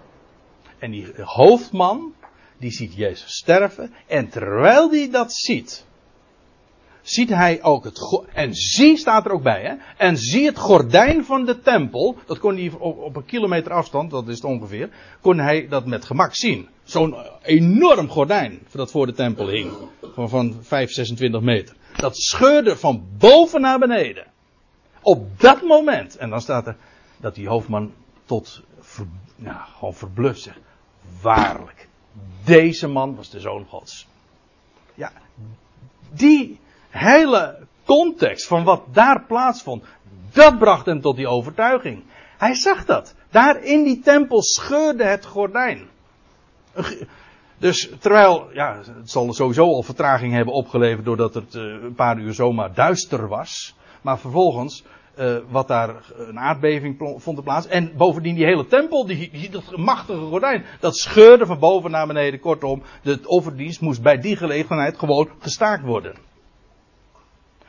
En 0.78 0.90
die 0.90 1.12
hoofdman, 1.16 2.14
die 2.58 2.70
ziet 2.70 2.94
Jezus 2.94 3.36
sterven. 3.36 3.94
En 4.06 4.28
terwijl 4.28 4.90
die 4.90 5.10
dat 5.10 5.32
ziet, 5.32 5.86
ziet 7.02 7.28
hij 7.28 7.62
ook 7.62 7.84
het. 7.84 8.22
En 8.32 8.54
zie 8.54 8.96
staat 8.96 9.24
er 9.24 9.32
ook 9.32 9.42
bij, 9.42 9.62
hè? 9.62 9.74
En 9.96 10.16
zie 10.16 10.46
het 10.46 10.58
gordijn 10.58 11.24
van 11.24 11.44
de 11.44 11.60
tempel. 11.60 12.16
Dat 12.26 12.38
kon 12.38 12.56
hij 12.56 12.72
op, 12.78 13.16
een 13.16 13.24
kilometer 13.24 13.72
afstand, 13.72 14.10
dat 14.10 14.28
is 14.28 14.34
het 14.34 14.44
ongeveer. 14.44 14.90
Kon 15.20 15.38
hij 15.38 15.68
dat 15.68 15.86
met 15.86 16.04
gemak 16.04 16.34
zien. 16.34 16.68
Zo'n 16.84 17.16
enorm 17.42 18.08
gordijn 18.08 18.58
dat 18.70 18.90
voor 18.90 19.06
de 19.06 19.12
tempel 19.12 19.48
hing. 19.48 19.72
Van, 20.14 20.28
van 20.28 20.56
5, 20.62 20.90
26 20.90 21.40
meter. 21.40 21.76
Dat 21.96 22.16
scheurde 22.16 22.76
van 22.76 23.04
boven 23.18 23.60
naar 23.60 23.78
beneden. 23.78 24.26
Op 25.02 25.40
dat 25.40 25.62
moment. 25.62 26.16
En 26.16 26.30
dan 26.30 26.40
staat 26.40 26.66
er 26.66 26.76
dat 27.16 27.34
die 27.34 27.48
hoofdman 27.48 27.92
tot. 28.24 28.62
Ver, 28.80 29.06
nou, 29.36 29.56
gewoon 29.78 29.94
verbluft 29.94 30.40
zegt. 30.40 30.58
waarlijk, 31.20 31.88
deze 32.44 32.88
man 32.88 33.16
was 33.16 33.30
de 33.30 33.40
zoon 33.40 33.66
Gods. 33.68 34.06
Ja, 34.94 35.12
die 36.10 36.60
hele 36.92 37.58
context 37.84 38.46
van 38.46 38.64
wat 38.64 38.82
daar 38.92 39.24
plaatsvond, 39.26 39.84
dat 40.32 40.58
bracht 40.58 40.86
hem 40.86 41.00
tot 41.00 41.16
die 41.16 41.28
overtuiging. 41.28 42.02
Hij 42.38 42.54
zag 42.54 42.84
dat. 42.84 43.14
Daar 43.30 43.62
in 43.62 43.84
die 43.84 44.00
tempel 44.00 44.42
scheurde 44.42 45.04
het 45.04 45.26
gordijn. 45.26 45.88
Dus 47.58 47.90
terwijl, 47.98 48.48
ja, 48.52 48.80
het 48.98 49.10
zal 49.10 49.32
sowieso 49.32 49.64
al 49.64 49.82
vertraging 49.82 50.32
hebben 50.32 50.54
opgeleverd 50.54 51.04
doordat 51.04 51.34
het 51.34 51.54
uh, 51.54 51.62
een 51.62 51.94
paar 51.94 52.18
uur 52.18 52.34
zomaar 52.34 52.74
duister 52.74 53.28
was. 53.28 53.74
Maar 54.00 54.18
vervolgens, 54.18 54.84
uh, 55.18 55.36
wat 55.48 55.68
daar 55.68 55.94
een 56.16 56.38
aardbeving 56.38 57.14
vond 57.16 57.44
plaats. 57.44 57.66
En 57.66 57.96
bovendien 57.96 58.34
die 58.34 58.44
hele 58.44 58.66
tempel, 58.66 59.06
die, 59.06 59.30
die, 59.30 59.50
dat 59.50 59.76
machtige 59.76 60.20
gordijn, 60.20 60.64
dat 60.80 60.96
scheurde 60.96 61.46
van 61.46 61.58
boven 61.58 61.90
naar 61.90 62.06
beneden. 62.06 62.40
Kortom, 62.40 62.82
de 63.02 63.20
offerdienst 63.24 63.80
moest 63.80 64.02
bij 64.02 64.18
die 64.18 64.36
gelegenheid 64.36 64.98
gewoon 64.98 65.28
gestaakt 65.38 65.84
worden. 65.84 66.14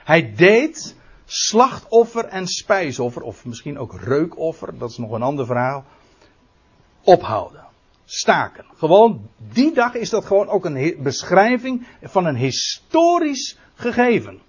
Hij 0.03 0.33
deed 0.35 0.95
slachtoffer 1.25 2.25
en 2.25 2.47
spijsoffer, 2.47 3.21
of 3.21 3.45
misschien 3.45 3.77
ook 3.77 3.99
reukoffer, 3.99 4.77
dat 4.77 4.89
is 4.89 4.97
nog 4.97 5.11
een 5.11 5.21
ander 5.21 5.45
verhaal, 5.45 5.85
ophouden. 7.03 7.61
Staken. 8.05 8.65
Gewoon, 8.75 9.29
die 9.53 9.73
dag 9.73 9.93
is 9.93 10.09
dat 10.09 10.25
gewoon 10.25 10.47
ook 10.47 10.65
een 10.65 10.97
beschrijving 10.99 11.87
van 12.01 12.25
een 12.25 12.35
historisch 12.35 13.57
gegeven. 13.73 14.41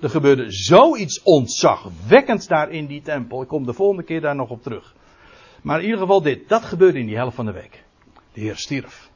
Er 0.00 0.10
gebeurde 0.10 0.50
zoiets 0.52 1.22
ontzagwekkends 1.22 2.46
daar 2.46 2.70
in 2.70 2.86
die 2.86 3.02
tempel. 3.02 3.42
Ik 3.42 3.48
kom 3.48 3.66
de 3.66 3.72
volgende 3.72 4.02
keer 4.02 4.20
daar 4.20 4.34
nog 4.34 4.50
op 4.50 4.62
terug. 4.62 4.94
Maar 5.62 5.78
in 5.78 5.84
ieder 5.84 6.00
geval 6.00 6.22
dit, 6.22 6.48
dat 6.48 6.64
gebeurde 6.64 6.98
in 6.98 7.06
die 7.06 7.16
helft 7.16 7.36
van 7.36 7.46
de 7.46 7.52
week. 7.52 7.84
De 8.32 8.40
Heer 8.40 8.56
stierf. 8.56 9.10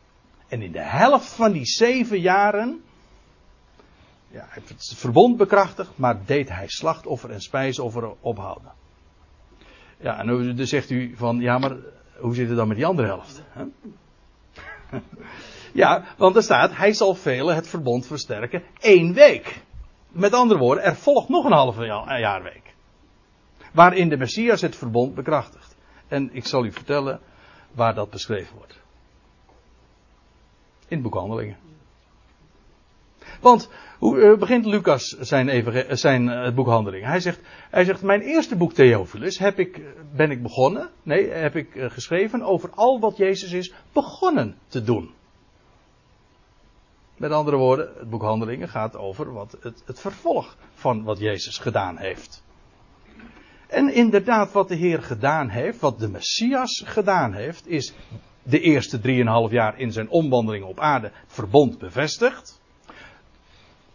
En 0.49 0.63
in 0.63 0.73
de 0.73 0.83
helft 0.83 1.33
van 1.33 1.53
die 1.53 1.65
zeven 1.65 2.21
jaren 2.21 2.83
ja, 4.33 4.47
het 4.49 4.93
verbond 4.97 5.37
bekrachtigd, 5.37 5.91
maar 5.95 6.25
deed 6.25 6.49
hij 6.49 6.69
slachtoffer 6.69 7.31
en 7.31 7.41
spijsoffer 7.41 8.15
ophouden. 8.21 8.73
Ja, 9.99 10.19
en 10.19 10.57
dan 10.57 10.67
zegt 10.67 10.91
u 10.91 11.17
van, 11.17 11.41
ja, 11.41 11.59
maar 11.59 11.77
hoe 12.19 12.35
zit 12.35 12.49
het 12.49 12.57
dan 12.57 12.69
met 12.69 12.77
die 12.77 12.87
andere 12.87 13.09
helft? 13.09 13.43
ja, 15.73 16.05
want 16.17 16.37
er 16.37 16.43
staat, 16.43 16.77
hij 16.77 16.93
zal 16.93 17.15
velen 17.15 17.55
het 17.55 17.69
verbond 17.69 18.07
versterken 18.07 18.63
één 18.81 19.15
week. 19.15 19.63
Met 20.09 20.33
andere 20.33 20.61
woorden, 20.61 20.85
er 20.85 20.97
volgt 20.97 21.29
nog 21.29 21.45
een 21.45 21.53
halve 21.53 21.85
jaarweek. 21.85 22.75
Waarin 23.73 24.09
de 24.09 24.17
Messias 24.17 24.61
het 24.61 24.77
verbond 24.77 25.15
bekrachtigt. 25.15 25.77
En 26.09 26.35
ik 26.35 26.47
zal 26.47 26.65
u 26.65 26.73
vertellen 26.73 27.21
waar 27.73 27.95
dat 27.95 28.11
beschreven 28.11 28.57
wordt. 28.57 28.81
In 30.89 30.99
het 30.99 31.03
boek 31.03 31.15
Handelingen. 31.15 31.57
Want 33.43 33.69
hoe 33.99 34.17
uh, 34.17 34.39
begint 34.39 34.67
Lucas 34.67 35.09
zijn, 35.09 35.49
even, 35.49 35.99
zijn 35.99 36.27
uh, 36.27 36.55
boekhandeling? 36.55 37.05
Hij 37.05 37.21
zegt, 37.21 37.41
hij 37.71 37.85
zegt, 37.85 38.03
mijn 38.03 38.21
eerste 38.21 38.57
boek 38.57 38.73
Theophilus 38.73 39.39
heb 39.39 39.59
ik, 39.59 39.81
ben 40.17 40.31
ik 40.31 40.43
begonnen, 40.43 40.91
nee, 41.03 41.31
heb 41.31 41.57
ik 41.57 41.69
geschreven 41.75 42.43
over 42.43 42.71
al 42.71 43.01
wat 43.01 43.17
Jezus 43.17 43.53
is 43.53 43.73
begonnen 43.93 44.57
te 44.69 44.83
doen. 44.83 45.11
Met 47.17 47.31
andere 47.31 47.57
woorden, 47.57 47.93
het 47.99 48.11
boek 48.11 48.23
Handelingen 48.23 48.69
gaat 48.69 48.97
over 48.97 49.33
wat 49.33 49.57
het, 49.61 49.83
het 49.87 50.01
vervolg 50.01 50.57
van 50.75 51.03
wat 51.03 51.19
Jezus 51.19 51.59
gedaan 51.59 51.99
heeft. 51.99 52.43
En 53.67 53.95
inderdaad, 53.95 54.53
wat 54.53 54.69
de 54.69 54.75
Heer 54.75 55.03
gedaan 55.03 55.49
heeft, 55.49 55.81
wat 55.81 55.99
de 55.99 56.09
Messias 56.09 56.83
gedaan 56.87 57.33
heeft, 57.33 57.67
is 57.67 57.95
de 58.43 58.61
eerste 58.61 59.01
drieënhalf 59.01 59.51
jaar 59.51 59.79
in 59.79 59.93
zijn 59.93 60.11
omwandeling 60.11 60.65
op 60.65 60.81
aarde 60.81 61.13
verbond 61.27 61.79
bevestigd. 61.79 62.62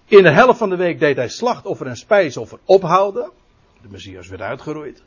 In 0.08 0.24
de 0.24 0.32
helft 0.32 0.58
van 0.58 0.70
de 0.70 0.76
week 0.76 1.00
deed 1.00 1.16
hij 1.16 1.30
slachtoffer 1.30 1.88
en 1.88 1.98
spijsoffer 1.98 2.60
ophouden. 2.66 3.32
De 3.82 3.88
Messias 3.90 4.28
werd 4.28 4.42
uitgeroeid. 4.42 5.04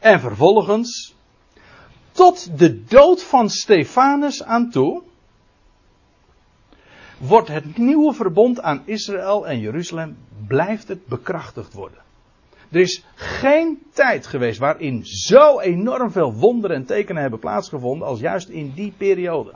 En 0.00 0.20
vervolgens, 0.20 1.14
tot 2.12 2.58
de 2.58 2.84
dood 2.84 3.22
van 3.22 3.50
Stefanus 3.50 4.42
aan 4.42 4.70
toe, 4.70 5.02
wordt 7.18 7.48
het 7.48 7.76
nieuwe 7.76 8.12
verbond 8.12 8.60
aan 8.60 8.82
Israël 8.84 9.46
en 9.46 9.60
Jeruzalem, 9.60 10.16
blijft 10.46 10.88
het 10.88 11.06
bekrachtigd 11.06 11.72
worden. 11.72 11.98
Er 12.70 12.80
is 12.80 13.04
geen 13.14 13.82
tijd 13.92 14.26
geweest 14.26 14.58
waarin 14.58 15.04
zo 15.04 15.60
enorm 15.60 16.10
veel 16.10 16.34
wonderen 16.34 16.76
en 16.76 16.86
tekenen 16.86 17.22
hebben 17.22 17.40
plaatsgevonden 17.40 18.08
als 18.08 18.20
juist 18.20 18.48
in 18.48 18.72
die 18.74 18.92
periode. 18.96 19.52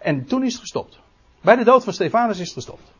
En 0.00 0.24
toen 0.24 0.44
is 0.44 0.52
het 0.52 0.60
gestopt. 0.60 1.04
Bij 1.46 1.56
de 1.56 1.64
dood 1.64 1.84
van 1.84 1.92
Stefanus 1.92 2.38
is 2.38 2.44
het 2.44 2.54
gestopt. 2.54 2.92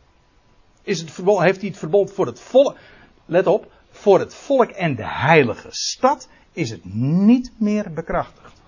Is 0.83 1.01
het 1.01 1.11
verbond, 1.11 1.43
heeft 1.43 1.61
hij 1.61 1.69
het 1.69 1.79
verbond 1.79 2.13
voor 2.13 2.27
het 2.27 2.41
volk. 2.41 2.77
Let 3.25 3.47
op, 3.47 3.73
voor 3.91 4.19
het 4.19 4.35
volk 4.35 4.71
en 4.71 4.97
de 4.97 5.07
heilige 5.07 5.69
stad 5.71 6.29
is 6.53 6.71
het 6.71 6.85
niet 6.95 7.53
meer 7.59 7.93
bekrachtigd. 7.93 8.61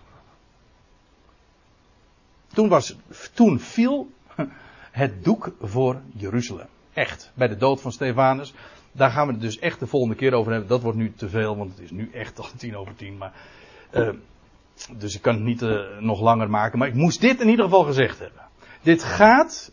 Toen, 2.53 2.69
was, 2.69 2.97
toen 3.35 3.61
viel 3.61 4.11
het 4.91 5.25
doek 5.25 5.53
voor 5.61 6.01
Jeruzalem. 6.13 6.69
Echt, 6.93 7.31
bij 7.35 7.49
de 7.49 7.57
dood 7.57 7.81
van 7.81 7.93
Stefanus. 7.93 8.55
Daar 8.93 9.11
gaan 9.11 9.27
we 9.27 9.33
het 9.33 9.43
dus 9.43 9.59
echt 9.59 9.81
de 9.81 9.87
volgende 9.87 10.15
keer 10.15 10.33
over 10.33 10.51
hebben. 10.53 10.69
Dat 10.69 10.83
wordt 10.83 10.99
nu 10.99 11.13
te 11.13 11.29
veel, 11.29 11.57
want 11.57 11.71
het 11.71 11.81
is 11.81 11.91
nu 11.91 12.11
echt 12.13 12.39
al 12.39 12.49
tien 12.57 12.77
over 12.77 12.95
tien. 12.95 13.17
Maar, 13.17 13.33
uh, 13.95 14.11
dus 14.97 15.15
ik 15.15 15.23
kan 15.23 15.35
het 15.35 15.45
niet 15.45 15.63
uh, 15.63 15.99
nog 15.99 16.21
langer 16.21 16.51
maken. 16.51 16.79
Maar 16.79 16.89
ik 16.89 16.95
moest 16.95 17.21
dit 17.21 17.41
in 17.41 17.49
ieder 17.49 17.65
geval 17.65 17.85
gezegd 17.85 18.19
hebben. 18.19 18.48
Dit 18.83 19.03
gaat, 19.03 19.73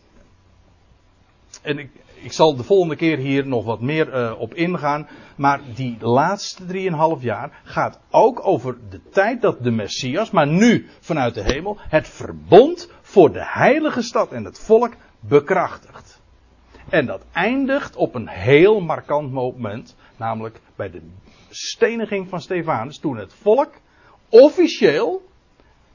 en 1.62 1.78
ik, 1.78 1.90
ik 2.22 2.32
zal 2.32 2.56
de 2.56 2.62
volgende 2.62 2.96
keer 2.96 3.18
hier 3.18 3.46
nog 3.46 3.64
wat 3.64 3.80
meer 3.80 4.14
uh, 4.14 4.40
op 4.40 4.54
ingaan, 4.54 5.08
maar 5.36 5.60
die 5.74 5.96
laatste 6.00 6.66
drieënhalf 6.66 7.22
jaar 7.22 7.60
gaat 7.64 8.00
ook 8.10 8.46
over 8.46 8.76
de 8.90 9.00
tijd 9.10 9.40
dat 9.40 9.62
de 9.62 9.70
Messias, 9.70 10.30
maar 10.30 10.46
nu 10.46 10.88
vanuit 11.00 11.34
de 11.34 11.42
hemel, 11.42 11.78
het 11.80 12.08
verbond 12.08 12.92
voor 13.00 13.32
de 13.32 13.44
heilige 13.44 14.02
stad 14.02 14.32
en 14.32 14.44
het 14.44 14.58
volk 14.58 14.94
bekrachtigt. 15.20 16.20
En 16.88 17.06
dat 17.06 17.24
eindigt 17.32 17.96
op 17.96 18.14
een 18.14 18.28
heel 18.28 18.80
markant 18.80 19.32
moment, 19.32 19.96
namelijk 20.16 20.60
bij 20.76 20.90
de 20.90 21.02
steniging 21.50 22.28
van 22.28 22.40
Stefanus, 22.40 22.98
toen 22.98 23.16
het 23.16 23.32
volk 23.32 23.72
officieel 24.28 25.22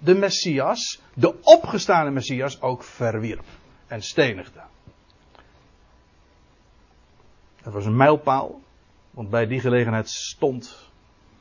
de 0.03 0.15
Messias, 0.15 1.01
de 1.13 1.41
opgestane 1.41 2.11
Messias, 2.11 2.61
ook 2.61 2.83
verwierp 2.83 3.45
en 3.87 4.01
stenigde. 4.01 4.61
Dat 7.61 7.73
was 7.73 7.85
een 7.85 7.95
mijlpaal, 7.95 8.61
want 9.11 9.29
bij 9.29 9.47
die 9.47 9.59
gelegenheid 9.59 10.09
stond 10.09 10.89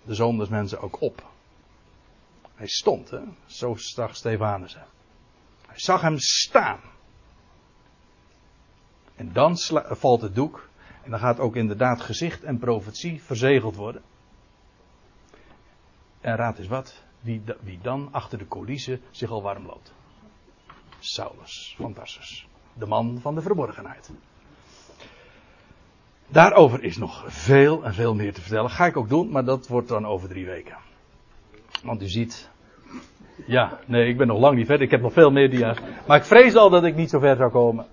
de 0.02 0.14
zoon 0.14 0.38
des 0.38 0.48
mensen 0.48 0.80
ook 0.80 1.00
op. 1.00 1.28
Hij 2.54 2.66
stond, 2.66 3.10
hè? 3.10 3.20
zo 3.46 3.74
zag 3.76 4.16
Stefanus 4.16 4.74
hem. 4.74 4.86
Hij 5.66 5.78
zag 5.78 6.00
hem 6.00 6.18
staan. 6.18 6.80
En 9.16 9.32
dan 9.32 9.56
valt 9.90 10.20
het 10.20 10.34
doek. 10.34 10.68
En 11.02 11.10
dan 11.10 11.20
gaat 11.20 11.38
ook 11.38 11.56
inderdaad 11.56 12.00
gezicht 12.00 12.42
en 12.42 12.58
profetie 12.58 13.22
verzegeld 13.22 13.76
worden. 13.76 14.02
En 16.20 16.36
raad 16.36 16.58
eens 16.58 16.68
wat 16.68 17.02
wie, 17.20 17.78
dan 17.82 18.08
achter 18.10 18.38
de 18.38 18.48
coulissen 18.48 19.00
zich 19.10 19.30
al 19.30 19.42
warm 19.42 19.66
loopt. 19.66 19.92
Saulus 20.98 21.74
van 21.76 21.92
Tarsus. 21.92 22.46
De 22.72 22.86
man 22.86 23.18
van 23.20 23.34
de 23.34 23.42
verborgenheid. 23.42 24.10
Daarover 26.28 26.82
is 26.82 26.96
nog 26.96 27.24
veel 27.26 27.84
en 27.84 27.94
veel 27.94 28.14
meer 28.14 28.32
te 28.32 28.40
vertellen. 28.40 28.70
Ga 28.70 28.86
ik 28.86 28.96
ook 28.96 29.08
doen, 29.08 29.30
maar 29.30 29.44
dat 29.44 29.68
wordt 29.68 29.88
dan 29.88 30.06
over 30.06 30.28
drie 30.28 30.46
weken. 30.46 30.76
Want 31.82 32.02
u 32.02 32.08
ziet. 32.08 32.50
Ja, 33.46 33.78
nee, 33.86 34.08
ik 34.08 34.16
ben 34.16 34.26
nog 34.26 34.38
lang 34.38 34.56
niet 34.56 34.66
verder. 34.66 34.84
Ik 34.84 34.90
heb 34.90 35.00
nog 35.00 35.12
veel 35.12 35.30
meer 35.30 35.50
dia's. 35.50 35.78
Maar 36.06 36.16
ik 36.16 36.24
vrees 36.24 36.54
al 36.54 36.70
dat 36.70 36.84
ik 36.84 36.94
niet 36.94 37.10
zo 37.10 37.18
ver 37.18 37.36
zou 37.36 37.50
komen. 37.50 37.86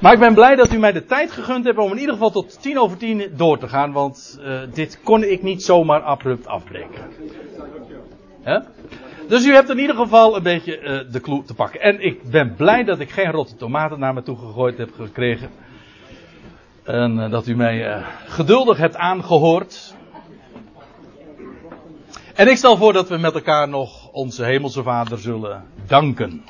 Maar 0.00 0.12
ik 0.12 0.18
ben 0.18 0.34
blij 0.34 0.56
dat 0.56 0.72
u 0.72 0.78
mij 0.78 0.92
de 0.92 1.04
tijd 1.04 1.30
gegund 1.30 1.64
hebt 1.64 1.78
om 1.78 1.90
in 1.90 1.98
ieder 1.98 2.12
geval 2.12 2.30
tot 2.30 2.62
tien 2.62 2.78
over 2.78 2.96
tien 2.96 3.32
door 3.36 3.58
te 3.58 3.68
gaan. 3.68 3.92
Want 3.92 4.38
uh, 4.40 4.60
dit 4.72 5.00
kon 5.02 5.22
ik 5.22 5.42
niet 5.42 5.62
zomaar 5.62 6.02
abrupt 6.02 6.46
afbreken. 6.46 7.02
Dus 9.28 9.46
u 9.46 9.52
hebt 9.54 9.70
in 9.70 9.78
ieder 9.78 9.96
geval 9.96 10.36
een 10.36 10.42
beetje 10.42 10.80
uh, 10.80 11.12
de 11.12 11.20
clue 11.20 11.42
te 11.42 11.54
pakken. 11.54 11.80
En 11.80 12.00
ik 12.00 12.30
ben 12.30 12.54
blij 12.54 12.84
dat 12.84 13.00
ik 13.00 13.10
geen 13.10 13.30
rotte 13.30 13.56
tomaten 13.56 13.98
naar 13.98 14.14
me 14.14 14.22
toe 14.22 14.36
gegooid 14.36 14.78
heb 14.78 14.90
gekregen. 14.96 15.50
En 16.84 17.18
uh, 17.18 17.30
dat 17.30 17.46
u 17.46 17.56
mij 17.56 17.96
uh, 17.96 18.06
geduldig 18.26 18.78
hebt 18.78 18.96
aangehoord. 18.96 19.94
En 22.34 22.48
ik 22.48 22.56
stel 22.56 22.76
voor 22.76 22.92
dat 22.92 23.08
we 23.08 23.16
met 23.16 23.34
elkaar 23.34 23.68
nog 23.68 24.10
onze 24.10 24.44
Hemelse 24.44 24.82
Vader 24.82 25.18
zullen 25.18 25.64
danken. 25.86 26.44